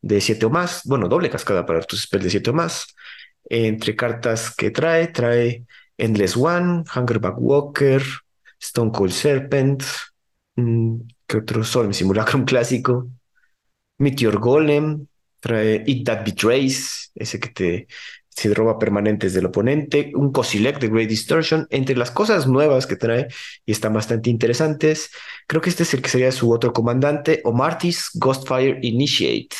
[0.00, 2.86] de 7 o más, bueno, doble cascada para tus spells de 7 o más.
[3.44, 5.66] Entre cartas que trae, trae
[5.98, 8.02] Endless One, Hungerback Walker,
[8.58, 9.82] Stone Cold Serpent,
[10.56, 10.96] mm,
[11.26, 11.92] ¿qué otro son?
[11.92, 13.06] Simulacrum clásico,
[13.98, 15.06] Meteor Golem,
[15.44, 17.86] Trae It That Betrays, ese que te
[18.30, 22.96] se roba permanentes del oponente, un Cosilec de Great Distortion, entre las cosas nuevas que
[22.96, 23.28] trae
[23.64, 25.10] y están bastante interesantes.
[25.46, 29.54] Creo que este es el que sería su otro comandante, o Martis Ghostfire Initiate,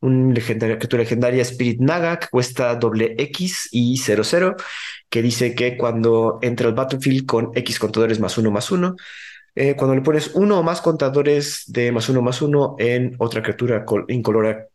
[0.00, 4.56] un legendario, criatura legendaria Spirit Naga que cuesta doble X y 00,
[5.08, 8.96] que dice que cuando entra al battlefield con X contadores más uno más uno,
[9.54, 13.42] eh, cuando le pones uno o más contadores de más uno más uno en otra
[13.42, 14.66] criatura incolora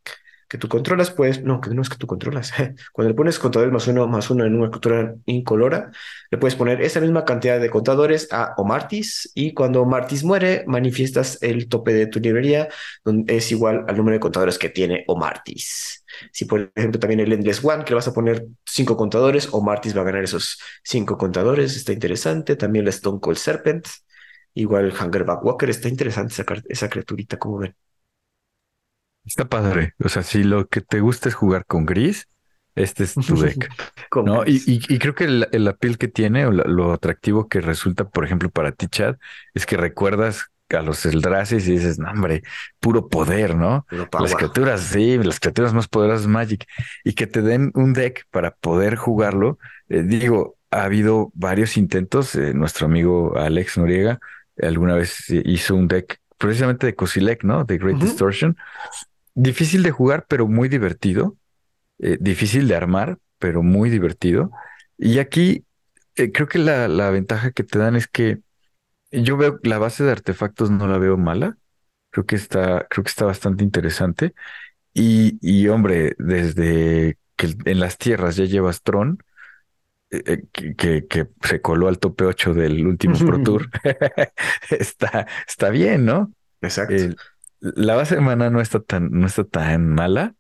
[0.48, 2.52] que tú controlas, pues, no, que no es que tú controlas.
[2.94, 5.92] Cuando le pones contadores más uno más uno en una cultura incolora,
[6.32, 11.42] le puedes poner esa misma cantidad de contadores a Omartis y cuando Omartis muere, manifiestas
[11.42, 12.70] el tope de tu librería,
[13.04, 16.04] donde es igual al número de contadores que tiene Omartis.
[16.32, 19.96] Si por ejemplo también el Endless One, que le vas a poner cinco contadores, Omartis
[19.96, 22.56] va a ganar esos cinco contadores, está interesante.
[22.56, 23.88] También la Stone Cold Serpent,
[24.54, 27.76] igual Hungerback Walker, está interesante esa, esa criaturita, como ven.
[29.26, 29.94] Está padre.
[30.04, 32.28] O sea, si lo que te gusta es jugar con gris,
[32.76, 33.70] este es tu deck.
[34.26, 34.44] ¿no?
[34.46, 38.50] Y, creo que el, el appeal que tiene o lo, atractivo que resulta, por ejemplo,
[38.50, 39.16] para ti, Chad,
[39.54, 42.44] es que recuerdas a los Eldrasis y dices, no, hombre,
[42.80, 43.86] puro poder, ¿no?
[44.20, 46.66] Las criaturas, sí, las criaturas más poderosas Magic.
[47.04, 49.58] Y que te den un deck para poder jugarlo.
[49.90, 52.36] Eh, digo, ha habido varios intentos.
[52.36, 54.20] Eh, nuestro amigo Alex Noriega
[54.62, 57.64] alguna vez hizo un deck precisamente de Cosilec, ¿no?
[57.64, 58.58] De Great Distortion
[59.36, 61.38] difícil de jugar, pero muy divertido.
[62.00, 64.52] Eh, difícil de armar, pero muy divertido.
[64.98, 65.66] Y aquí
[66.16, 68.40] eh, creo que la, la, ventaja que te dan es que
[69.12, 71.58] yo veo la base de artefactos no la veo mala.
[72.10, 74.34] Creo que está, creo que está bastante interesante.
[74.94, 79.20] Y, y hombre, desde que en las tierras ya llevas Tron,
[80.12, 83.70] eh, que, que, se coló al tope 8 del último Pro Tour,
[84.70, 86.32] está, está bien, ¿no?
[86.62, 87.16] Exacto
[87.60, 90.36] la base de mana no está tan, no está tan mala.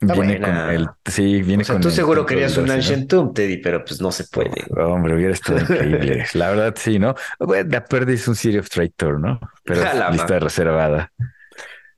[0.00, 3.84] viene con el, sí, viene o sea, tú seguro querías un Ancient Tomb, Teddy, pero
[3.84, 4.50] pues no se puede.
[4.76, 6.26] hombre, hubiera estado increíble.
[6.34, 7.14] la verdad, sí, ¿no?
[7.38, 9.40] La perdis un City of Traitor, ¿no?
[9.64, 11.12] Pero lista reservada.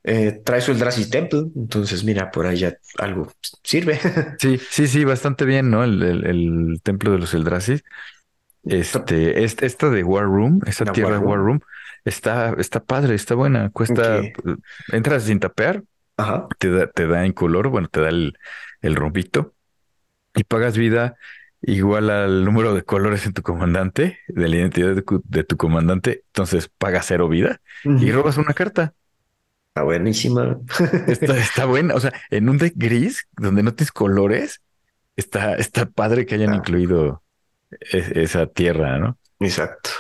[0.09, 3.33] Eh, trae su Eldrazi Temple, entonces mira, por ahí ya algo
[3.65, 3.99] sirve.
[4.39, 5.83] sí, sí, sí, bastante bien, ¿no?
[5.83, 7.81] El, el, templo de los Eldrazi.
[8.63, 11.61] Este, esta de War Room, esta tierra de War Room,
[12.07, 13.69] Está, está padre, está buena.
[13.71, 14.23] Cuesta,
[14.93, 15.83] entras sin tapear,
[16.59, 18.39] Te, da, te da en color, bueno, te da el,
[18.81, 19.55] el rombito
[20.35, 21.17] y pagas vida
[21.63, 26.23] igual al número de colores en tu comandante, de la identidad de, tu comandante.
[26.27, 28.95] Entonces pagas cero vida y robas una carta.
[29.69, 30.59] Está buenísima.
[31.09, 31.95] está, está buena.
[31.95, 34.63] O sea, en un deck gris donde no tienes colores,
[35.17, 36.57] está, está padre que hayan ah.
[36.57, 37.23] incluido
[37.93, 39.19] e, esa tierra, ¿no?
[39.41, 39.91] Exacto.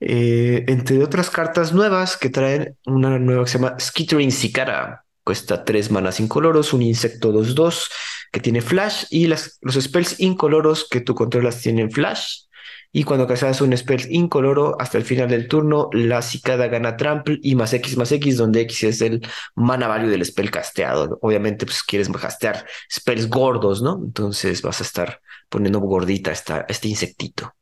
[0.00, 5.04] Eh, entre otras cartas nuevas que traen una nueva que se llama Skittering Cicada.
[5.22, 7.88] Cuesta tres manas incoloros, un insecto 2-2.
[8.32, 12.44] que tiene flash y los spells incoloros que tú controlas tienen flash.
[12.92, 17.38] Y cuando casas un spell incoloro hasta el final del turno, la cicada gana trample
[17.42, 19.20] y más X más X, donde X es el
[19.54, 21.18] mana value del spell casteado.
[21.22, 24.00] Obviamente, pues quieres castear spells gordos, ¿no?
[24.04, 27.54] Entonces vas a estar poniendo gordita esta, este insectito.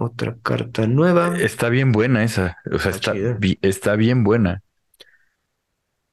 [0.00, 1.36] Otra carta nueva.
[1.36, 2.58] Está bien buena esa.
[2.70, 3.14] O sea, está,
[3.62, 4.62] está bien buena.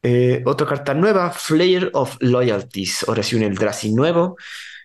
[0.02, 3.06] Eh, otra carta nueva, Flair of Loyalties.
[3.08, 4.38] Ahora sí, un Eldrazi nuevo.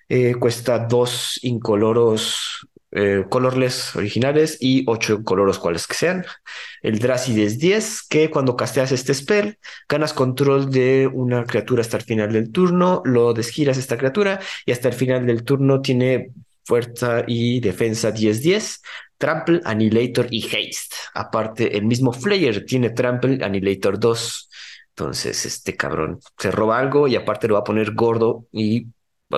[0.06, 6.26] Eh, cuesta dos incoloros eh, colorless originales y ocho incoloros cuales que sean.
[6.82, 9.58] El Dracid es 10, que cuando casteas este spell,
[9.88, 14.72] ganas control de una criatura hasta el final del turno, lo desgiras esta criatura y
[14.72, 16.32] hasta el final del turno tiene
[16.70, 18.80] fuerza y defensa 10-10,
[19.18, 20.94] Trample, Annihilator y Haste.
[21.14, 24.48] Aparte, el mismo Flayer tiene Trample, Annihilator 2.
[24.90, 28.86] Entonces, este cabrón se roba algo y aparte lo va a poner gordo y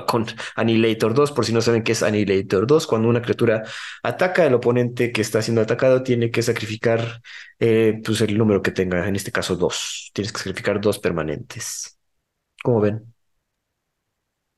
[0.07, 0.27] con
[0.57, 3.63] Annihilator 2, por si no saben qué es Annihilator 2, cuando una criatura
[4.03, 7.23] ataca, el oponente que está siendo atacado tiene que sacrificar
[7.59, 10.11] eh, pues el número que tenga, en este caso dos.
[10.15, 11.99] Tienes que sacrificar dos permanentes.
[12.63, 13.12] ¿Cómo ven?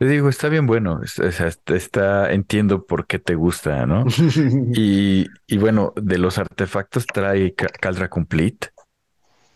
[0.05, 4.05] Te digo, está bien bueno, está, entiendo por qué te gusta, ¿no?
[4.75, 8.69] y, y, bueno, de los artefactos trae Caldra Complete.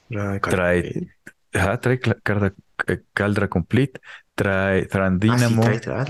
[0.08, 0.90] Trae, trae
[1.52, 4.00] eh, Caldra Complete,
[4.34, 5.64] trae Trandínamo.
[5.64, 6.06] Ah,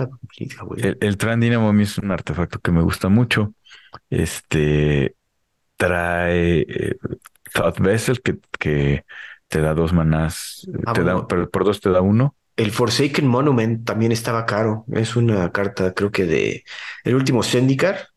[0.77, 3.55] el, el Trandínamo a mí es un artefacto que me gusta mucho.
[4.09, 5.16] Este
[5.77, 6.97] trae eh,
[7.52, 9.05] Thought Vessel que, que
[9.48, 12.36] te da dos manás, ah, te da, pero por dos te da uno.
[12.59, 14.85] El Forsaken Monument también estaba caro.
[14.93, 16.64] Es una carta, creo que de
[17.05, 18.09] el último Zendikar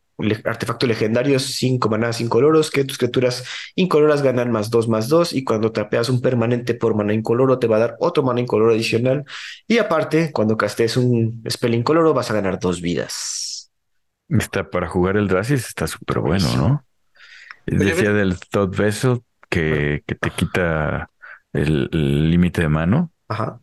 [0.44, 3.44] artefacto legendario, 5 maná, 5 coloros, que tus criaturas
[3.76, 7.66] incoloras ganan más 2 más 2 y cuando tapeas un permanente por mana incoloro te
[7.66, 9.24] va a dar otro mana incoloro adicional
[9.66, 13.70] y aparte, cuando castes un spell incoloro vas a ganar dos vidas.
[14.28, 16.84] Está para jugar el Dracis, está súper bueno, ¿no?
[17.66, 21.10] Decía del Thought Vessel que, que te quita
[21.52, 23.12] el límite de mano.
[23.28, 23.61] Aja.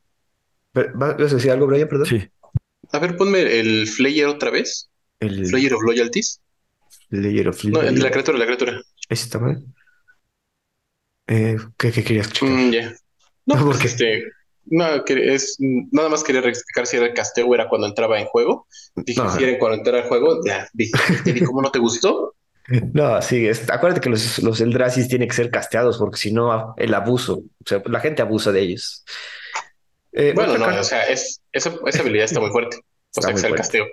[0.73, 1.87] ¿Vas a decir algo, Brian?
[1.87, 2.07] Perdón.
[2.07, 2.29] Sí.
[2.91, 4.89] A ver, ponme el Flayer otra vez.
[5.19, 6.41] El Flayer of Loyalties.
[7.09, 8.81] Layer of No, la criatura, la criatura.
[9.09, 9.63] Ese está mal.
[11.27, 12.49] Eh, ¿qué, querías checar?
[12.49, 12.71] Mm,
[13.45, 14.23] no, porque este.
[14.71, 18.19] No, que es, nada más quería rectificar si era el casteo o era cuando entraba
[18.19, 18.67] en juego.
[18.95, 20.93] Dije, si era cuando entraba en juego, ya, dije,
[21.45, 22.35] ¿cómo no te gustó?
[22.93, 26.93] No, sí, acuérdate que los, los Eldrasis tienen que ser casteados porque si no, el
[26.93, 29.03] abuso, o sea, la gente abusa de ellos.
[30.11, 32.77] Eh, bueno, no, o sea, es, esa, esa habilidad está muy fuerte.
[33.17, 33.87] O sea, que sea el casteo.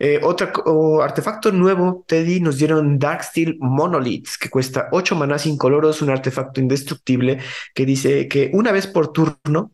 [0.00, 6.10] Eh, otro artefacto nuevo, Teddy, nos dieron Darksteel Monoliths, que cuesta 8 manás incoloros, un
[6.10, 7.38] artefacto indestructible
[7.74, 9.72] que dice que una vez por turno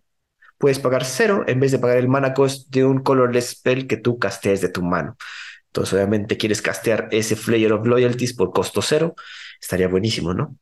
[0.59, 3.97] puedes pagar cero en vez de pagar el mana cost de un colorless spell que
[3.97, 5.16] tú castees de tu mano.
[5.69, 9.15] Entonces, obviamente, quieres castear ese Flayer of Loyalties por costo cero.
[9.59, 10.55] Estaría buenísimo, ¿no?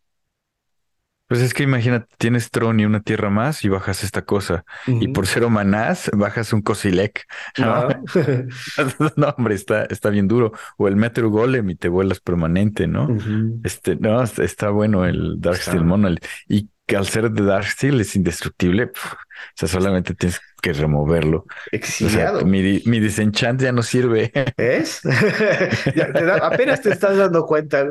[1.29, 4.65] Pues es que imagínate, tienes Tron y una tierra más y bajas esta cosa.
[4.87, 7.27] Y por cero manás bajas un Cosilec.
[7.59, 7.89] ¿no?
[9.17, 10.53] no, hombre, está, está bien duro.
[10.79, 13.09] O el Metro Golem y te vuelas permanente, ¿no?
[13.63, 16.25] Este, no, está bueno el Darksteel Monolith.
[16.49, 18.85] Y que al ser de Darksteel es indestructible.
[18.85, 18.91] o
[19.55, 21.45] sea, solamente tienes que removerlo.
[21.71, 22.45] Exiliado.
[22.47, 24.33] mi, mi disenchant ya no sirve.
[24.57, 25.03] ¿Es?
[26.43, 27.87] apenas te estás dando cuenta.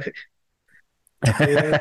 [1.22, 1.80] Eh,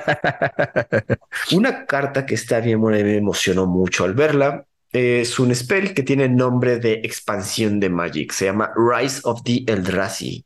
[1.53, 4.65] una carta que está bien buena me emocionó mucho al verla.
[4.93, 8.33] Es un spell que tiene nombre de expansión de Magic.
[8.33, 10.45] Se llama Rise of the Eldrazi.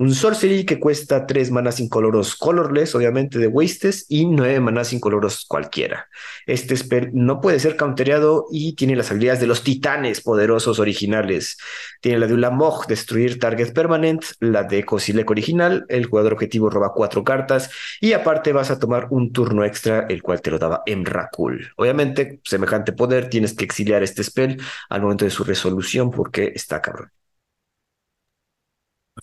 [0.00, 5.44] Un sorcery que cuesta tres manas incoloros colorless, obviamente de wastes, y nueve manas incoloros
[5.44, 6.06] cualquiera.
[6.46, 11.56] Este spell no puede ser countereado y tiene las habilidades de los titanes poderosos originales.
[12.00, 16.92] Tiene la de Ulamog, destruir target permanent, la de Kozilek original, el jugador objetivo roba
[16.94, 17.68] cuatro cartas,
[18.00, 21.72] y aparte vas a tomar un turno extra, el cual te lo daba Emrakul.
[21.74, 26.80] Obviamente, semejante poder, tienes que exiliar este spell al momento de su resolución porque está
[26.80, 27.10] cabrón.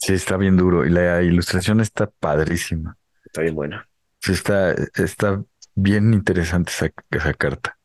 [0.06, 2.96] Sí, está bien duro y la ilustración está padrísima.
[3.26, 3.90] Está bien buena.
[4.22, 6.72] Sí, está, está bien interesante
[7.10, 7.76] esa, carta.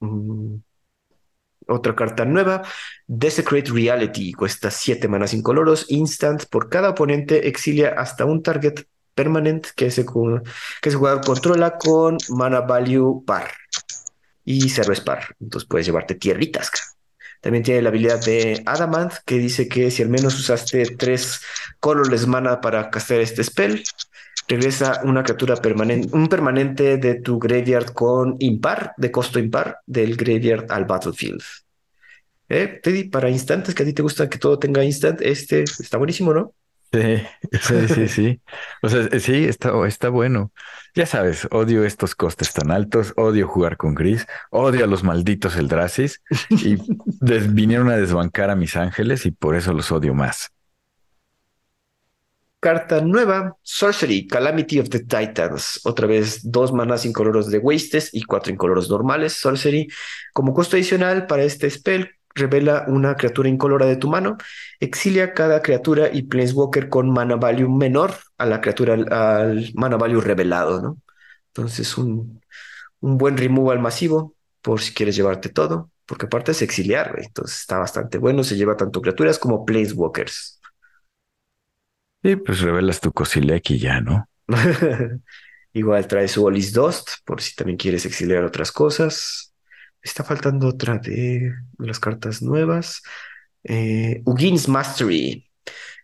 [0.00, 0.54] Mm.
[1.66, 2.62] Otra carta nueva,
[3.06, 9.66] Desecrate Reality, cuesta 7 manas incoloros, instant, por cada oponente exilia hasta un target permanent
[9.76, 13.50] que ese, que ese jugador controla con mana value par
[14.42, 15.36] y cero es par.
[15.38, 16.70] Entonces puedes llevarte tierritas.
[17.40, 21.40] También tiene la habilidad de Adamant, que dice que si al menos usaste tres
[21.80, 23.82] colorless mana para castear este spell,
[24.48, 30.16] regresa una criatura permanente, un permanente de tu graveyard con impar, de costo impar, del
[30.16, 31.42] graveyard al battlefield.
[32.48, 35.98] Eh, Teddy, para instantes, que a ti te gusta que todo tenga instant, este está
[35.98, 36.54] buenísimo, ¿no?
[36.92, 37.28] Sí,
[37.60, 38.42] sí, sí, sí.
[38.82, 40.52] O sea, sí, está, está bueno.
[40.94, 45.56] Ya sabes, odio estos costes tan altos, odio jugar con Gris, odio a los malditos
[45.56, 46.22] Eldrasis
[46.58, 46.78] y
[47.20, 50.50] des- vinieron a desbancar a mis ángeles y por eso los odio más.
[52.60, 55.80] Carta nueva, Sorcery, Calamity of the Titans.
[55.84, 59.34] Otra vez, dos manas incoloros de Wastes y cuatro incoloros normales.
[59.34, 59.86] Sorcery,
[60.32, 64.36] como costo adicional para este spell, revela una criatura incolora de tu mano.
[64.80, 70.20] Exilia cada criatura y Planeswalker con mana value menor a la criatura al, mana value
[70.20, 70.98] revelado, ¿no?
[71.48, 72.40] Entonces, un,
[73.00, 77.26] un buen removal masivo por si quieres llevarte todo, porque aparte es exiliar, güey.
[77.26, 78.44] Entonces está bastante bueno.
[78.44, 80.60] Se lleva tanto criaturas como Planeswalkers.
[82.22, 84.28] Y pues revelas tu Cosilec y ya, ¿no?
[85.72, 89.47] Igual trae su Olis Dust, por si también quieres exiliar otras cosas.
[90.08, 93.02] Está faltando otra de las cartas nuevas.
[93.64, 94.22] Eh,
[94.68, 95.44] Mastery.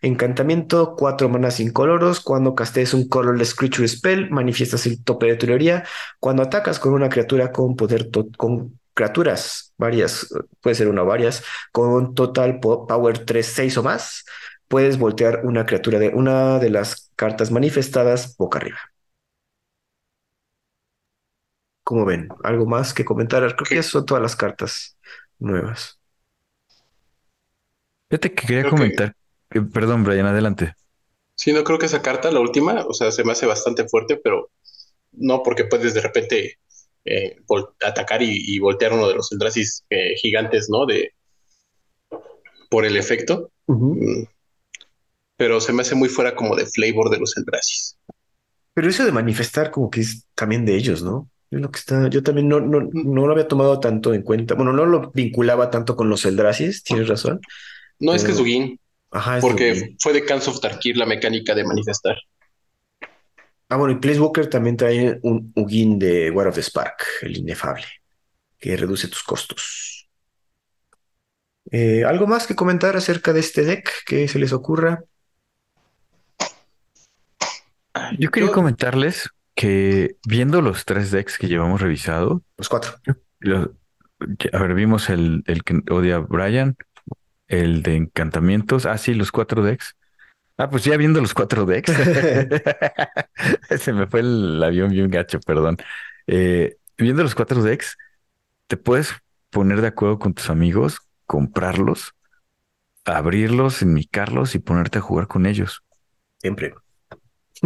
[0.01, 2.19] Encantamiento, cuatro manas incoloros.
[2.19, 5.83] Cuando castees un colorless creature spell, manifiestas el tope de tu teoría.
[6.19, 10.27] Cuando atacas con una criatura con poder, con criaturas varias,
[10.61, 14.23] puede ser una o varias, con total po- power 3, 6 o más,
[14.67, 18.77] puedes voltear una criatura de una de las cartas manifestadas boca arriba.
[21.85, 22.27] ¿Cómo ven?
[22.43, 23.41] ¿Algo más que comentar?
[23.55, 24.97] Creo que esas son todas las cartas
[25.37, 25.99] nuevas.
[28.09, 29.15] Fíjate que quería Creo que- comentar,
[29.71, 30.73] perdón, Brian, adelante.
[31.35, 34.17] Sí, no creo que esa carta, la última, o sea, se me hace bastante fuerte,
[34.17, 34.49] pero
[35.11, 36.57] no porque puedes de repente
[37.05, 37.37] eh,
[37.85, 40.87] atacar y, y voltear uno de los Eldrasis eh, gigantes, ¿no?
[40.87, 41.13] De,
[42.69, 43.51] por el efecto.
[43.67, 44.23] Mm.
[45.37, 47.95] Pero se me hace muy fuera como de flavor de los Eldrasis.
[48.73, 51.29] Pero eso de manifestar como que es también de ellos, ¿no?
[51.57, 54.55] Lo que está, yo también no, no, no lo había tomado tanto en cuenta.
[54.55, 57.39] Bueno, no lo vinculaba tanto con los Eldrasis, tienes razón.
[57.99, 58.77] No es que es Dugin,
[59.11, 59.97] Ajá, es porque Dugin.
[59.99, 62.17] fue de Cans of Tarkir la mecánica de manifestar.
[63.69, 67.85] Ah, bueno, y Placewalker también trae un Ugin de War of the Spark, el inefable,
[68.59, 70.09] que reduce tus costos.
[71.71, 75.03] Eh, ¿algo más que comentar acerca de este deck que se les ocurra?
[78.19, 82.93] Yo quería Yo- comentarles que viendo los tres decks que llevamos revisado, Los cuatro.
[84.53, 86.77] A ver, vimos el, el que odia a Brian,
[87.47, 88.85] el de encantamientos.
[88.85, 89.95] Ah, sí, los cuatro decks.
[90.57, 91.91] Ah, pues ya viendo los cuatro decks.
[93.79, 95.77] Se me fue el avión bien gacho, perdón.
[96.27, 97.97] Eh, viendo los cuatro decks,
[98.67, 99.13] te puedes
[99.49, 102.13] poner de acuerdo con tus amigos, comprarlos,
[103.05, 105.83] abrirlos, enmicarlos y ponerte a jugar con ellos.
[106.41, 106.75] Siempre.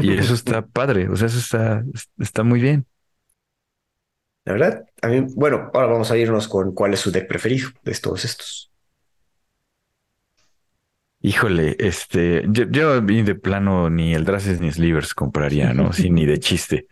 [0.02, 1.84] Y eso está padre, o sea, eso está,
[2.20, 2.86] está muy bien.
[4.46, 7.70] La verdad, a mí, bueno, ahora vamos a irnos con cuál es su deck preferido
[7.84, 8.70] de todos estos.
[11.22, 15.92] Híjole, este, yo, yo de plano ni el Draces ni Slivers compraría, ¿no?
[15.92, 16.88] Sí, ni de chiste.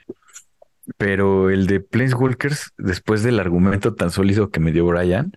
[0.98, 5.34] Pero el de Planeswalkers, después del argumento tan sólido que me dio Brian,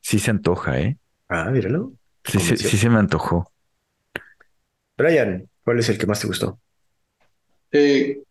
[0.00, 0.98] sí se antoja, ¿eh?
[1.28, 1.92] Ah, míralo.
[2.24, 2.68] Sí, se- convenció.
[2.70, 3.50] sí se me antojó.
[4.96, 6.58] Brian, ¿cuál es el que más te gustó?
[7.74, 8.22] Eh,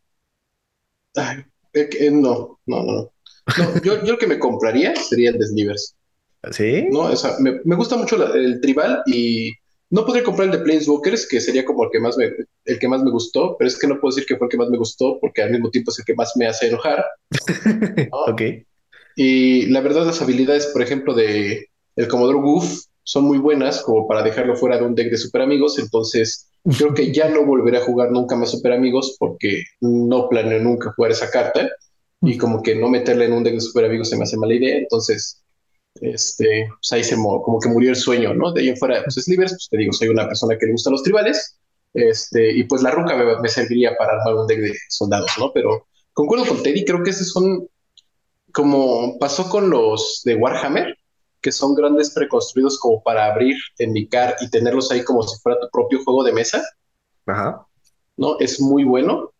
[1.16, 1.44] ay,
[1.74, 3.12] eh, no, no, no, no.
[3.58, 5.96] No, yo, yo el que me compraría sería el de Slivers.
[6.52, 6.88] ¿Sí?
[6.90, 9.52] No, o sea, me, me gusta mucho la- el tribal y
[9.90, 12.32] no podría comprar el de Planeswalkers, que sería como el que más me,
[12.66, 14.58] el que más me gustó, pero es que no puedo decir que fue el que
[14.58, 17.06] más me gustó porque al mismo tiempo es el que más me hace enojar.
[18.28, 18.42] Ok.
[19.16, 24.08] Y la verdad, las habilidades, por ejemplo, de el Commodore Goof son muy buenas como
[24.08, 25.80] para dejarlo fuera de un deck de super amigos.
[25.80, 30.60] Entonces, creo que ya no volveré a jugar nunca más super amigos porque no planeo
[30.60, 31.70] nunca jugar esa carta.
[32.22, 34.54] Y como que no meterla en un deck de super amigos se me hace mala
[34.56, 34.78] idea.
[34.78, 35.44] Entonces,
[36.02, 38.52] este, pues ahí se mo- como que murió el sueño, ¿no?
[38.54, 40.94] De ahí en fuera, pues Slivers, pues te digo, soy una persona que le gustan
[40.94, 41.60] los tribales.
[41.94, 45.52] Este, y pues la ruca me, me serviría para armar un deck de soldados, ¿no?
[45.54, 47.68] Pero concuerdo con Teddy, creo que esos son
[48.52, 50.96] como pasó con los de Warhammer,
[51.44, 55.70] que son grandes preconstruidos como para abrir, endicar y tenerlos ahí como si fuera tu
[55.70, 56.64] propio juego de mesa,
[57.26, 57.68] Ajá.
[58.18, 58.40] ¿no?
[58.40, 59.32] Es muy bueno.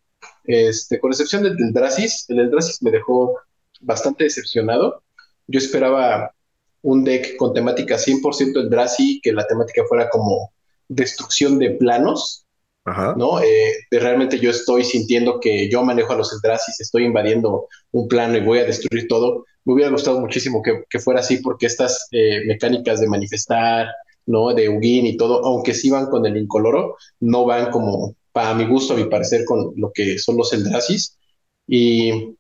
[0.44, 3.40] Este, con excepción del, Dracis, el del Dracis me dejó
[3.80, 5.02] bastante decepcionado.
[5.48, 6.34] Yo esperaba
[6.82, 10.54] un deck con temática 100% el Draci, que la temática fuera como
[10.90, 12.43] destrucción de planos,
[12.86, 13.16] Ajá.
[13.18, 13.42] ¿no?
[13.42, 18.38] Eh, realmente yo estoy sintiendo que yo manejo a los Eldrasis, estoy invadiendo un plano
[18.38, 19.46] y voy a destruir todo.
[19.64, 23.88] Me hubiera gustado muchísimo que, que fuera así, porque estas eh, mecánicas de manifestar,
[24.26, 24.54] ¿no?
[24.54, 28.66] De Ugin y todo, aunque sí van con el incoloro, no van como, para mi
[28.66, 31.18] gusto, a mi parecer, con lo que son los Eldrasis.
[31.66, 32.36] Y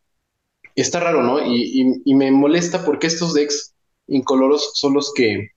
[0.75, 1.39] está raro, ¿no?
[1.45, 3.73] Y, y, y me molesta porque estos decks
[4.07, 5.51] incoloros son los que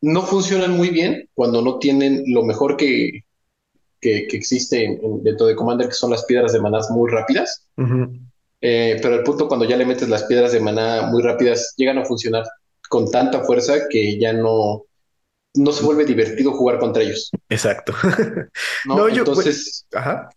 [0.00, 3.25] no funcionan muy bien cuando no tienen lo mejor que,
[4.28, 7.66] que, existe dentro de Commander, que son las piedras de maná muy rápidas.
[8.60, 11.98] Eh, pero el punto cuando ya le metes las piedras de maná muy rápidas, llegan
[11.98, 12.44] a funcionar
[12.88, 14.84] con tanta fuerza que ya no,
[15.54, 17.30] no se vuelve divertido jugar contra ellos.
[17.48, 17.92] Exacto.
[18.84, 20.30] no, entonces, ajá.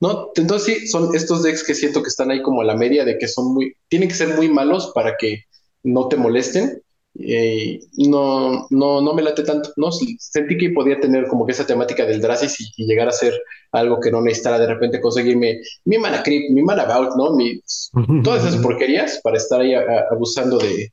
[0.00, 3.04] No, entonces sí, son estos decks que siento que están ahí como a la media
[3.04, 5.44] de que son muy, tienen que ser muy malos para que
[5.84, 6.82] no te molesten.
[7.14, 9.90] Eh, no, no, no me late tanto, ¿no?
[9.92, 13.38] Sentí que podía tener como que esa temática del Dracis y, llegar a ser
[13.72, 17.34] algo que no necesitara de repente conseguirme mi mana creep, mi mana vault, ¿no?
[17.34, 17.60] Mi,
[18.24, 19.74] todas esas porquerías para estar ahí
[20.10, 20.92] abusando de,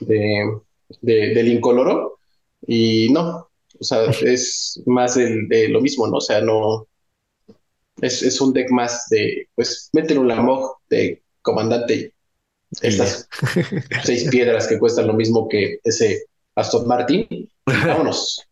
[0.00, 2.18] de, del incoloro.
[2.66, 6.16] Y no, o sea, es más de lo mismo, ¿no?
[6.18, 6.86] O sea, no.
[8.00, 12.13] Es, es un deck más de, pues, métele un Lamog de comandante
[12.82, 13.28] estas
[14.04, 16.24] seis piedras que cuestan lo mismo que ese
[16.54, 17.48] Aston Martin.
[17.66, 18.46] Vámonos.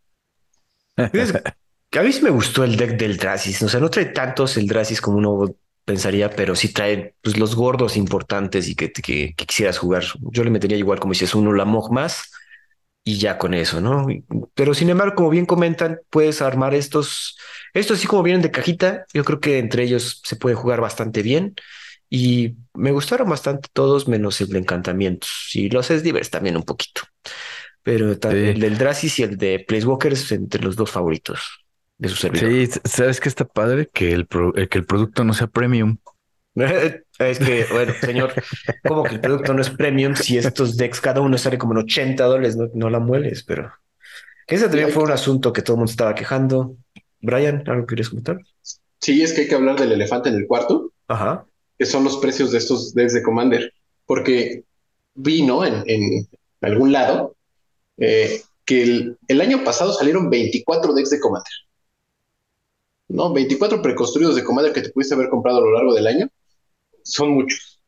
[0.96, 3.62] A mí sí me gustó el deck del Dracis.
[3.62, 5.54] O sea, no trae tantos el Dracis como uno
[5.84, 10.04] pensaría, pero sí trae pues, los gordos importantes y que, que, quisieras jugar.
[10.30, 12.30] Yo le metería igual, como dices, uno Lamog más
[13.04, 14.06] y ya con eso, ¿no?
[14.54, 17.36] Pero sin embargo, como bien comentan, puedes armar estos,
[17.74, 19.06] estos así como vienen de cajita.
[19.12, 21.54] Yo creo que entre ellos se puede jugar bastante bien.
[22.14, 25.48] Y me gustaron bastante todos, menos el de encantamientos.
[25.54, 27.00] Y los divers también un poquito.
[27.82, 31.64] Pero el del Dracis y el de Placewalkers entre los dos favoritos
[31.96, 32.50] de su servidor.
[32.50, 33.88] Sí, ¿sabes qué está padre?
[33.90, 35.96] Que el, eh, que el producto no sea premium.
[36.54, 38.34] es que, bueno, señor,
[38.86, 41.78] como que el producto no es premium si estos decks cada uno sale como en
[41.78, 43.72] 80 dólares, no, la mueles, pero
[44.46, 46.76] ese también fue un asunto que todo el mundo estaba quejando.
[47.22, 48.38] Brian, ¿algo quieres comentar?
[49.00, 50.92] Sí, es que hay que hablar del elefante en el cuarto.
[51.08, 51.46] Ajá
[51.82, 53.74] que son los precios de estos decks de Commander,
[54.06, 54.62] porque
[55.14, 56.28] vino en, en
[56.60, 57.34] algún lado
[57.96, 61.52] eh, que el, el, año pasado salieron 24 decks de Commander.
[63.08, 63.32] ¿No?
[63.32, 66.28] 24 preconstruidos de Commander que te pudiste haber comprado a lo largo del año.
[67.02, 67.82] Son muchos.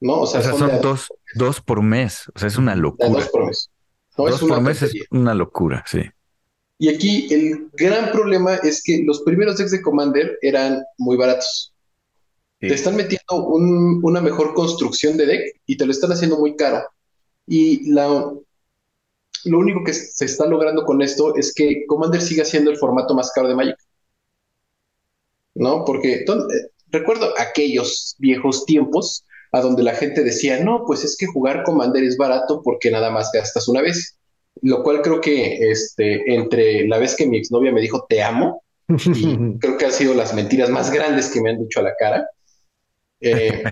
[0.00, 0.22] ¿No?
[0.22, 2.24] O sea, son, dos, dos, por mes.
[2.34, 3.08] O sea, es una locura.
[3.08, 3.70] Dos por mes.
[4.16, 6.00] dos por mes es una locura, sí.
[6.78, 11.72] Y aquí el gran problema es que los primeros decks de Commander eran muy baratos.
[12.58, 16.82] Te están metiendo una mejor construcción de deck y te lo están haciendo muy caro.
[17.46, 18.32] Y la,
[19.44, 23.14] lo único que se está logrando con esto es que Commander siga siendo el formato
[23.14, 23.76] más caro de Magic.
[25.54, 25.84] ¿No?
[25.84, 26.24] Porque eh,
[26.88, 32.02] recuerdo aquellos viejos tiempos a donde la gente decía, no, pues es que jugar Commander
[32.04, 34.18] es barato porque nada más gastas una vez.
[34.62, 38.62] Lo cual creo que este, entre la vez que mi exnovia me dijo te amo,
[38.88, 41.94] y creo que han sido las mentiras más grandes que me han dicho a la
[41.98, 42.26] cara.
[43.26, 43.64] Eh,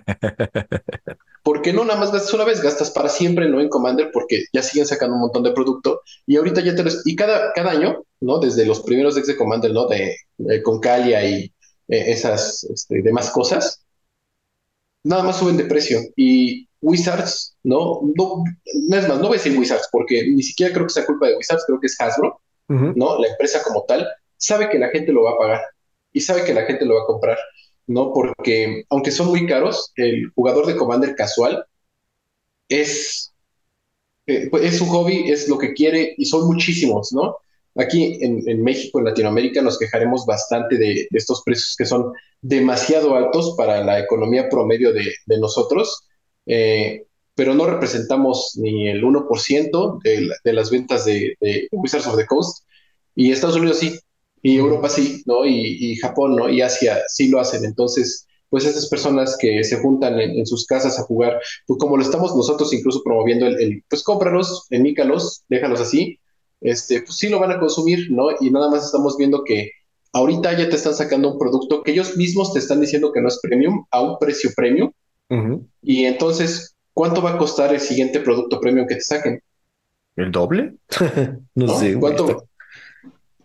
[1.43, 3.61] porque no nada más gastas una vez, gastas para siempre, ¿no?
[3.61, 7.07] En Commander, porque ya siguen sacando un montón de producto y ahorita ya te los,
[7.07, 8.39] y cada, cada año, ¿no?
[8.39, 9.87] Desde los primeros decks de Commander, ¿no?
[9.87, 10.17] De,
[10.63, 11.45] con Calia y
[11.89, 13.85] eh, esas este, demás cosas,
[15.05, 18.01] nada más suben de precio y Wizards, ¿no?
[18.17, 18.45] No,
[18.89, 21.29] no es más, no voy a decir Wizards porque ni siquiera creo que sea culpa
[21.29, 23.19] de Wizards, creo que es Hasbro, ¿no?
[23.21, 25.63] La empresa como tal, sabe que la gente lo va a pagar
[26.13, 27.39] y sabe que la gente lo va a comprar.
[27.86, 28.12] ¿No?
[28.12, 31.65] Porque aunque son muy caros, el jugador de Commander casual
[32.69, 33.32] es,
[34.27, 37.36] eh, pues, es su hobby, es lo que quiere y son muchísimos, ¿no?
[37.77, 43.55] Aquí en, México, en Latinoamérica, nos quejaremos bastante de, estos precios que son demasiado altos
[43.56, 46.06] para la economía promedio de, nosotros,
[46.47, 47.05] eh,
[47.35, 51.36] pero no representamos ni el 1% de, de, las ventas de
[51.73, 52.65] Wizards of the Coast.
[53.16, 53.98] Y Estados Unidos sí,
[54.45, 55.47] y Europa sí, ¿no?
[55.47, 56.51] Y, Japón, ¿no?
[56.51, 57.65] Y Asia sí lo hacen.
[57.65, 62.03] Entonces, pues esas personas que se juntan en, sus casas a jugar, pues como lo
[62.03, 66.19] estamos nosotros incluso promoviendo el, pues cómpralos, emícalos, déjalos así,
[66.61, 68.27] este, pues sí lo van a consumir, ¿no?
[68.39, 69.71] Y nada más estamos viendo que
[70.12, 73.29] ahorita ya te están sacando un producto que ellos mismos te están diciendo que no
[73.29, 74.91] es premium a un precio premium.
[75.81, 79.41] Y entonces, ¿cuánto va a costar el siguiente producto premium que te saquen?
[80.16, 80.75] ¿El doble?
[81.55, 81.99] no, sé.
[81.99, 82.45] ¿Cuánto,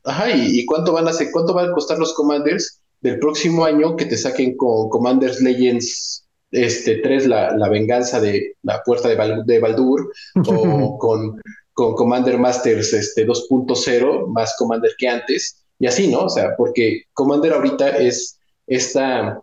[0.10, 3.96] Ajá, ¿y, cuánto van a hacer, cuánto van a costar los Commanders del próximo año
[3.96, 9.44] que te saquen con Commanders Legends este 3, la, la venganza de la puerta de,
[9.46, 10.12] de Baldur,
[10.48, 11.40] o con,
[11.74, 16.22] con Commander Masters este 2.0, más Commander que antes, y así, ¿no?
[16.22, 19.40] O sea, porque Commander ahorita es esta,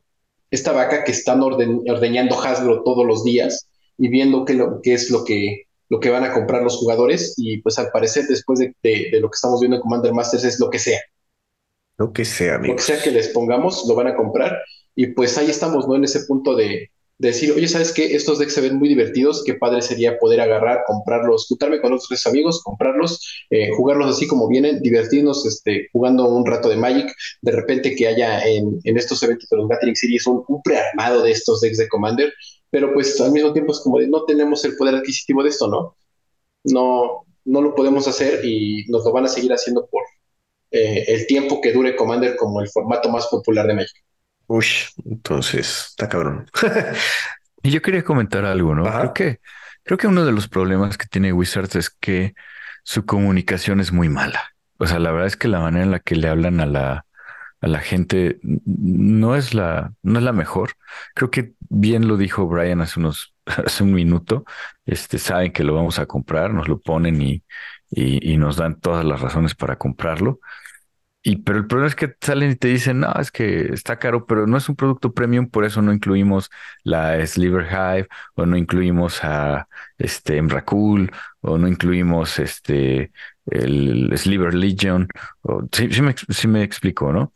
[0.51, 3.69] esta vaca que están ordeñando Hasbro todos los días
[3.99, 7.35] y viendo qué, lo, qué es lo que lo que van a comprar los jugadores
[7.37, 8.75] y pues al parecer después de,
[9.21, 11.01] lo que estamos viendo en Commander Masters es lo que sea.
[11.99, 14.59] Lo que sea, Lo que sea que les pongamos, lo van a comprar
[14.95, 15.97] y pues ahí estamos, ¿no?
[15.97, 18.15] En ese punto de, decir, oye, ¿sabes qué?
[18.15, 22.27] Estos decks se ven muy divertidos, qué padre sería poder agarrar, comprarlos, juntarme con otros
[22.27, 27.11] amigos, comprarlos, eh, jugarlos así como vienen, divertirnos este, jugando un rato de Magic,
[27.41, 31.23] de repente que haya en, en estos eventos de los Gathering Series un, un prearmado
[31.23, 32.33] de estos decks de Commander,
[32.71, 35.69] pero pues al mismo tiempo es como de no tenemos el poder adquisitivo de esto,
[35.69, 35.97] ¿no?
[36.65, 40.03] No, no lo podemos hacer y nos lo van a seguir haciendo por
[40.71, 44.05] eh, el tiempo que dure Commander como el formato más popular de Magic.
[44.49, 44.67] Uy,
[45.05, 46.51] entonces está cabrón.
[47.63, 48.85] y yo quería comentar algo, ¿no?
[48.85, 49.41] Creo que,
[49.83, 52.35] creo que uno de los problemas que tiene Wizards es que
[52.83, 54.43] su comunicación es muy mala.
[54.79, 57.06] O sea, la verdad es que la manera en la que le hablan a la,
[57.61, 60.73] a la gente no es la, no es la mejor.
[61.15, 64.45] Creo que bien lo dijo Brian hace unos, hace un minuto.
[64.85, 67.43] Este, saben que lo vamos a comprar, nos lo ponen y,
[67.91, 70.41] y, nos dan todas las razones para comprarlo.
[71.23, 74.27] Y pero el problema es que salen y te dicen, no, es que está caro,
[74.27, 76.51] pero no es un producto premium, por eso no incluimos
[76.85, 79.67] la Sliver Hive, o no incluimos a
[79.99, 81.11] este Emrakul,
[81.41, 83.11] o no incluimos este
[83.47, 85.09] el Sliver Legion.
[85.43, 87.33] O, sí, sí, me, sí me explico, ¿no?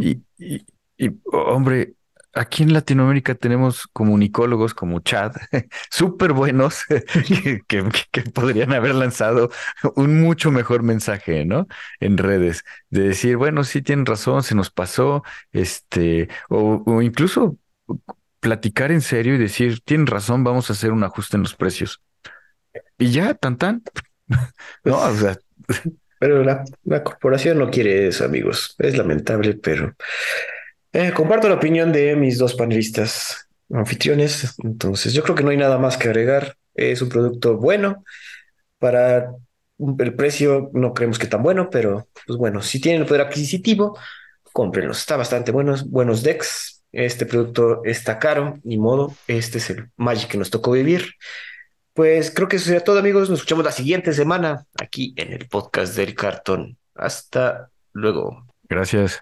[0.00, 0.66] Y, y,
[0.98, 1.94] y, hombre,
[2.32, 5.32] aquí en Latinoamérica tenemos comunicólogos como Chad,
[5.90, 9.50] súper buenos, que, que, que, podrían haber lanzado
[9.96, 11.66] un mucho mejor mensaje, ¿no?
[12.00, 17.58] En redes, de decir, bueno, sí tienen razón, se nos pasó, este, o, o incluso
[18.40, 22.00] platicar en serio y decir, tienen razón, vamos a hacer un ajuste en los precios.
[22.98, 23.82] Y ya, tan tan.
[24.84, 25.36] no, o sea.
[26.20, 26.64] Pero la,
[27.02, 28.76] corporación no quiere eso, amigos.
[28.78, 29.94] Es lamentable, pero
[30.92, 35.56] eh, comparto la opinión de mis dos panelistas anfitriones, entonces yo creo que no hay
[35.56, 36.56] nada más que agregar.
[36.74, 38.04] Es un producto bueno
[38.78, 39.32] para
[39.98, 43.98] el precio, no creemos que tan bueno, pero pues bueno, si tienen el poder adquisitivo,
[44.52, 44.98] cómprenlos.
[44.98, 46.82] Está bastante buenos, buenos decks.
[46.92, 49.14] Este producto está caro, ni modo.
[49.26, 51.14] Este es el Magic que nos tocó vivir.
[52.00, 53.28] Pues creo que eso sería todo, amigos.
[53.28, 56.78] Nos escuchamos la siguiente semana aquí en el podcast del cartón.
[56.94, 58.46] Hasta luego.
[58.70, 59.20] Gracias.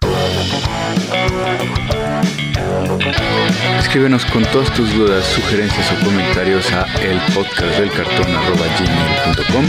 [3.81, 9.65] Escríbenos con todas tus dudas, sugerencias o comentarios a elpodcastdelcartón.com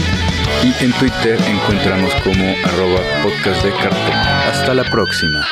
[0.62, 4.14] y en Twitter encontramos como arroba podcastdelcartón.
[4.14, 5.44] Hasta la próxima.